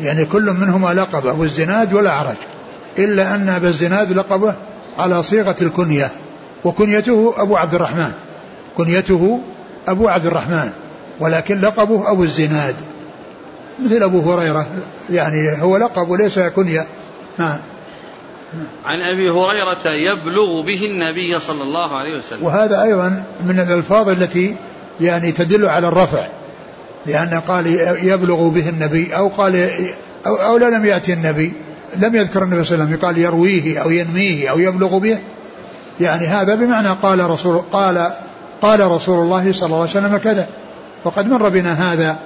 يعني 0.02 0.24
كل 0.24 0.42
منهما 0.42 0.94
لقب 0.94 1.26
أبو 1.26 1.44
الزناد 1.44 1.92
والأعرج 1.92 2.36
إلا 2.98 3.34
أن 3.34 3.48
أبا 3.48 3.68
الزناد 3.68 4.12
لقبه 4.12 4.54
على 4.98 5.22
صيغة 5.22 5.56
الكنية 5.62 6.10
وكنيته 6.64 7.34
أبو 7.36 7.56
عبد 7.56 7.74
الرحمن. 7.74 8.12
كنيته 8.76 9.40
أبو 9.88 10.08
عبد 10.08 10.26
الرحمن 10.26 10.70
ولكن 11.20 11.60
لقبه 11.60 12.10
أبو 12.10 12.24
الزناد. 12.24 12.76
مثل 13.84 14.02
أبو 14.02 14.32
هريرة 14.32 14.66
يعني 15.10 15.62
هو 15.62 15.76
لقب 15.76 16.08
وليس 16.10 16.38
كنية. 16.38 16.86
نعم. 17.38 17.58
عن 18.84 19.00
أبي 19.00 19.30
هريرة 19.30 19.86
يبلغ 19.86 20.60
به 20.60 20.86
النبي 20.86 21.40
صلى 21.40 21.62
الله 21.62 21.96
عليه 21.96 22.18
وسلم. 22.18 22.44
وهذا 22.44 22.82
أيضا 22.82 23.24
من 23.44 23.60
الألفاظ 23.60 24.08
التي 24.08 24.56
يعني 25.00 25.32
تدل 25.32 25.66
على 25.66 25.88
الرفع. 25.88 26.28
لأن 27.06 27.40
قال 27.48 27.66
يبلغ 28.06 28.48
به 28.48 28.68
النبي 28.68 29.16
أو 29.16 29.28
قال 29.28 29.70
أو, 30.26 30.36
أو 30.36 30.56
لا 30.56 30.70
لم 30.70 30.86
يأتي 30.86 31.12
النبي. 31.12 31.52
لم 31.96 32.16
يذكر 32.16 32.42
النبي 32.42 32.64
صلى 32.64 32.74
الله 32.74 32.84
عليه 32.86 32.96
وسلم. 32.96 33.08
قال 33.08 33.18
يرويه 33.18 33.78
أو 33.78 33.90
ينميه 33.90 34.50
أو 34.50 34.58
يبلغ 34.58 34.98
به. 34.98 35.18
يعني 36.00 36.26
هذا 36.26 36.54
بمعنى 36.54 36.88
قال 36.88 37.30
رسول 37.30 37.62
قال 37.72 38.10
قال 38.62 38.80
رسول 38.80 39.18
الله 39.18 39.52
صلى 39.52 39.66
الله 39.66 39.80
عليه 39.80 39.90
وسلم 39.90 40.16
كذا. 40.16 40.48
وقد 41.04 41.28
مر 41.28 41.48
بنا 41.48 41.92
هذا 41.92 42.16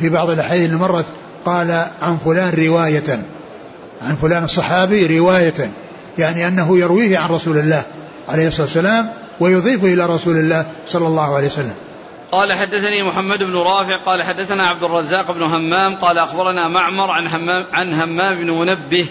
في 0.00 0.08
بعض 0.08 0.30
الأحاديث 0.30 0.66
اللي 0.66 0.76
مرت 0.76 1.04
قال 1.44 1.86
عن 2.02 2.18
فلان 2.24 2.66
رواية. 2.66 3.22
عن 4.02 4.16
فلان 4.16 4.44
الصحابي 4.44 5.18
رواية 5.18 5.70
يعني 6.18 6.48
أنه 6.48 6.78
يرويه 6.78 7.18
عن 7.18 7.30
رسول 7.30 7.58
الله 7.58 7.82
عليه 8.28 8.48
الصلاة 8.48 8.66
والسلام 8.66 9.10
ويضيفه 9.40 9.86
إلى 9.86 10.06
رسول 10.06 10.36
الله 10.36 10.66
صلى 10.88 11.06
الله 11.06 11.36
عليه 11.36 11.46
وسلم. 11.46 11.74
قال 12.32 12.52
حدثني 12.52 13.02
محمد 13.02 13.38
بن 13.38 13.56
رافع 13.56 14.02
قال 14.06 14.22
حدثنا 14.22 14.66
عبد 14.66 14.82
الرزاق 14.82 15.32
بن 15.32 15.42
همام 15.42 15.96
قال 15.96 16.18
أخبرنا 16.18 16.68
معمر 16.68 17.10
عن 17.10 17.26
همام, 17.26 17.64
عن 17.72 17.92
همام 17.92 18.34
بن 18.34 18.50
منبه 18.50 19.06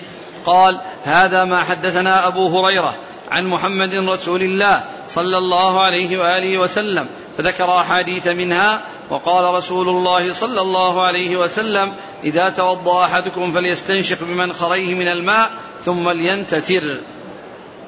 قال 0.45 0.81
هذا 1.03 1.43
ما 1.43 1.63
حدثنا 1.63 2.27
أبو 2.27 2.59
هريرة 2.59 2.95
عن 3.31 3.45
محمد 3.45 3.93
رسول 4.09 4.41
الله 4.41 4.83
صلى 5.09 5.38
الله 5.38 5.81
عليه 5.81 6.17
وآله 6.17 6.57
وسلم 6.57 7.07
فذكر 7.38 7.79
أحاديث 7.79 8.27
منها 8.27 8.81
وقال 9.09 9.55
رسول 9.55 9.89
الله 9.89 10.33
صلى 10.33 10.61
الله 10.61 11.01
عليه 11.01 11.38
وسلم 11.38 11.93
إذا 12.23 12.49
توضأ 12.49 13.05
أحدكم 13.05 13.51
فليستنشق 13.51 14.17
بمنخريه 14.21 14.95
من 14.95 15.07
الماء 15.07 15.49
ثم 15.85 16.09
لينتثر. 16.09 16.97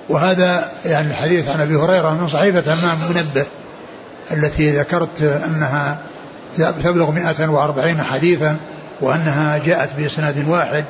وهذا 0.09 0.71
يعني 0.85 1.07
الحديث 1.07 1.49
عن 1.49 1.61
أبي 1.61 1.75
هريرة 1.75 2.13
من 2.13 2.27
صحيفة 2.27 2.73
همام 2.73 2.97
منبه 3.09 3.45
التي 4.31 4.71
ذكرت 4.71 5.21
أنها 5.21 5.97
تبلغ 6.57 7.11
140 7.11 8.03
حديثا 8.03 8.57
وأنها 9.01 9.57
جاءت 9.57 9.89
بإسناد 9.97 10.49
واحد 10.49 10.85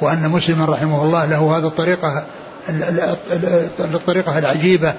وأن 0.00 0.28
مسلما 0.28 0.64
رحمه 0.64 1.02
الله 1.02 1.26
له 1.26 1.58
هذه 1.58 1.66
الطريقة 1.66 2.24
الطريقة 3.80 4.38
العجيبة 4.38 4.94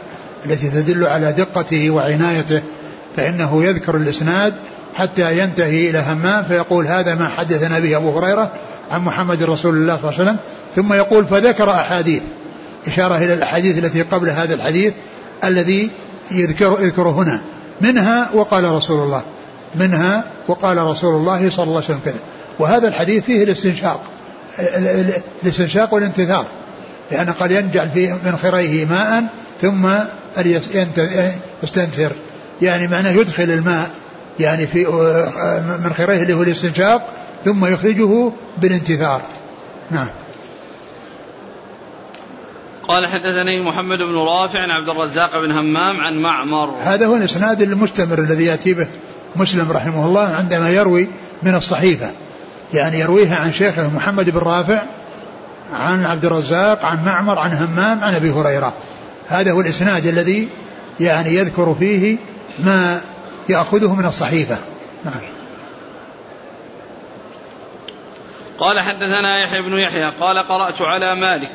التي 0.46 0.70
تدل 0.70 1.06
على 1.06 1.32
دقته 1.32 1.90
وعنايته 1.90 2.62
فإنه 3.16 3.64
يذكر 3.64 3.98
الإسناد 3.98 4.54
حتى 4.96 5.40
ينتهي 5.40 5.90
إلى 5.90 6.00
همام 6.00 6.44
فيقول 6.44 6.88
هذا 6.88 7.16
ما 7.16 7.30
حدثنا 7.30 7.80
به 7.80 7.98
أبو 7.98 8.20
هريرة 8.20 8.52
عن 8.92 9.02
محمد 9.02 9.44
رسول 9.44 9.76
الله 9.76 9.96
صلى 9.96 10.10
الله 10.10 10.20
عليه 10.20 10.24
وسلم. 10.24 10.38
ثم 10.76 10.94
يقول 10.94 11.26
فذكر 11.26 11.72
أحاديث. 11.72 12.22
إشارة 12.88 13.18
إلى 13.18 13.34
الأحاديث 13.34 13.78
التي 13.78 14.02
قبل 14.02 14.30
هذا 14.30 14.54
الحديث 14.54 14.94
الذي 15.44 15.92
يذكر 16.32 16.78
يذكر 16.82 17.08
هنا. 17.08 17.42
منها 17.82 18.30
وقال 18.34 18.64
رسول 18.64 19.04
الله. 19.04 19.22
منها 19.76 20.24
وقال 20.48 20.78
رسول 20.78 21.16
الله 21.16 21.50
صلى 21.50 21.64
الله 21.64 21.76
عليه 21.76 21.86
وسلم 21.86 22.00
كذا. 22.06 22.20
وهذا 22.60 22.88
الحديث 22.88 23.24
فيه 23.24 23.44
الاستنشاق. 23.44 24.02
الاستنشاق 25.44 25.94
والانتثار. 25.94 26.46
لأن 27.12 27.30
قد 27.30 27.52
ينجعل 27.52 27.90
في 27.90 28.14
من 28.26 28.38
خريه 28.42 28.86
ماء 28.86 29.24
ثم 29.62 29.88
يستنثر. 31.64 32.12
يعني 32.62 32.88
معناه 32.88 33.12
يدخل 33.12 33.44
الماء 33.44 33.90
يعني 34.40 34.68
في 34.68 34.86
من 35.84 35.94
خريه 35.98 36.22
اللي 36.22 36.34
هو 36.34 36.44
الاستنشاق 36.44 37.08
ثم 37.46 37.66
يخرجه 37.66 38.32
بالانتثار. 38.58 39.22
نعم. 39.92 40.08
قال 42.88 43.08
حدثني 43.08 43.62
محمد 43.62 43.98
بن 43.98 44.16
رافع 44.16 44.60
عن 44.60 44.72
عبد 44.72 44.90
الرزاق 44.90 45.42
بن 45.42 45.52
همام 45.52 46.02
عن 46.02 46.14
معمر. 46.14 46.76
هذا 46.84 47.06
هو 47.06 47.16
الإسناد 47.16 47.62
المستمر 47.62 48.20
الذي 48.20 48.46
يأتي 48.46 48.74
به 48.74 48.88
مسلم 49.36 49.72
رحمه 49.72 50.06
الله 50.06 50.28
عندما 50.28 50.70
يروي 50.70 51.08
من 51.44 51.56
الصحيفة. 51.56 52.12
يعني 52.74 53.00
يرويها 53.00 53.38
عن 53.38 53.54
شيخه 53.54 53.90
محمد 53.96 54.30
بن 54.30 54.38
رافع 54.38 54.86
عن 55.74 56.06
عبد 56.06 56.26
الرزاق 56.26 56.86
عن 56.86 57.06
معمر 57.06 57.40
عن 57.40 57.52
همام 57.52 58.04
عن 58.04 58.14
أبي 58.14 58.32
هريرة. 58.32 58.74
هذا 59.28 59.52
هو 59.52 59.62
الإسناد 59.62 60.06
الذي 60.06 60.50
يعني 61.00 61.36
يذكر 61.36 61.76
فيه 61.80 62.18
ما 62.64 63.02
يأخذه 63.50 63.96
من 63.96 64.06
الصحيفة. 64.06 64.58
نعم. 65.06 65.22
قال 68.60 68.80
حدثنا 68.80 69.44
يحيى 69.44 69.62
بن 69.62 69.80
يحيى 69.80 70.12
قال 70.20 70.38
قرأت 70.38 70.82
على 70.82 71.16
مالك. 71.16 71.52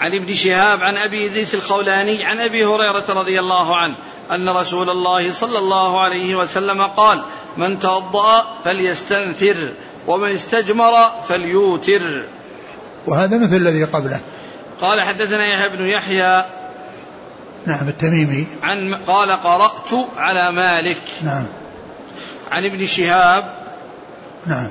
عن 0.00 0.14
ابن 0.14 0.34
شهاب 0.34 0.82
عن 0.82 0.96
أبي 0.96 1.26
إدريس 1.26 1.54
الخولاني 1.54 2.24
عن 2.24 2.40
أبي 2.40 2.64
هريرة 2.64 3.04
رضي 3.08 3.40
الله 3.40 3.76
عنه 3.76 3.96
أن 4.30 4.48
رسول 4.48 4.90
الله 4.90 5.32
صلى 5.32 5.58
الله 5.58 6.00
عليه 6.00 6.36
وسلم 6.36 6.82
قال 6.82 7.22
من 7.56 7.78
توضأ 7.78 8.44
فليستنثر 8.64 9.74
ومن 10.06 10.30
استجمر 10.30 11.10
فليوتر. 11.28 12.22
وهذا 13.06 13.38
مثل 13.38 13.56
الذي 13.56 13.84
قبله. 13.84 14.20
قال 14.80 15.00
حدثنا 15.00 15.46
يحيى 15.46 15.68
بن 15.68 15.86
يحيى 15.86 16.44
نعم 17.66 17.88
التميمي. 17.88 18.46
عن 18.62 18.94
قال 18.94 19.32
قرأت 19.32 19.90
على 20.16 20.52
مالك. 20.52 21.00
نعم. 21.22 21.46
عن 22.50 22.64
ابن 22.64 22.86
شهاب. 22.86 23.54
نعم. 24.46 24.68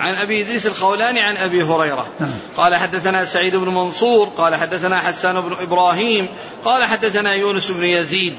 عن 0.00 0.14
أبي 0.14 0.42
إدريس 0.42 0.66
الخولاني 0.66 1.20
عن 1.20 1.36
أبي 1.36 1.62
هريرة. 1.62 2.06
نعم. 2.20 2.30
قال 2.56 2.74
حدثنا 2.74 3.24
سعيد 3.24 3.56
بن 3.56 3.68
منصور. 3.68 4.26
قال 4.26 4.54
حدثنا 4.54 4.98
حسان 4.98 5.40
بن 5.40 5.56
إبراهيم. 5.60 6.28
قال 6.64 6.84
حدثنا 6.84 7.34
يونس 7.34 7.70
بن 7.70 7.84
يزيد. 7.84 8.36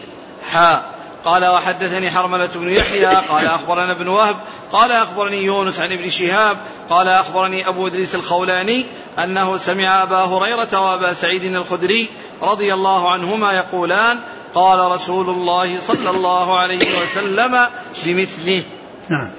حا. 0.51 0.82
قال 1.26 1.45
وحدثني 1.45 2.11
حرملة 2.11 2.49
بن 2.55 2.70
يحيى. 2.70 3.05
قال 3.05 3.45
أخبرنا 3.45 3.91
ابن 3.91 4.07
وهب. 4.07 4.36
قال 4.72 4.91
أخبرني 4.91 5.43
يونس 5.43 5.80
عن 5.80 5.91
ابن 5.91 6.09
شهاب. 6.09 6.57
قال 6.89 7.07
أخبرني 7.07 7.70
أبو 7.70 7.88
إدريس 7.88 8.15
الخولاني. 8.15 8.86
أنه 9.24 9.57
سمع 9.57 10.03
أبا 10.03 10.18
هريرة 10.18 10.82
وأبا 10.82 11.13
سعيد 11.13 11.43
الخدري 11.43 12.09
رضي 12.41 12.74
الله 12.74 13.11
عنهما 13.11 13.53
يقولان 13.53 14.18
قال 14.55 14.91
رسول 14.91 15.30
الله 15.30 15.80
صلى 15.80 16.09
الله 16.09 16.59
عليه 16.59 17.01
وسلم 17.01 17.57
بمثله. 18.05 18.63
نعم. 19.09 19.32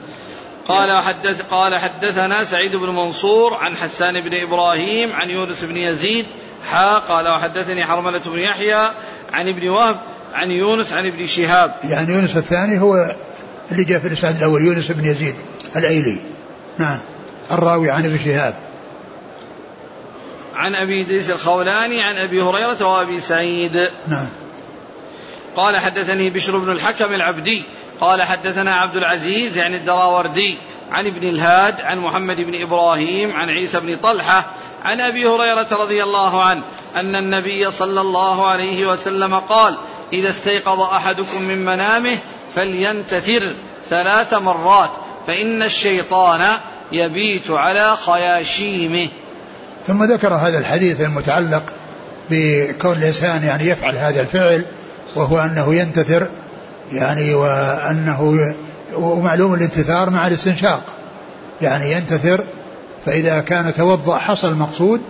قال 0.68 1.02
حدث 1.02 1.42
قال 1.50 1.76
حدثنا 1.76 2.44
سعيد 2.44 2.76
بن 2.76 2.88
منصور 2.88 3.54
عن 3.54 3.76
حسان 3.76 4.20
بن 4.20 4.34
إبراهيم 4.34 5.12
عن 5.12 5.30
يونس 5.30 5.64
بن 5.64 5.76
يزيد 5.76 6.26
حا 6.70 6.98
قال 6.98 7.28
وحدثني 7.28 7.84
حرملة 7.84 8.22
بن 8.26 8.38
يحيى 8.38 8.90
عن 9.32 9.48
ابن 9.48 9.68
وهب 9.68 9.96
عن 10.34 10.50
يونس 10.50 10.92
عن 10.92 11.06
ابن 11.06 11.26
شهاب. 11.26 11.74
يعني 11.84 12.12
يونس 12.12 12.36
الثاني 12.36 12.80
هو 12.80 13.14
اللي 13.72 13.84
جاء 13.84 14.00
في 14.00 14.08
الإسناد 14.08 14.36
الأول 14.36 14.64
يونس 14.64 14.90
بن 14.90 15.04
يزيد 15.04 15.34
الأيلي. 15.76 16.18
نعم. 16.78 16.98
الراوي 17.50 17.90
عن 17.90 18.04
ابن 18.04 18.18
شهاب. 18.24 18.54
عن 20.58 20.74
أبي 20.74 21.02
إدريس 21.02 21.30
الخولاني 21.30 22.02
عن 22.02 22.16
أبي 22.16 22.42
هريرة 22.42 22.84
وابي 22.84 23.20
سعيد. 23.20 23.90
نعم. 24.08 24.28
قال 25.56 25.76
حدثني 25.76 26.30
بشر 26.30 26.58
بن 26.58 26.72
الحكم 26.72 27.14
العبدي 27.14 27.64
قال 28.00 28.22
حدثنا 28.22 28.74
عبد 28.74 28.96
العزيز 28.96 29.58
يعني 29.58 29.76
الدراوردي 29.76 30.58
عن 30.90 31.06
ابن 31.06 31.28
الهاد 31.28 31.80
عن 31.80 31.98
محمد 31.98 32.36
بن 32.36 32.62
إبراهيم 32.62 33.32
عن 33.36 33.50
عيسى 33.50 33.80
بن 33.80 33.96
طلحة 33.96 34.46
عن 34.84 35.00
أبي 35.00 35.26
هريرة 35.26 35.66
رضي 35.72 36.02
الله 36.02 36.42
عنه 36.42 36.62
أن 36.96 37.16
النبي 37.16 37.70
صلى 37.70 38.00
الله 38.00 38.46
عليه 38.46 38.86
وسلم 38.86 39.34
قال 39.34 39.76
إذا 40.12 40.30
استيقظ 40.30 40.80
أحدكم 40.80 41.42
من 41.42 41.64
منامه 41.64 42.18
فلينتثر 42.54 43.52
ثلاث 43.88 44.34
مرات 44.34 44.90
فإن 45.26 45.62
الشيطان 45.62 46.46
يبيت 46.92 47.50
على 47.50 47.96
خياشيمه. 48.06 49.08
ثم 49.88 50.04
ذكر 50.04 50.34
هذا 50.34 50.58
الحديث 50.58 51.00
المتعلق 51.00 51.62
بكون 52.30 52.92
الإنسان 52.92 53.42
يعني 53.42 53.68
يفعل 53.68 53.96
هذا 53.96 54.20
الفعل 54.20 54.64
وهو 55.16 55.38
أنه 55.38 55.74
ينتثر 55.74 56.26
يعني 56.92 57.34
وأنه 57.34 58.52
ومعلوم 58.94 59.54
الانتثار 59.54 60.10
مع 60.10 60.26
الاستنشاق 60.26 60.82
يعني 61.62 61.92
ينتثر 61.92 62.44
فإذا 63.06 63.40
كان 63.40 63.72
توضأ 63.74 64.18
حصل 64.18 64.48
المقصود 64.48 65.00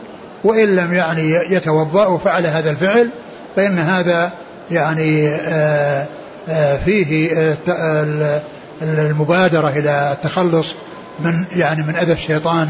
وإن 0.44 0.76
لم 0.76 0.94
يعني 0.94 1.30
يتوضأ 1.30 2.06
وفعل 2.06 2.46
هذا 2.46 2.70
الفعل 2.70 3.10
فإن 3.56 3.78
هذا 3.78 4.30
يعني 4.70 5.28
آه، 5.28 6.06
آه، 6.48 6.78
فيه 6.84 7.32
آه، 7.68 8.40
المبادرة 8.82 9.68
إلى 9.68 10.12
التخلص 10.12 10.74
من 11.20 11.44
يعني 11.56 11.82
من 11.82 11.96
أذى 11.96 12.12
الشيطان 12.12 12.68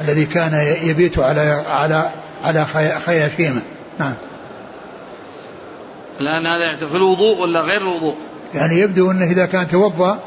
الذي 0.00 0.26
كان 0.26 0.76
يبيت 0.82 1.18
على 1.18 1.64
على 1.70 2.10
على 2.44 2.66
خياشيمه 3.06 3.62
نعم. 3.98 4.14
الآن 6.20 6.46
هذا 6.46 6.86
في 6.88 6.96
الوضوء 6.96 7.38
ولا 7.42 7.60
غير 7.60 7.80
الوضوء؟ 7.80 8.16
يعني 8.54 8.80
يبدو 8.80 9.10
أنه 9.10 9.24
إذا 9.24 9.46
كان 9.46 9.68
توضأ 9.68 10.18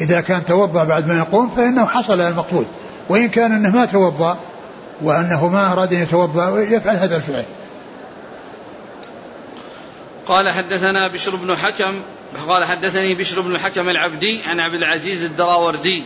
إذا 0.00 0.20
كان 0.20 0.46
توضأ 0.46 0.84
بعد 0.84 1.08
ما 1.08 1.18
يقوم 1.18 1.50
فإنه 1.50 1.86
حصل 1.86 2.20
المقصود. 2.20 2.66
وإن 3.08 3.28
كان 3.28 3.52
أنه 3.52 3.70
ما 3.70 3.84
توضأ 3.84 4.38
وأنه 5.02 5.48
ما 5.48 5.72
أراد 5.72 5.92
أن 5.92 6.02
يتوضأ 6.02 6.60
يفعل 6.60 6.96
هذا 6.96 7.16
الفعل. 7.16 7.44
قال 10.26 10.50
حدثنا 10.50 11.08
بشر 11.08 11.36
بن 11.36 11.56
حكم 11.56 12.02
قال 12.48 12.64
حدثني 12.64 13.14
بشر 13.14 13.40
بن 13.40 13.54
الحكم 13.54 13.88
العبدي 13.88 14.42
عن 14.46 14.60
عبد 14.60 14.74
العزيز 14.74 15.22
الدراوردي 15.22 16.04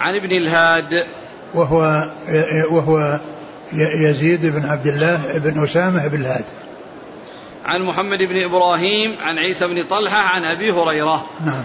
عن 0.00 0.14
ابن 0.14 0.30
الهاد 0.30 1.06
وهو 1.56 2.04
وهو 2.70 3.20
يزيد 3.72 4.46
بن 4.46 4.68
عبد 4.68 4.86
الله 4.86 5.38
بن 5.38 5.64
أسامة 5.64 6.06
بن 6.06 6.20
الهاد 6.20 6.44
عن 7.64 7.82
محمد 7.82 8.18
بن 8.22 8.44
إبراهيم 8.44 9.16
عن 9.20 9.38
عيسى 9.38 9.66
بن 9.66 9.84
طلحة 9.84 10.18
عن 10.18 10.44
أبي 10.44 10.72
هريرة. 10.72 11.26
نعم. 11.46 11.64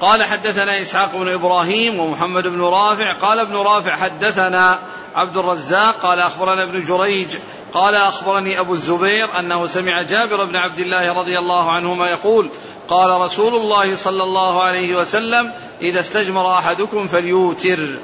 قال 0.00 0.22
حدثنا 0.22 0.80
إسحاق 0.82 1.16
بن 1.16 1.28
إبراهيم 1.28 2.00
ومحمد 2.00 2.46
بن 2.46 2.60
رافع. 2.60 3.18
قال 3.22 3.38
ابن 3.38 3.56
رافع 3.56 3.96
حدثنا 3.96 4.78
عبد 5.14 5.36
الرزاق. 5.36 6.00
قال 6.02 6.18
أخبرنا 6.18 6.64
ابن 6.64 6.84
جريج. 6.84 7.28
قال 7.72 7.94
أخبرني 7.94 8.60
أبو 8.60 8.74
الزبير 8.74 9.38
أنه 9.38 9.66
سمع 9.66 10.02
جابر 10.02 10.44
بن 10.44 10.56
عبد 10.56 10.78
الله 10.78 11.12
رضي 11.12 11.38
الله 11.38 11.72
عنهما 11.72 12.10
يقول 12.10 12.48
قال 12.88 13.20
رسول 13.20 13.54
الله 13.54 13.96
صلى 13.96 14.22
الله 14.22 14.62
عليه 14.62 14.96
وسلم 14.96 15.52
إذا 15.82 16.00
استجمر 16.00 16.58
أحدكم 16.58 17.06
فليوتر. 17.06 17.98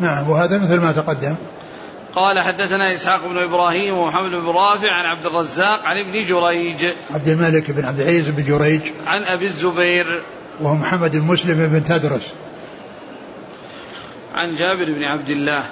نعم 0.00 0.30
وهذا 0.30 0.58
مثل 0.58 0.80
ما 0.80 0.92
تقدم. 0.92 1.34
قال 2.14 2.40
حدثنا 2.40 2.94
إسحاق 2.94 3.26
بن 3.26 3.38
إبراهيم 3.38 3.98
ومحمد 3.98 4.30
بن 4.30 4.46
رافع 4.46 4.90
عن 4.90 5.04
عبد 5.04 5.26
الرزاق 5.26 5.84
عن 5.84 5.98
ابن 5.98 6.24
جريج. 6.24 6.86
عبد 7.10 7.28
الملك 7.28 7.70
بن 7.70 7.84
عبد 7.84 8.00
العزيز 8.00 8.28
بن 8.28 8.44
جريج. 8.44 8.80
عن 9.06 9.22
أبي 9.22 9.44
الزبير. 9.44 10.22
وهو 10.60 10.74
محمد 10.74 11.16
بن 11.16 11.26
مسلم 11.26 11.66
بن 11.66 11.84
تدرس. 11.84 12.32
عن 14.34 14.56
جابر 14.56 14.84
بن 14.84 15.04
عبد 15.04 15.30
الله. 15.30 15.62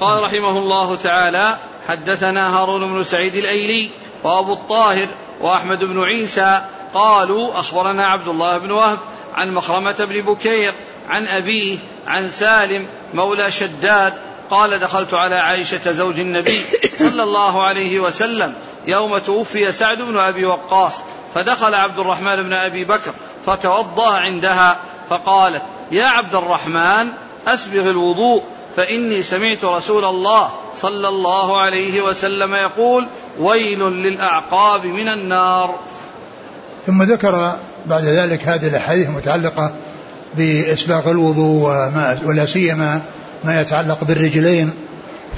قال 0.00 0.22
رحمه 0.22 0.58
الله 0.58 0.96
تعالى 0.96 1.56
حدثنا 1.88 2.56
هارون 2.56 2.92
بن 2.92 3.04
سعيد 3.04 3.34
الأيلي 3.34 3.90
وأبو 4.24 4.52
الطاهر 4.52 5.08
وأحمد 5.40 5.84
بن 5.84 6.02
عيسى 6.02 6.60
قالوا 6.94 7.58
أخبرنا 7.58 8.06
عبد 8.06 8.28
الله 8.28 8.58
بن 8.58 8.70
وهب 8.70 8.98
عن 9.40 9.50
مخرمة 9.50 10.04
بن 10.04 10.20
بكير 10.20 10.74
عن 11.08 11.26
أبيه 11.26 11.78
عن 12.06 12.30
سالم 12.30 12.86
مولى 13.14 13.50
شداد 13.50 14.14
قال 14.50 14.78
دخلت 14.78 15.14
على 15.14 15.36
عائشة 15.36 15.92
زوج 15.92 16.20
النبي 16.20 16.64
صلى 16.98 17.22
الله 17.22 17.62
عليه 17.62 18.00
وسلم 18.00 18.54
يوم 18.86 19.18
توفي 19.18 19.72
سعد 19.72 20.02
بن 20.02 20.18
أبي 20.18 20.44
وقاص 20.44 20.92
فدخل 21.34 21.74
عبد 21.74 21.98
الرحمن 21.98 22.42
بن 22.42 22.52
أبي 22.52 22.84
بكر 22.84 23.12
فتوضأ 23.46 24.12
عندها 24.16 24.78
فقالت 25.10 25.62
يا 25.90 26.06
عبد 26.06 26.34
الرحمن 26.34 27.08
أسبغ 27.46 27.90
الوضوء 27.90 28.44
فإني 28.76 29.22
سمعت 29.22 29.64
رسول 29.64 30.04
الله 30.04 30.50
صلى 30.74 31.08
الله 31.08 31.60
عليه 31.60 32.02
وسلم 32.02 32.54
يقول 32.54 33.06
ويل 33.38 33.80
للأعقاب 33.80 34.86
من 34.86 35.08
النار. 35.08 35.74
ثم 36.86 37.02
ذكر 37.02 37.56
بعد 37.86 38.04
ذلك 38.04 38.48
هذه 38.48 38.66
الأحاديث 38.66 39.08
المتعلقة 39.08 39.72
بإسباغ 40.36 41.10
الوضوء 41.10 41.68
وما 41.68 42.18
ولا 42.24 42.46
سيما 42.46 43.00
ما 43.44 43.60
يتعلق 43.60 44.04
بالرجلين 44.04 44.70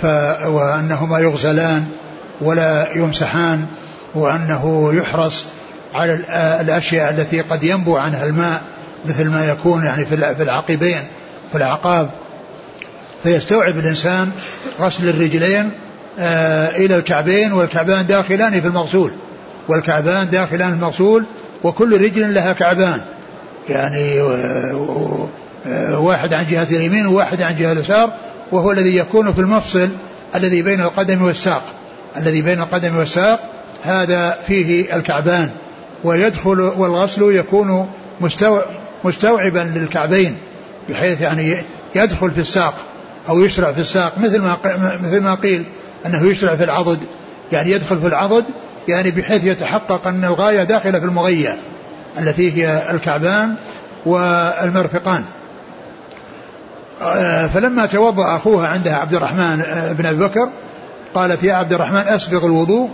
ف 0.02 0.04
وأنهما 0.46 1.18
يغسلان 1.18 1.84
ولا 2.40 2.96
يمسحان 2.96 3.66
وأنه 4.14 4.90
يحرص 4.94 5.44
على 5.94 6.18
الأشياء 6.60 7.10
التي 7.10 7.40
قد 7.40 7.64
ينبو 7.64 7.96
عنها 7.96 8.26
الماء 8.26 8.62
مثل 9.06 9.28
ما 9.28 9.48
يكون 9.48 9.84
يعني 9.84 10.06
في 10.06 10.42
العقبين 10.42 11.00
في 11.52 11.58
الأعقاب 11.58 12.10
فيستوعب 13.22 13.78
الإنسان 13.78 14.30
غسل 14.80 15.08
الرجلين 15.08 15.70
آه 16.18 16.68
إلى 16.76 16.96
الكعبين 16.96 17.52
والكعبان 17.52 18.06
داخلان 18.06 18.60
في 18.60 18.66
المغسول 18.66 19.12
والكعبان 19.68 20.30
داخلان 20.30 20.70
في 20.70 20.76
المغسول 20.76 21.24
وكل 21.64 22.00
رجل 22.04 22.34
لها 22.34 22.52
كعبان. 22.52 23.00
يعني 23.68 24.20
واحد 25.92 26.34
عن 26.34 26.46
جهة 26.50 26.66
اليمين 26.70 27.06
وواحد 27.06 27.42
عن 27.42 27.56
جهة 27.58 27.72
اليسار 27.72 28.12
وهو 28.52 28.72
الذي 28.72 28.96
يكون 28.96 29.32
في 29.32 29.40
المفصل 29.40 29.88
الذي 30.34 30.62
بين 30.62 30.80
القدم 30.80 31.22
والساق. 31.22 31.62
الذي 32.16 32.42
بين 32.42 32.60
القدم 32.60 32.96
والساق 32.96 33.40
هذا 33.82 34.38
فيه 34.46 34.96
الكعبان. 34.96 35.50
ويدخل 36.04 36.60
والغسل 36.60 37.22
يكون 37.22 37.90
مستوعبا 39.04 39.72
للكعبين 39.74 40.36
بحيث 40.88 41.20
يعني 41.20 41.56
يدخل 41.94 42.30
في 42.30 42.40
الساق 42.40 42.74
أو 43.28 43.40
يشرع 43.40 43.72
في 43.72 43.80
الساق 43.80 44.18
مثل 44.18 44.40
ما 44.40 44.56
مثل 45.04 45.20
ما 45.20 45.34
قيل 45.34 45.64
أنه 46.06 46.26
يشرع 46.26 46.56
في 46.56 46.64
العضد. 46.64 46.98
يعني 47.52 47.70
يدخل 47.70 48.00
في 48.00 48.06
العضد 48.06 48.44
يعني 48.88 49.10
بحيث 49.10 49.44
يتحقق 49.44 50.06
أن 50.06 50.24
الغاية 50.24 50.64
داخلة 50.64 50.98
في 50.98 51.04
المغية 51.04 51.56
التي 52.18 52.52
هي 52.52 52.90
الكعبان 52.90 53.54
والمرفقان. 54.06 55.24
آه، 57.02 57.46
فلما 57.46 57.86
توضأ 57.86 58.36
أخوها 58.36 58.68
عندها 58.68 58.96
عبد 58.96 59.14
الرحمن 59.14 59.60
آه، 59.60 59.92
بن 59.92 60.06
أبي 60.06 60.24
بكر 60.24 60.48
قالت 61.14 61.44
يا 61.44 61.54
عبد 61.54 61.72
الرحمن 61.72 62.00
أسبغ 62.00 62.46
الوضوء. 62.46 62.90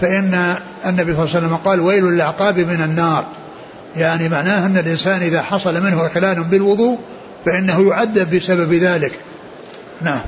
فإن 0.00 0.54
النبي 0.86 1.14
صلى 1.14 1.24
الله 1.24 1.36
عليه 1.36 1.46
وسلم 1.46 1.56
قال 1.56 1.80
ويل 1.80 2.04
للعقاب 2.04 2.58
من 2.58 2.82
النار. 2.82 3.24
يعني 3.96 4.28
معناه 4.28 4.66
أن 4.66 4.76
الإنسان 4.76 5.22
إذا 5.22 5.42
حصل 5.42 5.82
منه 5.82 6.06
إخلال 6.06 6.44
بالوضوء 6.44 6.98
فإنه 7.44 7.88
يعذب 7.88 8.34
بسبب 8.34 8.72
ذلك. 8.72 9.12
نعم. 10.00 10.20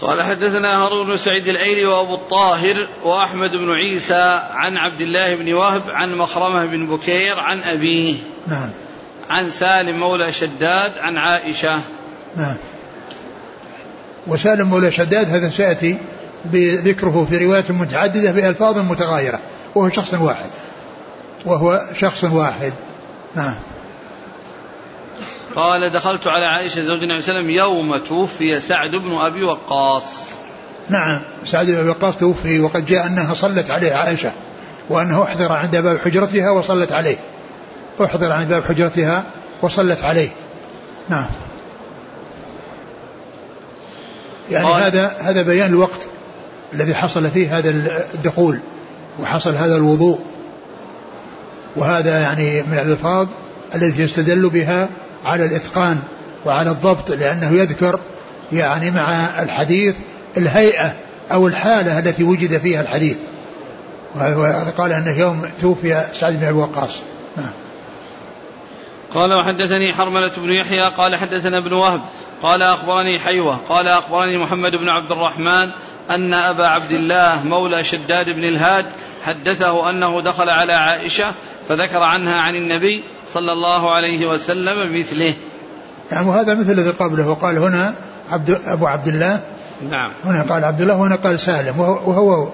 قال 0.00 0.22
حدثنا 0.22 0.84
هارون 0.84 1.06
بن 1.06 1.16
سعيد 1.16 1.48
الايلي 1.48 1.86
وأبو 1.86 2.14
الطاهر 2.14 2.88
وأحمد 3.04 3.50
بن 3.50 3.72
عيسى 3.72 4.42
عن 4.50 4.76
عبد 4.76 5.00
الله 5.00 5.34
بن 5.34 5.54
وهب 5.54 5.82
عن 5.88 6.14
مخرمة 6.14 6.64
بن 6.64 6.86
بكير 6.86 7.40
عن 7.40 7.62
أبيه. 7.62 8.16
نعم. 8.46 8.70
عن 9.30 9.50
سالم 9.50 9.98
مولى 9.98 10.32
شداد 10.32 10.98
عن 10.98 11.18
عائشة. 11.18 11.80
نعم. 12.36 12.56
وسالم 14.26 14.68
مولى 14.68 14.92
شداد 14.92 15.30
هذا 15.30 15.48
سيأتي 15.48 15.98
بذكره 16.44 17.26
في 17.30 17.44
روايات 17.44 17.70
متعددة 17.70 18.32
بألفاظ 18.32 18.78
متغايرة 18.78 19.40
وهو 19.74 19.90
شخص 19.90 20.14
واحد. 20.14 20.50
وهو 21.44 21.80
شخص 21.94 22.24
واحد. 22.24 22.72
نعم. 23.36 23.54
قال 25.56 25.90
دخلت 25.90 26.26
على 26.26 26.46
عائشة 26.46 26.82
زوج 26.82 27.02
النبي 27.02 27.20
صلى 27.20 27.30
الله 27.30 27.40
عليه 27.40 27.40
وسلم 27.40 27.50
يوم 27.50 27.96
توفي 27.96 28.60
سعد 28.60 28.90
بن 28.90 29.14
أبي 29.14 29.42
وقاص. 29.42 30.04
نعم 30.88 31.20
سعد 31.44 31.66
بن 31.66 31.76
أبي 31.76 31.88
وقاص 31.88 32.16
توفي 32.16 32.60
وقد 32.60 32.86
جاء 32.86 33.06
أنها 33.06 33.34
صلت 33.34 33.70
عليه 33.70 33.92
عائشة 33.92 34.32
وأنه 34.90 35.22
أحضر 35.22 35.52
عند 35.52 35.76
باب 35.76 35.98
حجرتها 35.98 36.50
وصلت 36.50 36.92
عليه. 36.92 37.16
أحضر 38.00 38.32
عند 38.32 38.48
باب 38.48 38.64
حجرتها 38.64 39.24
وصلت 39.62 40.04
عليه. 40.04 40.28
نعم. 41.08 41.26
يعني 44.50 44.66
هذا 44.66 45.06
هذا 45.18 45.42
بيان 45.42 45.70
الوقت 45.70 46.06
الذي 46.72 46.94
حصل 46.94 47.30
فيه 47.30 47.58
هذا 47.58 47.70
الدخول 48.14 48.60
وحصل 49.20 49.54
هذا 49.54 49.76
الوضوء. 49.76 50.18
وهذا 51.76 52.20
يعني 52.20 52.62
من 52.62 52.78
الألفاظ 52.78 53.28
التي 53.74 54.02
يستدل 54.02 54.48
بها 54.48 54.88
على 55.24 55.44
الإتقان 55.44 55.98
وعلى 56.46 56.70
الضبط 56.70 57.10
لأنه 57.10 57.52
يذكر 57.52 58.00
يعني 58.52 58.90
مع 58.90 59.26
الحديث 59.42 59.94
الهيئة 60.36 60.94
أو 61.32 61.46
الحالة 61.46 61.98
التي 61.98 62.24
وجد 62.24 62.58
فيها 62.58 62.80
الحديث. 62.80 63.16
وقال 64.14 64.92
أنه 64.92 65.18
يوم 65.18 65.50
توفي 65.60 66.04
سعد 66.14 66.40
بن 66.40 66.46
أبي 66.46 66.58
وقاص. 66.58 66.98
نعم. 67.36 67.50
قال 69.14 69.34
وحدثني 69.34 69.92
حرملة 69.92 70.32
بن 70.36 70.52
يحيى 70.52 70.88
قال 70.88 71.16
حدثنا 71.16 71.58
ابن 71.58 71.72
وهب 71.72 72.00
قال 72.42 72.62
أخبرني 72.62 73.18
حيوة 73.18 73.58
قال 73.68 73.88
أخبرني 73.88 74.38
محمد 74.38 74.72
بن 74.72 74.88
عبد 74.88 75.12
الرحمن 75.12 75.70
أن 76.10 76.34
أبا 76.34 76.66
عبد 76.66 76.92
الله 76.92 77.44
مولى 77.44 77.84
شداد 77.84 78.26
بن 78.26 78.44
الهاد 78.44 78.86
حدثه 79.24 79.90
أنه 79.90 80.20
دخل 80.20 80.50
على 80.50 80.72
عائشة 80.72 81.34
فذكر 81.68 81.98
عنها 81.98 82.40
عن 82.40 82.54
النبي 82.54 83.04
صلى 83.34 83.52
الله 83.52 83.90
عليه 83.90 84.26
وسلم 84.26 84.88
بمثله 84.88 85.34
يعني 86.12 86.28
وهذا 86.28 86.54
مثل 86.54 86.72
الذي 86.72 86.90
قبله. 86.90 87.30
وقال 87.30 87.58
هنا 87.58 87.94
عبد 88.28 88.60
أبو 88.66 88.86
عبد 88.86 89.08
الله 89.08 89.40
نعم. 89.90 90.12
هنا 90.24 90.42
قال 90.42 90.64
عبد 90.64 90.80
الله 90.80 90.96
وهنا 90.96 91.14
قال 91.14 91.40
سالم. 91.40 91.80
وهو 91.80 92.48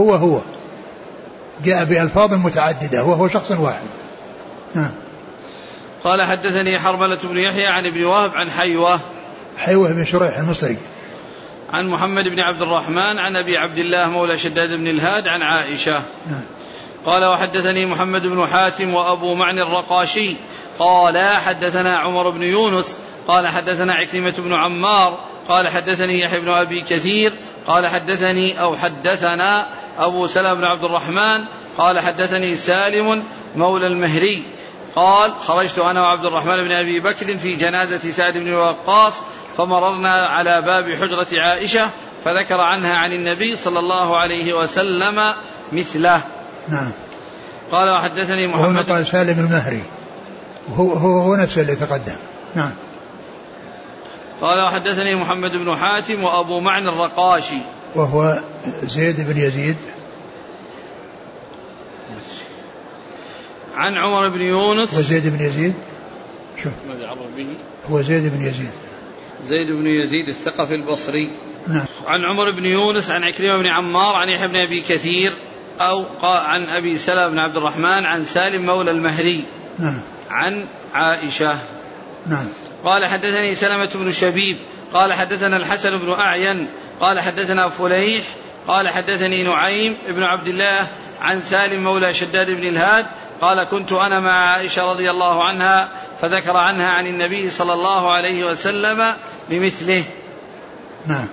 هو 0.00 0.14
هو. 0.14 0.40
جاء 1.64 1.84
بألفاظ 1.84 2.34
متعددة 2.34 3.04
وهو 3.04 3.28
شخص 3.28 3.50
واحد. 3.50 3.88
نعم. 4.74 4.90
قال 6.04 6.22
حدثني 6.22 6.78
حرملة 6.78 7.18
بن 7.24 7.36
يحيى 7.36 7.66
عن 7.66 7.86
ابن 7.86 8.04
وهب 8.04 8.30
عن 8.34 8.50
حيوة. 8.50 9.00
حيوة 9.58 9.92
بن 9.92 10.04
شريح 10.04 10.38
المصري. 10.38 10.76
عن 11.72 11.88
محمد 11.88 12.24
بن 12.24 12.40
عبد 12.40 12.62
الرحمن 12.62 13.18
عن 13.18 13.36
أبي 13.36 13.56
عبد 13.56 13.78
الله 13.78 14.08
مولى 14.08 14.38
شداد 14.38 14.68
بن 14.68 14.86
الهاد 14.86 15.28
عن 15.28 15.42
عائشة. 15.42 16.02
نعم. 16.26 16.42
قال 17.08 17.24
وحدثني 17.24 17.86
محمد 17.86 18.26
بن 18.26 18.46
حاتم 18.46 18.94
وأبو 18.94 19.34
معنى 19.34 19.62
الرقاشي. 19.62 20.36
قال 20.78 21.18
حدثنا 21.18 21.98
عمر 21.98 22.30
بن 22.30 22.42
يونس. 22.42 22.98
قال 23.28 23.48
حدثنا 23.48 23.94
عكرمة 23.94 24.34
بن 24.38 24.54
عمار. 24.54 25.18
قال 25.48 25.68
حدثني 25.68 26.20
يحيى 26.20 26.40
بن 26.40 26.48
أبي 26.48 26.80
كثير. 26.80 27.32
قال 27.66 27.86
حدثني 27.86 28.60
أو 28.60 28.76
حدثنا 28.76 29.66
أبو 29.98 30.26
سلمة 30.26 30.54
بن 30.54 30.64
عبد 30.64 30.84
الرحمن. 30.84 31.44
قال 31.78 32.00
حدثني 32.00 32.56
سالم 32.56 33.22
مولى 33.56 33.86
المهري. 33.86 34.44
قال 34.96 35.32
خرجت 35.46 35.78
أنا 35.78 36.02
وعبد 36.02 36.24
الرحمن 36.24 36.64
بن 36.64 36.72
أبي 36.72 37.00
بكر 37.00 37.36
في 37.36 37.54
جنازة 37.54 38.10
سعد 38.10 38.38
بن 38.38 38.54
وقاص 38.54 39.14
فمررنا 39.56 40.12
على 40.12 40.62
باب 40.62 40.94
حجرة 40.94 41.40
عائشة 41.40 41.90
فذكر 42.24 42.60
عنها 42.60 42.96
عن 42.96 43.12
النبي 43.12 43.56
صلى 43.56 43.78
الله 43.78 44.16
عليه 44.16 44.52
وسلم 44.52 45.34
مثله. 45.72 46.37
نعم. 46.70 46.90
قال 47.72 47.90
وحدثني 47.90 48.46
محمد 48.46 48.90
قال 48.90 49.06
سالم 49.06 49.38
المهري. 49.38 49.82
وهو 50.68 50.92
هو, 50.92 51.18
هو 51.18 51.36
نفسه 51.36 51.60
اللي 51.60 51.74
تقدم. 51.74 52.16
نعم. 52.54 52.72
قال 54.40 54.64
وحدثني 54.64 55.14
محمد 55.14 55.50
بن 55.50 55.76
حاتم 55.76 56.24
وأبو 56.24 56.60
معنى 56.60 56.88
الرقاشي. 56.88 57.58
وهو 57.94 58.40
زيد 58.82 59.20
بن 59.20 59.36
يزيد. 59.36 59.76
عن 63.76 63.94
عمر 63.94 64.28
بن 64.28 64.40
يونس. 64.40 64.94
وزيد 64.94 65.36
بن 65.36 65.44
يزيد. 65.44 65.74
شوف. 66.62 66.72
ماذا 66.88 67.14
به؟ 67.36 67.46
هو 67.90 68.02
زيد 68.02 68.34
بن 68.34 68.42
يزيد. 68.42 68.70
زيد 69.46 69.70
بن 69.70 69.86
يزيد 69.86 70.28
الثقفي 70.28 70.74
البصري. 70.74 71.30
نعم. 71.68 71.86
عن 72.06 72.20
عمر 72.24 72.50
بن 72.50 72.66
يونس 72.66 73.10
عن 73.10 73.24
عكرمة 73.24 73.58
بن 73.58 73.66
عمار 73.66 74.14
عن 74.14 74.28
يحيى 74.28 74.48
بن 74.48 74.56
أبي 74.56 74.82
كثير. 74.82 75.47
أو 75.80 76.04
عن 76.22 76.68
أبي 76.68 76.98
سلمة 76.98 77.28
بن 77.28 77.38
عبد 77.38 77.56
الرحمن 77.56 78.06
عن 78.06 78.24
سالم 78.24 78.66
مولى 78.66 78.90
المهري. 78.90 79.44
نعم. 79.78 80.02
عن 80.30 80.66
عائشة. 80.94 81.56
نعم. 82.26 82.48
قال 82.84 83.06
حدثني 83.06 83.54
سلمة 83.54 83.90
بن 83.94 84.12
شبيب. 84.12 84.56
قال 84.94 85.12
حدثنا 85.12 85.56
الحسن 85.56 85.96
بن 85.96 86.12
أعين. 86.12 86.68
قال 87.00 87.20
حدثنا 87.20 87.68
فليح. 87.68 88.24
قال 88.68 88.88
حدثني 88.88 89.44
نعيم 89.44 89.96
بن 90.08 90.22
عبد 90.22 90.48
الله 90.48 90.86
عن 91.20 91.42
سالم 91.42 91.84
مولى 91.84 92.14
شداد 92.14 92.46
بن 92.46 92.68
الهاد. 92.68 93.06
قال 93.40 93.64
كنت 93.64 93.92
أنا 93.92 94.20
مع 94.20 94.32
عائشة 94.32 94.90
رضي 94.90 95.10
الله 95.10 95.44
عنها 95.44 95.88
فذكر 96.20 96.56
عنها 96.56 96.90
عن 96.90 97.06
النبي 97.06 97.50
صلى 97.50 97.72
الله 97.72 98.12
عليه 98.12 98.44
وسلم 98.44 99.14
بمثله. 99.50 100.04
نعم. 101.06 101.28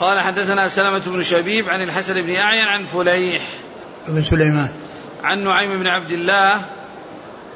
قال 0.00 0.20
حدثنا 0.20 0.68
سلمة 0.68 1.02
بن 1.06 1.22
شبيب 1.22 1.68
عن 1.68 1.82
الحسن 1.82 2.22
بن 2.22 2.36
أعين 2.36 2.68
عن 2.68 2.84
فليح 2.84 3.42
بن 4.08 4.22
سليمان. 4.22 4.68
عن 5.24 5.44
نعيم 5.44 5.78
بن 5.78 5.86
عبد 5.86 6.10
الله 6.10 6.62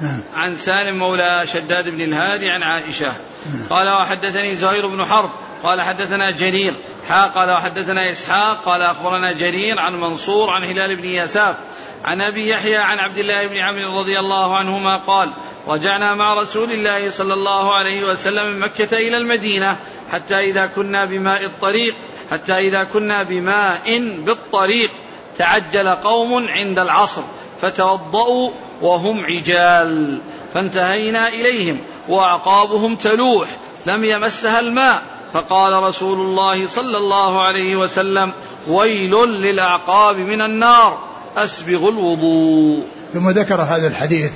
نعم. 0.00 0.20
عن 0.34 0.56
سالم 0.56 0.98
مولى 0.98 1.42
شداد 1.46 1.88
بن 1.88 2.00
الهادي 2.00 2.50
عن 2.50 2.62
عائشة. 2.62 3.12
نعم. 3.54 3.66
قال 3.70 3.88
وحدثني 3.88 4.56
زهير 4.56 4.86
بن 4.86 5.04
حرب. 5.04 5.30
قال 5.62 5.80
حدثنا 5.80 6.30
جرير. 6.30 6.74
حا 7.08 7.24
قال 7.24 7.50
وحدثنا 7.50 8.10
إسحاق. 8.10 8.64
قال 8.64 8.82
أخبرنا 8.82 9.32
جرير 9.32 9.80
عن 9.80 10.00
منصور 10.00 10.50
عن 10.50 10.64
هلال 10.64 10.96
بن 10.96 11.04
يساف 11.04 11.56
عن 12.04 12.20
أبي 12.20 12.48
يحيى 12.48 12.76
عن 12.76 12.98
عبد 12.98 13.18
الله 13.18 13.46
بن 13.46 13.56
عمرو 13.56 13.98
رضي 13.98 14.18
الله 14.18 14.56
عنهما 14.56 14.96
قال 14.96 15.32
رجعنا 15.66 16.14
مع 16.14 16.34
رسول 16.34 16.72
الله 16.72 17.10
صلى 17.10 17.34
الله 17.34 17.74
عليه 17.74 18.04
وسلم 18.04 18.46
من 18.46 18.58
مكة 18.58 18.96
إلى 18.96 19.16
المدينة 19.16 19.76
حتى 20.12 20.34
إذا 20.34 20.66
كنا 20.66 21.04
بماء 21.04 21.46
الطريق 21.46 21.94
حتى 22.30 22.52
إذا 22.52 22.84
كنا 22.84 23.22
بماء 23.22 23.98
بالطريق 23.98 24.90
تعجل 25.38 25.88
قوم 25.88 26.48
عند 26.48 26.78
العصر 26.78 27.22
فتوضأوا 27.62 28.50
وهم 28.82 29.24
عجال 29.24 30.20
فانتهينا 30.54 31.28
إليهم 31.28 31.78
وأعقابهم 32.08 32.96
تلوح 32.96 33.48
لم 33.86 34.04
يمسها 34.04 34.60
الماء. 34.60 35.02
فقال 35.32 35.82
رسول 35.82 36.20
الله 36.20 36.66
صلى 36.66 36.98
الله 36.98 37.42
عليه 37.42 37.76
وسلم 37.76 38.32
ويل 38.68 39.14
للأعقاب 39.24 40.16
من 40.16 40.40
النار 40.40 40.98
أسبغ 41.36 41.88
الوضوء. 41.88 42.86
ثم 43.12 43.30
ذكر 43.30 43.60
هذا 43.60 43.86
الحديث 43.86 44.32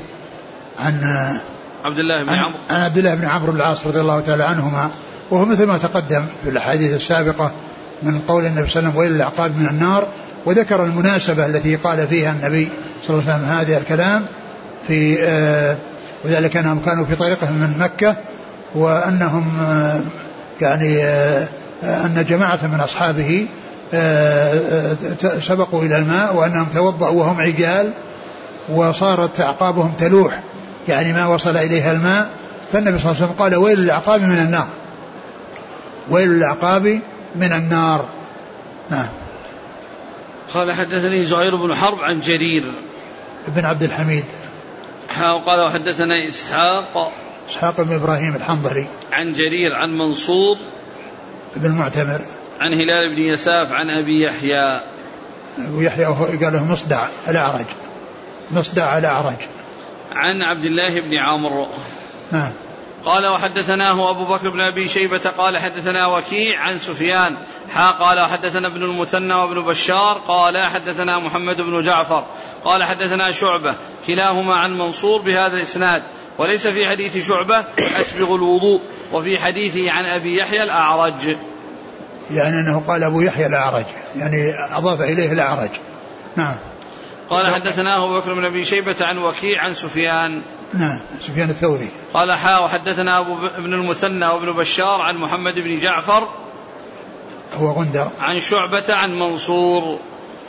عن 0.78 1.00
عبد 1.84 1.98
الله 1.98 2.24
بن 2.24 2.34
عمرو. 2.34 2.58
عن 2.70 2.80
عبد 2.80 2.98
الله 2.98 3.14
بن 3.14 3.24
عمرو 3.24 3.52
العاص 3.52 3.86
رضي 3.86 4.00
الله 4.00 4.20
تعالى 4.20 4.44
عنهما 4.44 4.90
وهو 5.30 5.44
مثل 5.44 5.66
ما 5.66 5.78
تقدم 5.78 6.24
في 6.44 6.50
الأحاديث 6.50 6.94
السابقة 6.94 7.52
من 8.02 8.20
قول 8.28 8.46
النبي 8.46 8.68
صلى 8.70 8.80
الله 8.80 8.90
عليه 8.90 8.90
وسلم 8.90 8.96
ويل 8.96 9.16
العقاب 9.16 9.58
من 9.58 9.66
النار 9.68 10.06
وذكر 10.46 10.84
المناسبة 10.84 11.46
التي 11.46 11.76
قال 11.76 12.08
فيها 12.08 12.32
النبي 12.32 12.68
صلى 13.02 13.18
الله 13.20 13.32
عليه 13.32 13.42
وسلم 13.42 13.58
هذا 13.58 13.78
الكلام 13.78 14.26
في 14.88 15.16
آه 15.22 15.76
وذلك 16.24 16.56
أنهم 16.56 16.80
كانوا 16.86 17.04
في 17.04 17.16
طريقهم 17.16 17.52
من 17.52 17.78
مكة 17.78 18.16
وأنهم 18.74 19.60
آه 19.60 20.00
يعني 20.60 21.04
آه 21.04 21.48
أن 21.84 22.24
جماعة 22.28 22.58
من 22.62 22.80
أصحابه 22.80 23.46
سبقوا 25.40 25.82
إلى 25.82 25.98
الماء 25.98 26.36
وأنهم 26.36 26.66
توضأوا 26.72 27.20
وهم 27.20 27.40
عجال 27.40 27.90
وصارت 28.68 29.40
أعقابهم 29.40 29.92
تلوح 29.98 30.40
يعني 30.88 31.12
ما 31.12 31.26
وصل 31.26 31.56
إليها 31.56 31.92
الماء. 31.92 32.30
فالنبي 32.72 32.98
صلى 32.98 33.10
الله 33.10 33.22
عليه 33.22 33.32
وسلم 33.32 33.38
قال 33.38 33.56
ويل 33.56 33.78
الأعقاب 33.78 34.22
من 34.22 34.38
النار 34.38 34.66
ويل 36.10 36.30
الأعقاب 36.30 37.00
من 37.36 37.52
النار. 37.52 38.08
نعم. 38.90 39.08
قال 40.54 40.72
حدثني 40.72 41.24
زهير 41.24 41.56
بن 41.56 41.74
حرب 41.74 42.02
عن 42.02 42.20
جرير. 42.20 42.64
بن 43.48 43.64
عبد 43.64 43.82
الحميد. 43.82 44.24
قال 45.46 45.60
وحدثنا 45.60 46.28
إسحاق. 46.28 47.12
إسحاق 47.50 47.80
بن 47.80 47.94
إبراهيم 47.94 48.36
الحنظلي. 48.36 48.86
عن 49.12 49.32
جرير 49.32 49.74
عن 49.74 49.88
منصور. 49.90 50.58
بن 51.56 51.70
معتمر 51.70 52.20
عن 52.60 52.72
هلال 52.72 53.16
بن 53.16 53.22
يساف 53.22 53.72
عن 53.72 53.90
أبي 53.90 54.22
يحيى. 54.22 54.80
أبو 55.58 55.80
يحيى 55.80 56.04
قال 56.04 56.52
له 56.52 56.64
مصدع 56.64 57.06
الأعرج 57.28 57.66
مصدع 58.50 58.98
الأعرج 58.98 59.36
عن 60.12 60.42
عبد 60.42 60.64
الله 60.64 61.00
بن 61.00 61.16
عمرو. 61.16 61.68
نعم. 62.32 62.52
قال 63.06 63.26
وحدثناه 63.26 64.10
أبو 64.10 64.24
بكر 64.24 64.48
بن 64.48 64.60
أبي 64.60 64.88
شيبة 64.88 65.30
قال 65.38 65.58
حدثنا 65.58 66.06
وكيع 66.06 66.60
عن 66.60 66.78
سفيان 66.78 67.36
حا 67.74 67.90
قال 67.90 68.20
حدثنا 68.20 68.66
ابن 68.66 68.82
المثنى 68.82 69.34
وابن 69.34 69.62
بشار 69.62 70.20
قال 70.28 70.62
حدثنا 70.62 71.18
محمد 71.18 71.60
بن 71.60 71.82
جعفر 71.82 72.24
قال 72.64 72.84
حدثنا 72.84 73.32
شعبة 73.32 73.74
كلاهما 74.06 74.54
عن 74.54 74.78
منصور 74.78 75.22
بهذا 75.22 75.56
الإسناد 75.56 76.02
وليس 76.38 76.66
في 76.66 76.88
حديث 76.88 77.28
شعبة 77.28 77.64
أسبغ 77.78 78.34
الوضوء 78.34 78.80
وفي 79.12 79.38
حديثه 79.38 79.90
عن 79.90 80.04
أبي 80.04 80.38
يحيى 80.38 80.62
الأعرج. 80.62 81.36
يعني 82.30 82.60
أنه 82.60 82.82
قال 82.88 83.04
أبو 83.04 83.20
يحيى 83.20 83.46
الأعرج 83.46 83.84
يعني 84.16 84.54
أضاف 84.72 85.00
إليه 85.00 85.32
الأعرج. 85.32 85.70
نعم. 86.36 86.56
قال 87.30 87.46
حدثناه 87.46 88.04
أبو 88.04 88.20
بكر 88.20 88.34
بن 88.34 88.44
أبي 88.44 88.64
شيبة 88.64 88.96
عن 89.00 89.18
وكيع 89.18 89.62
عن 89.62 89.74
سفيان. 89.74 90.42
نعم 90.78 90.98
سفيان 91.20 91.50
الثوري. 91.50 91.88
قال 92.14 92.32
حا 92.32 92.58
وحدثنا 92.58 93.18
أبو 93.18 93.36
ابن 93.46 93.74
المثنى 93.74 94.26
وابن 94.26 94.52
بشار 94.52 95.00
عن 95.00 95.16
محمد 95.16 95.54
بن 95.54 95.80
جعفر 95.80 96.28
هو 97.60 97.70
غندر. 97.70 98.10
عن 98.20 98.40
شعبة 98.40 98.94
عن 98.94 99.14
منصور 99.14 99.98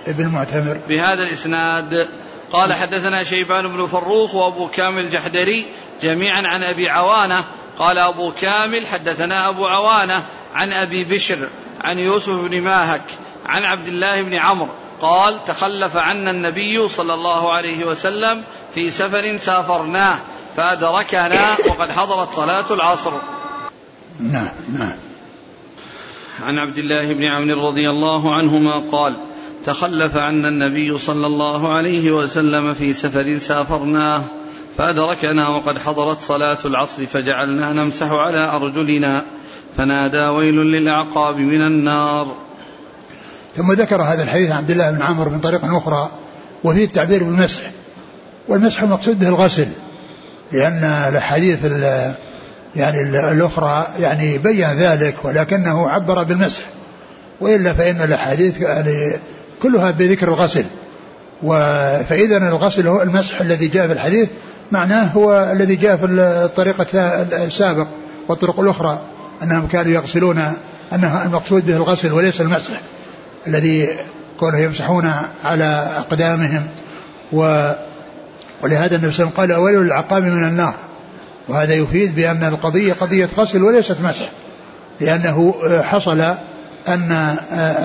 ابن 0.07 0.28
معتمر 0.28 0.78
بهذا 0.89 1.23
الإسناد. 1.23 2.07
قال 2.51 2.73
حدثنا 2.73 3.23
شيبان 3.23 3.67
بن 3.67 3.86
فروخ 3.86 4.36
وأبو 4.36 4.67
كامل 4.67 5.01
الجحدري 5.01 5.65
جميعا 6.01 6.47
عن 6.47 6.63
أبي 6.63 6.89
عوانة. 6.89 7.43
قال 7.80 7.97
أبو 7.97 8.32
كامل 8.32 8.88
حدثنا 8.88 9.49
أبو 9.49 9.67
عوانة 9.67 10.23
عن 10.55 10.73
أبي 10.73 11.03
بشر 11.03 11.47
عن 11.82 11.97
يوسف 11.97 12.34
بن 12.34 12.61
ماهك 12.61 13.01
عن 13.45 13.63
عبد 13.63 13.88
الله 13.88 14.21
بن 14.21 14.34
عمرو 14.34 14.69
قال 15.02 15.45
تخلف 15.45 15.98
عنا 15.98 16.32
النبي 16.32 16.88
صلى 16.88 17.14
الله 17.14 17.54
عليه 17.54 17.86
وسلم 17.86 18.43
في 18.76 18.89
سفر 18.89 19.38
سافرناه 19.38 20.18
فأدركنا 20.56 21.58
وقد 21.70 21.91
حضرت 21.91 22.30
صلاة 22.30 22.66
العصر. 22.72 23.12
نعم 24.20 24.50
نعم. 24.80 24.95
عن 26.43 26.58
عبد 26.58 26.78
الله 26.78 27.14
بن 27.14 27.24
عمرو 27.24 27.68
رضي 27.68 27.89
الله 27.89 28.36
عنهما 28.36 28.80
قال 28.91 29.16
تخلف 29.66 30.18
عنا 30.18 30.48
النبي 30.48 30.98
صلى 30.98 31.28
الله 31.28 31.74
عليه 31.74 32.12
وسلم 32.12 32.74
في 32.74 32.93
سفر 32.93 33.38
سافرناه 33.38 34.24
فأدركنا 34.78 35.50
وقد 35.50 35.80
حضرت 35.80 36.20
صلاة 36.20 36.58
العصر 36.66 37.06
فجعلنا 37.06 37.74
نمسح 37.74 38.12
على 38.12 38.39
أرجلنا 38.39 39.26
فنادى 39.78 40.26
ويل 40.26 40.56
للأعقاب 40.56 41.38
من 41.38 41.62
النار. 41.62 42.47
ثم 43.58 43.74
ذكر 43.74 44.01
هذا 44.01 44.24
الحديث 44.24 44.51
عن 44.51 44.58
عبد 44.58 44.72
الله 44.72 44.91
بن 44.91 45.01
عمرو 45.01 45.32
من 45.32 45.39
طريق 45.39 45.76
أخرى 45.76 46.10
وفيه 46.64 46.86
التعبير 46.86 47.24
بالمسح. 47.24 47.62
والمسح 48.47 48.82
المقصود 48.82 49.20
به 49.20 49.28
الغسل 49.28 49.68
لأن 50.51 50.84
الأحاديث 50.84 51.66
يعني 52.76 53.01
الأخرى 53.32 53.88
يعني 53.99 54.38
بين 54.38 54.68
ذلك 54.68 55.16
ولكنه 55.24 55.89
عبر 55.89 56.24
بالمسح. 56.24 56.64
وإلا 57.41 57.74
فإن 57.74 58.01
الأحاديث 58.01 58.62
يعني 58.62 59.14
كلها 59.62 59.91
بذكر 59.91 60.28
الغسل. 60.28 60.66
فإذا 62.10 62.38
الغسل 62.38 62.88
هو 62.88 63.01
المسح 63.01 63.41
الذي 63.41 63.68
جاء 63.68 63.88
في 63.88 63.93
الحديث 63.93 64.30
معناه 64.72 65.03
هو 65.03 65.51
الذي 65.51 65.76
جاء 65.76 65.97
في 65.97 66.05
الطريقة 66.05 66.86
السابق 67.45 67.88
والطرق 68.30 68.60
الأخرى 68.60 68.99
أنهم 69.43 69.68
كانوا 69.68 69.91
يغسلون 69.91 70.43
أنه 70.93 71.26
المقصود 71.26 71.66
به 71.66 71.76
الغسل 71.76 72.14
وليس 72.14 72.41
المسح. 72.41 72.82
الذي 73.48 73.88
كانوا 74.42 74.60
يمسحون 74.60 75.14
على 75.44 75.88
أقدامهم. 75.98 76.68
و 77.34 77.72
ولهذا 78.64 78.96
النبي 78.96 79.12
صلى 79.12 79.26
الله 79.26 79.34
عليه 79.38 79.54
وسلم 79.54 79.54
قال 79.54 79.54
ويل 79.54 79.82
العقاب 79.82 80.24
من 80.24 80.48
النار. 80.48 80.74
وهذا 81.48 81.74
يفيد 81.74 82.16
بأن 82.16 82.44
القضية 82.44 82.94
قضية 82.94 83.30
غسل 83.38 83.64
وليست 83.64 84.02
مسح 84.02 84.30
لأنه 85.02 85.54
حصل 85.84 86.22
أن 86.88 87.12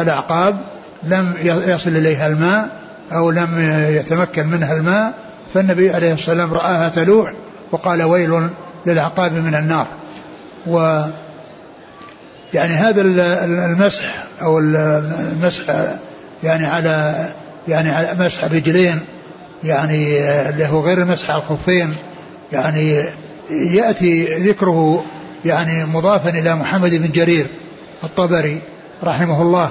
الأعقاب 0.01 0.61
لم 1.03 1.35
يصل 1.45 1.91
إليها 1.91 2.27
الماء 2.27 2.69
أو 3.13 3.31
لم 3.31 3.49
يتمكن 3.91 4.47
منها 4.47 4.75
الماء 4.75 5.13
فالنبي 5.55 5.91
عليه 5.91 6.13
الصلاة 6.13 6.45
والسلام 6.45 6.55
رآها 6.55 6.89
تلوح 6.89 7.33
وقال 7.73 8.03
ويل 8.03 8.49
للعقاب 8.87 9.33
من 9.33 9.55
النار. 9.55 9.87
و 10.67 11.03
يعني 12.55 12.73
هذا 12.73 13.03
المسح 13.45 14.25
أو 14.43 14.59
المسح 14.59 15.65
يعني 16.45 16.67
على 16.67 17.27
يعني 17.69 17.91
على 17.91 18.25
مسح 18.25 18.45
الرجلين 18.45 19.01
يعني 19.65 20.19
له 20.51 20.81
غير 20.81 21.03
المسح 21.03 21.31
على 21.31 21.43
الخفين 21.43 21.95
يعني 22.53 23.05
يأتي 23.51 24.25
ذكره 24.25 25.05
يعني 25.45 25.85
مضافا 25.85 26.31
إلى 26.31 26.55
محمد 26.55 26.95
بن 26.95 27.11
جرير 27.13 27.47
الطبري 28.05 28.61
رحمه 29.05 29.43
الله. 29.43 29.71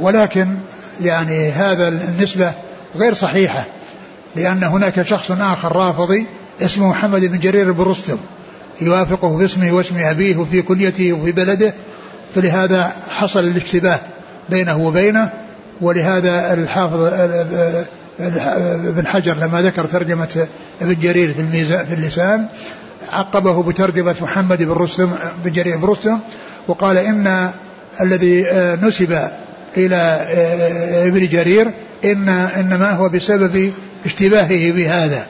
ولكن 0.00 0.48
يعني 1.00 1.50
هذا 1.50 1.88
النسبة 1.88 2.52
غير 2.96 3.14
صحيحة 3.14 3.64
لأن 4.36 4.64
هناك 4.64 5.02
شخص 5.02 5.30
آخر 5.30 5.76
رافضي 5.76 6.26
اسمه 6.62 6.88
محمد 6.88 7.24
بن 7.24 7.38
جرير 7.38 7.72
بن 7.72 7.82
رستم 7.82 8.16
يوافقه 8.80 9.38
في 9.38 9.44
اسمه 9.44 9.72
واسم 9.72 9.98
أبيه 9.98 10.36
وفي 10.36 10.62
كنيته 10.62 11.12
وفي 11.12 11.32
بلده 11.32 11.74
فلهذا 12.34 12.92
حصل 13.08 13.40
الاشتباه 13.40 14.00
بينه 14.48 14.86
وبينه 14.86 15.30
ولهذا 15.80 16.54
الحافظ 16.54 17.10
ابن 18.88 19.06
حجر 19.06 19.34
لما 19.34 19.62
ذكر 19.62 19.84
ترجمة 19.84 20.46
ابن 20.82 20.96
جرير 21.00 21.32
في 21.32 21.40
الميزان 21.40 21.86
في 21.86 21.94
اللسان 21.94 22.46
عقبه 23.12 23.62
بترجمة 23.62 24.16
محمد 24.20 24.62
بن 24.62 24.72
رستم 24.72 25.10
بن 25.44 25.52
جرير 25.52 25.76
بن 25.76 25.84
رستم 25.84 26.18
وقال 26.68 26.98
إن 26.98 27.50
الذي 28.00 28.46
آه، 28.46 28.78
نسب 28.82 29.18
إلى 29.76 29.96
آه، 29.96 31.06
ابن 31.06 31.28
جرير 31.28 31.70
إن 32.04 32.28
إنما 32.28 32.90
هو 32.90 33.08
بسبب 33.08 33.72
اشتباهه 34.04 34.72
بهذا. 34.72 35.26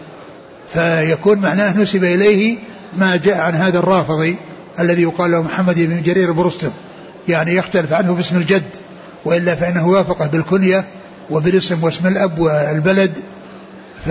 فيكون 0.73 1.39
معناه 1.39 1.79
نسب 1.79 2.05
إليه 2.05 2.59
ما 2.97 3.17
جاء 3.17 3.41
عن 3.41 3.55
هذا 3.55 3.79
الرافضي 3.79 4.37
الذي 4.81 5.03
يقال 5.03 5.31
له 5.31 5.43
محمد 5.43 5.75
بن 5.79 6.03
جرير 6.03 6.33
بن 6.33 6.43
رستم. 6.43 6.71
يعني 7.29 7.55
يختلف 7.55 7.93
عنه 7.93 8.15
باسم 8.15 8.37
الجد 8.37 8.77
وإلا 9.25 9.55
فإنه 9.55 9.89
وافقه 9.89 10.27
بالكنية 10.27 10.85
وبالاسم 11.31 11.85
واسم 11.85 12.07
الأب 12.07 12.39
والبلد. 12.39 13.13
ف 14.07 14.11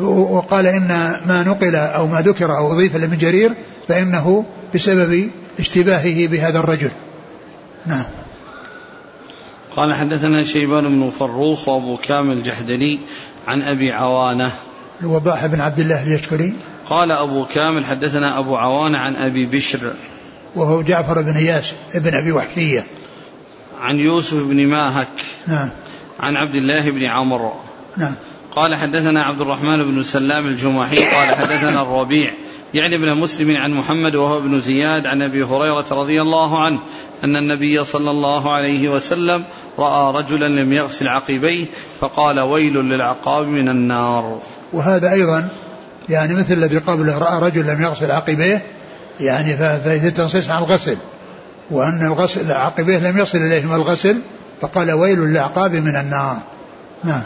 وقال 0.00 0.66
إن 0.66 0.88
ما 1.26 1.44
نقل 1.46 1.76
أو 1.76 2.06
ما 2.06 2.20
ذكر 2.20 2.56
أو 2.56 2.72
أضيف 2.72 2.96
لابن 2.96 3.18
جرير 3.18 3.52
فإنه 3.88 4.44
بسبب 4.74 5.30
اشتباهه 5.60 6.26
بهذا 6.26 6.58
الرجل. 6.58 6.90
نعم. 7.86 8.04
قال 9.76 9.94
حدثنا 9.94 10.44
شيبان 10.44 10.88
بن 10.88 11.10
فروخ 11.10 11.68
وأبو 11.68 11.96
كامل 11.96 12.32
الجحدري 12.36 13.00
عن 13.48 13.62
أبي 13.62 13.92
عوانة. 13.92 14.50
الوضاح 15.00 15.46
بن 15.46 15.60
عبد 15.60 15.80
الله 15.80 16.02
اليشكري. 16.02 16.52
قال 16.90 17.10
أبو 17.10 17.44
كامل 17.44 17.84
حدثنا 17.84 18.38
أبو 18.38 18.56
عوانة 18.56 18.98
عن 18.98 19.16
أبي 19.16 19.46
بشر. 19.46 19.94
وهو 20.54 20.82
جعفر 20.82 21.22
بن 21.22 21.32
اياس 21.36 21.74
بن 21.94 22.14
أبي 22.14 22.32
وحشية. 22.32 22.86
عن 23.80 23.98
يوسف 23.98 24.42
بن 24.42 24.66
ماهك. 24.66 25.08
نعم. 25.46 25.70
عن 26.20 26.36
عبد 26.36 26.54
الله 26.54 26.90
بن 26.90 27.04
عمرو. 27.04 27.52
نعم. 27.96 28.14
قال 28.56 28.76
حدثنا 28.76 29.22
عبد 29.22 29.40
الرحمن 29.40 29.82
بن 29.82 30.02
سلام 30.02 30.46
الجمحي 30.46 30.96
قال 30.96 31.34
حدثنا 31.34 31.82
الربيع 31.82 32.30
يعني 32.74 32.96
ابن 32.96 33.20
مسلم 33.20 33.56
عن 33.56 33.70
محمد 33.70 34.14
وهو 34.14 34.38
ابن 34.38 34.60
زياد 34.60 35.06
عن 35.06 35.22
أبي 35.22 35.44
هريرة 35.44 35.86
رضي 35.90 36.22
الله 36.22 36.62
عنه 36.62 36.78
أن 37.24 37.36
النبي 37.36 37.84
صلى 37.84 38.10
الله 38.10 38.52
عليه 38.52 38.88
وسلم 38.88 39.44
رأى 39.78 40.22
رجلا 40.22 40.62
لم 40.62 40.72
يغسل 40.72 41.08
عقبيه 41.08 41.66
فقال 42.00 42.40
ويل 42.40 42.74
للعقاب 42.74 43.46
من 43.46 43.68
النار. 43.68 44.40
وهذا 44.72 45.12
أيضا 45.12 45.48
يعني 46.08 46.34
مثل 46.34 46.52
الذي 46.52 46.78
قبله 46.78 47.18
رأى 47.18 47.50
رجل 47.50 47.66
لم 47.66 47.82
يغسل 47.82 48.10
عقبيه 48.10 48.62
يعني 49.20 49.56
فإذا 49.56 50.10
تنصيص 50.10 50.50
عن 50.50 50.62
الغسل 50.62 50.96
وأن 51.70 52.06
الغسل 52.06 52.52
عقبيه 52.52 52.98
لم 52.98 53.18
يصل 53.18 53.38
اليهما 53.38 53.76
الغسل 53.76 54.16
فقال 54.60 54.92
ويل 54.92 55.18
للعقاب 55.18 55.72
من 55.72 55.96
النار. 55.96 56.36
نعم. 57.04 57.22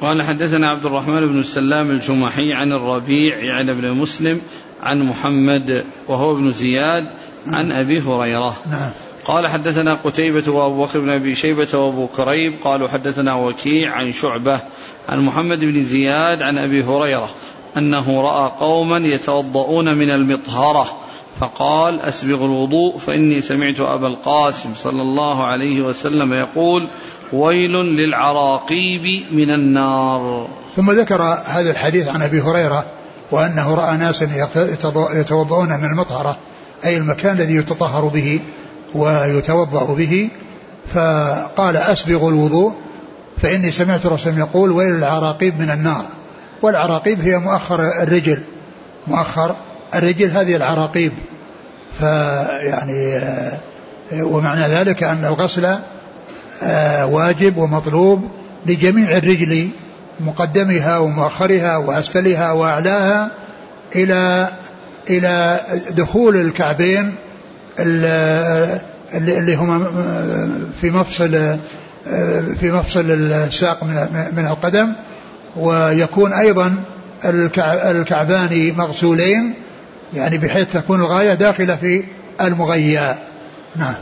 قال 0.00 0.22
حدثنا 0.22 0.68
عبد 0.70 0.86
الرحمن 0.86 1.26
بن 1.26 1.38
السلام 1.38 1.90
الجمحي 1.90 2.52
عن 2.52 2.72
الربيع 2.72 3.38
يعني 3.38 3.70
ابن 3.70 3.92
مسلم 3.92 4.40
عن 4.82 5.02
محمد 5.02 5.84
وهو 6.08 6.32
ابن 6.32 6.50
زياد 6.50 7.06
عن 7.46 7.72
أبي 7.72 8.00
هريرة 8.00 8.56
نعم 8.70 8.90
قال 9.24 9.46
حدثنا 9.46 9.94
قتيبة 9.94 10.52
وأبو 10.52 10.84
بكر 10.84 11.00
بن 11.00 11.10
أبي 11.10 11.34
شيبة 11.34 11.78
وأبو 11.78 12.06
كريب 12.06 12.54
قالوا 12.64 12.88
حدثنا 12.88 13.34
وكيع 13.34 13.92
عن 13.92 14.12
شعبة 14.12 14.60
عن 15.08 15.20
محمد 15.20 15.60
بن 15.60 15.82
زياد 15.82 16.42
عن 16.42 16.58
أبي 16.58 16.84
هريرة 16.84 17.30
أنه 17.76 18.20
رأى 18.20 18.52
قوما 18.60 18.98
يتوضؤون 18.98 19.94
من 19.94 20.10
المطهرة 20.10 20.86
فقال 21.40 22.00
أسبغ 22.00 22.44
الوضوء 22.44 22.98
فإني 22.98 23.40
سمعت 23.40 23.80
أبا 23.80 24.06
القاسم 24.06 24.74
صلى 24.76 25.02
الله 25.02 25.46
عليه 25.46 25.82
وسلم 25.82 26.32
يقول 26.32 26.88
ويل 27.32 27.72
للعراقيب 27.72 29.32
من 29.32 29.50
النار. 29.50 30.48
ثم 30.76 30.90
ذكر 30.90 31.22
هذا 31.46 31.70
الحديث 31.70 32.08
عن 32.08 32.22
أبي 32.22 32.40
هريرة 32.40 32.84
وأنه 33.30 33.74
رأى 33.74 33.96
ناسا 33.96 34.48
يتوضؤون 35.12 35.68
من 35.68 35.84
المطهرة 35.84 36.36
أي 36.84 36.96
المكان 36.96 37.36
الذي 37.36 37.54
يتطهر 37.54 38.04
به 38.04 38.40
ويتوضأ 38.94 39.94
به 39.94 40.28
فقال 40.94 41.76
أسبغ 41.76 42.28
الوضوء 42.28 42.72
فإني 43.42 43.72
سمعت 43.72 44.06
رسول 44.06 44.38
يقول 44.38 44.70
ويل 44.70 44.94
العراقيب 44.94 45.60
من 45.60 45.70
النار. 45.70 46.04
والعراقيب 46.62 47.20
هي 47.20 47.38
مؤخر 47.38 48.02
الرجل. 48.02 48.38
مؤخر 49.06 49.54
الرجل 49.94 50.30
هذه 50.30 50.56
العراقيب. 50.56 51.12
فيعني 51.98 53.20
ومعنى 54.12 54.62
ذلك 54.62 55.02
أن 55.02 55.24
الغسل 55.24 55.76
آه، 56.62 57.06
واجب 57.06 57.56
ومطلوب 57.56 58.28
لجميع 58.66 59.16
الرجل 59.16 59.68
مقدمها 60.20 60.98
ومؤخرها 60.98 61.76
وأسفلها 61.76 62.52
وأعلاها 62.52 63.30
إلى 63.96 64.48
إلى 65.10 65.60
دخول 65.90 66.36
الكعبين 66.36 67.14
اللي 67.78 69.54
هما 69.54 69.86
في 70.80 70.90
مفصل 70.90 71.34
آه، 71.34 72.40
في 72.60 72.72
مفصل 72.72 73.10
الساق 73.10 73.84
من 74.32 74.46
القدم. 74.46 74.92
ويكون 75.56 76.32
أيضا 76.32 76.82
الكعبان 77.90 78.74
مغسولين 78.76 79.54
يعني 80.14 80.38
بحيث 80.38 80.72
تكون 80.72 81.00
الغاية 81.00 81.34
داخلة 81.34 81.76
في 81.76 82.04
المغيا 82.40 83.18
نعم. 83.76 83.94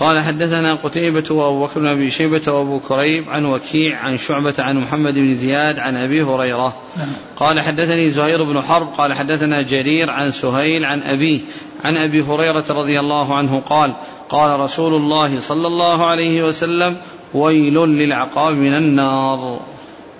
قال 0.00 0.20
حدثنا 0.20 0.74
قتيبة 0.74 1.34
وأبو 1.34 1.66
بكر 1.66 1.80
بن 1.80 1.86
أبي 1.86 2.10
شيبة 2.10 2.52
وأبو 2.52 2.80
كريب 2.80 3.28
عن 3.28 3.44
وكيع 3.44 3.98
عن 3.98 4.18
شعبة 4.18 4.54
عن 4.58 4.76
محمد 4.76 5.14
بن 5.14 5.34
زياد 5.34 5.78
عن 5.78 5.96
أبي 5.96 6.22
هريرة. 6.22 6.76
نعم. 6.96 7.08
قال 7.36 7.60
حدثني 7.60 8.10
زهير 8.10 8.44
بن 8.44 8.60
حرب 8.62 8.88
قال 8.98 9.14
حدثنا 9.14 9.62
جرير 9.62 10.10
عن 10.10 10.30
سهيل 10.30 10.84
عن 10.84 11.02
أبيه 11.02 11.40
عن 11.84 11.96
أبي 11.96 12.22
هريرة 12.22 12.64
رضي 12.70 13.00
الله 13.00 13.36
عنه 13.36 13.60
قال 13.60 13.92
قال 14.28 14.60
رسول 14.60 14.94
الله 14.94 15.40
صلى 15.40 15.66
الله 15.66 16.06
عليه 16.06 16.42
وسلم 16.42 16.96
ويل 17.34 17.74
للعقاب 17.74 18.54
من 18.54 18.74
النار. 18.74 19.60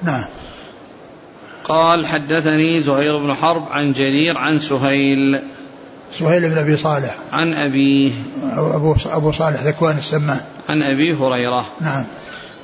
نعم. 0.03 0.25
قال 1.65 2.07
حدثني 2.07 2.83
زهير 2.83 3.19
بن 3.19 3.35
حرب 3.35 3.65
عن 3.71 3.93
جرير 3.93 4.39
عن 4.39 4.59
سهيل. 4.59 5.41
سهيل 6.13 6.51
بن 6.51 6.59
أبي 6.59 6.77
صالح. 6.77 7.17
عن 7.33 7.55
ابيه 7.55 8.13
أبو 8.53 8.95
أبو 9.07 9.33
صالح 9.33 9.63
ذكوان 9.63 9.99
السمان. 9.99 10.41
عن 10.69 10.83
أبي 10.83 11.15
هريرة. 11.15 11.67
نعم. 11.81 12.05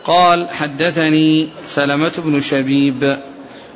قال 0.05 0.49
حدثني 0.51 1.49
سلمة 1.69 2.13
بن 2.19 2.41
شبيب. 2.41 3.19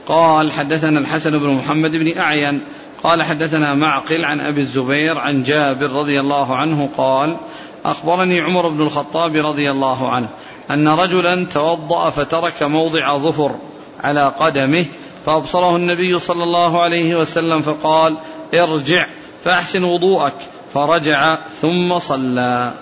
قال 0.07 0.53
حدثنا 0.53 0.99
الحسن 1.01 1.39
بن 1.39 1.49
محمد 1.49 1.91
بن 1.91 2.19
أعين. 2.19 2.62
قال 3.03 3.23
حدثنا 3.23 3.75
معقل 3.75 4.25
عن 4.25 4.41
أبي 4.41 4.61
الزبير 4.61 5.19
عن 5.19 5.43
جابر 5.43 5.91
رضي 5.91 6.21
الله 6.21 6.57
عنه 6.57 6.89
قال 6.97 7.37
أخبرني 7.85 8.41
عمر 8.41 8.69
بن 8.69 8.83
الخطاب 8.83 9.37
رضي 9.37 9.71
الله 9.71 10.11
عنه. 10.11 10.29
أن 10.71 10.89
رجلا 10.89 11.47
توضأ 11.47 12.11
فترك 12.11 12.62
موضع 12.62 13.19
ظفر 13.19 13.55
على 14.01 14.33
قدمه 14.39 14.85
فأبصره 15.27 15.77
النبي 15.77 16.19
صلى 16.19 16.45
الله 16.45 16.83
عليه 16.83 17.16
وسلم 17.16 17.62
فقال 17.62 18.16
ارجع 18.55 19.07
فأحسن 19.45 19.85
وضوءك. 19.85 20.35
فرجع 20.75 21.39
ثم 21.62 21.99
صلى. 21.99 22.73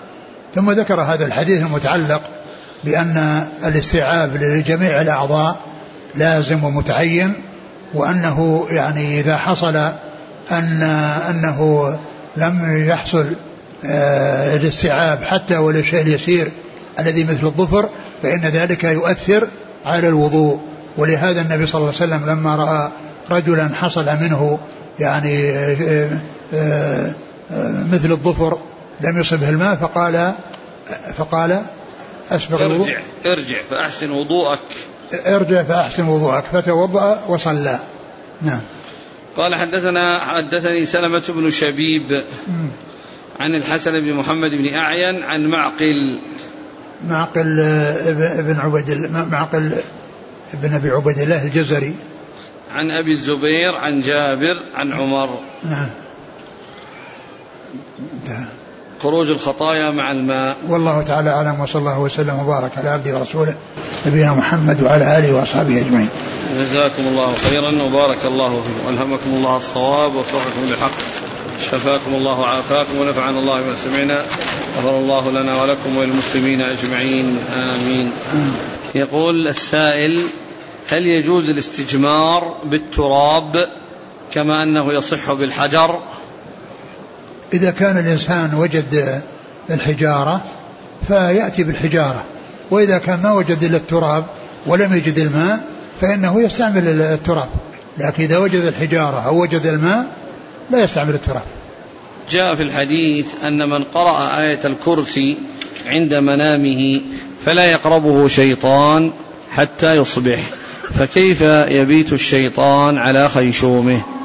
ثم 0.55 0.71
ذكر 0.71 1.01
هذا 1.01 1.25
الحديث 1.25 1.61
المتعلق 1.61 2.21
بأن 2.83 3.47
الاستيعاب 3.65 4.35
لجميع 4.35 5.01
الأعضاء 5.01 5.59
لازم 6.15 6.63
ومتعين 6.63 7.33
وأنه 7.93 8.67
يعني 8.69 9.19
إذا 9.19 9.37
حصل 9.37 9.75
أن 10.51 10.81
أنه 11.29 11.97
لم 12.37 12.85
يحصل 12.89 13.25
آه، 13.85 14.55
الاستيعاب 14.55 15.23
حتى 15.23 15.57
ولو 15.57 15.79
الشيء 15.79 16.01
اليسير 16.01 16.51
الذي 16.99 17.23
مثل 17.23 17.43
الظفر 17.43 17.89
فإن 18.23 18.41
ذلك 18.41 18.83
يؤثر 18.83 19.47
على 19.85 20.07
الوضوء. 20.07 20.59
ولهذا 20.97 21.41
النبي 21.41 21.65
صلى 21.65 21.79
الله 21.79 21.93
عليه 22.01 22.15
وسلم 22.15 22.29
لما 22.29 22.55
رأى 22.55 22.91
رجلا 23.31 23.69
حصل 23.75 24.05
منه 24.05 24.59
يعني 24.99 25.49
آه، 25.49 26.19
آه، 26.53 27.13
مثل 27.91 28.11
الظفر 28.11 28.57
لم 29.01 29.19
يصبه 29.19 29.49
الماء 29.49 29.75
فقال 29.75 30.33
فقال 31.17 31.61
أسبغ 32.31 32.65
الوضوء. 32.65 32.87
ارجع 32.87 32.99
ارجع 33.25 33.61
فأحسن 33.69 34.11
وضوءك. 34.11 34.59
ارجع 35.25 35.63
فأحسن 35.63 36.07
وضوءك. 36.07 36.43
فتوضأ 36.53 37.19
وصلى. 37.27 37.79
نعم. 38.41 38.61
قال 39.37 39.55
حدثنا 39.55 40.25
حدثني 40.25 40.85
سلمة 40.85 41.23
بن 41.29 41.51
شبيب 41.51 42.23
عن 43.39 43.55
الحسن 43.55 43.91
بن 43.91 44.13
محمد 44.13 44.51
بن 44.51 44.73
أعين 44.73 45.23
عن 45.23 45.45
معقل 45.45 46.19
معقل 47.05 47.59
ابن 48.39 48.55
عبد 48.59 49.09
معقل 49.31 49.71
ابن 50.53 50.73
أبي 50.73 50.89
عبد 50.89 51.19
الله 51.19 51.43
الجزري. 51.43 51.95
عن 52.75 52.91
أبي 52.91 53.11
الزبير 53.11 53.75
عن 53.75 54.01
جابر 54.01 54.55
عن 54.75 54.93
عمر. 54.93 55.39
نعم. 55.69 55.89
خروج 59.03 59.29
الخطايا 59.29 59.91
مع 59.91 60.11
الماء. 60.11 60.57
والله 60.69 61.01
تعالى 61.01 61.29
أعلم 61.29 61.59
وصلى 61.59 61.79
الله 61.79 61.99
وسلم 61.99 62.39
وبارك 62.39 62.77
على 62.77 62.89
عبده 62.89 63.17
ورسوله 63.17 63.55
نبينا 64.07 64.33
محمد 64.33 64.83
وعلى 64.83 65.17
آله 65.17 65.35
وأصحابه 65.35 65.79
أجمعين. 65.79 66.09
جزاكم 66.59 67.03
الله 67.07 67.35
خيرا 67.35 67.83
وبارك 67.83 68.25
الله 68.25 68.61
فيكم. 68.61 68.87
والهمكم 68.87 69.29
الله 69.33 69.57
الصواب 69.57 70.15
ووفقكم 70.15 70.65
للحق 70.65 70.91
شفاكم 71.61 72.15
الله 72.15 72.39
وعافاكم 72.39 72.97
ونفعنا 72.97 73.39
الله 73.39 73.61
بما 73.61 73.75
سمعنا 73.75 74.21
غفر 74.77 74.97
الله 74.97 75.31
لنا 75.31 75.61
ولكم 75.61 75.97
وللمسلمين 75.97 76.61
أجمعين 76.61 77.37
آمين. 77.55 78.11
يقول 78.95 79.47
السائل 79.47 80.21
هل 80.91 81.05
يجوز 81.05 81.49
الاستجمار 81.49 82.55
بالتراب 82.65 83.53
كما 84.33 84.63
أنه 84.63 84.93
يصح 84.93 85.33
بالحجر؟ 85.33 85.99
إذا 87.53 87.71
كان 87.71 87.97
الإنسان 87.97 88.53
وجد 88.53 89.21
الحجارة 89.69 90.41
فيأتي 91.07 91.63
بالحجارة 91.63 92.23
وإذا 92.71 92.97
كان 92.97 93.21
ما 93.21 93.33
وجد 93.33 93.63
إلا 93.63 93.77
التراب 93.77 94.25
ولم 94.65 94.93
يجد 94.93 95.19
الماء 95.19 95.59
فإنه 96.01 96.41
يستعمل 96.41 97.01
التراب 97.01 97.49
لكن 97.97 98.23
إذا 98.23 98.37
وجد 98.37 98.63
الحجارة 98.63 99.25
أو 99.25 99.41
وجد 99.41 99.65
الماء 99.65 100.07
لا 100.69 100.83
يستعمل 100.83 101.13
التراب. 101.13 101.43
جاء 102.31 102.55
في 102.55 102.63
الحديث 102.63 103.27
أن 103.43 103.69
من 103.69 103.83
قرأ 103.83 104.39
آية 104.39 104.59
الكرسي 104.65 105.37
عند 105.87 106.13
منامه 106.13 107.01
فلا 107.45 107.65
يقربه 107.65 108.27
شيطان 108.27 109.11
حتى 109.51 109.95
يصبح. 109.95 110.39
فكيف 110.99 111.41
يبيت 111.67 112.13
الشيطان 112.13 112.97
على 112.97 113.29
خيشومه؟ 113.29 114.16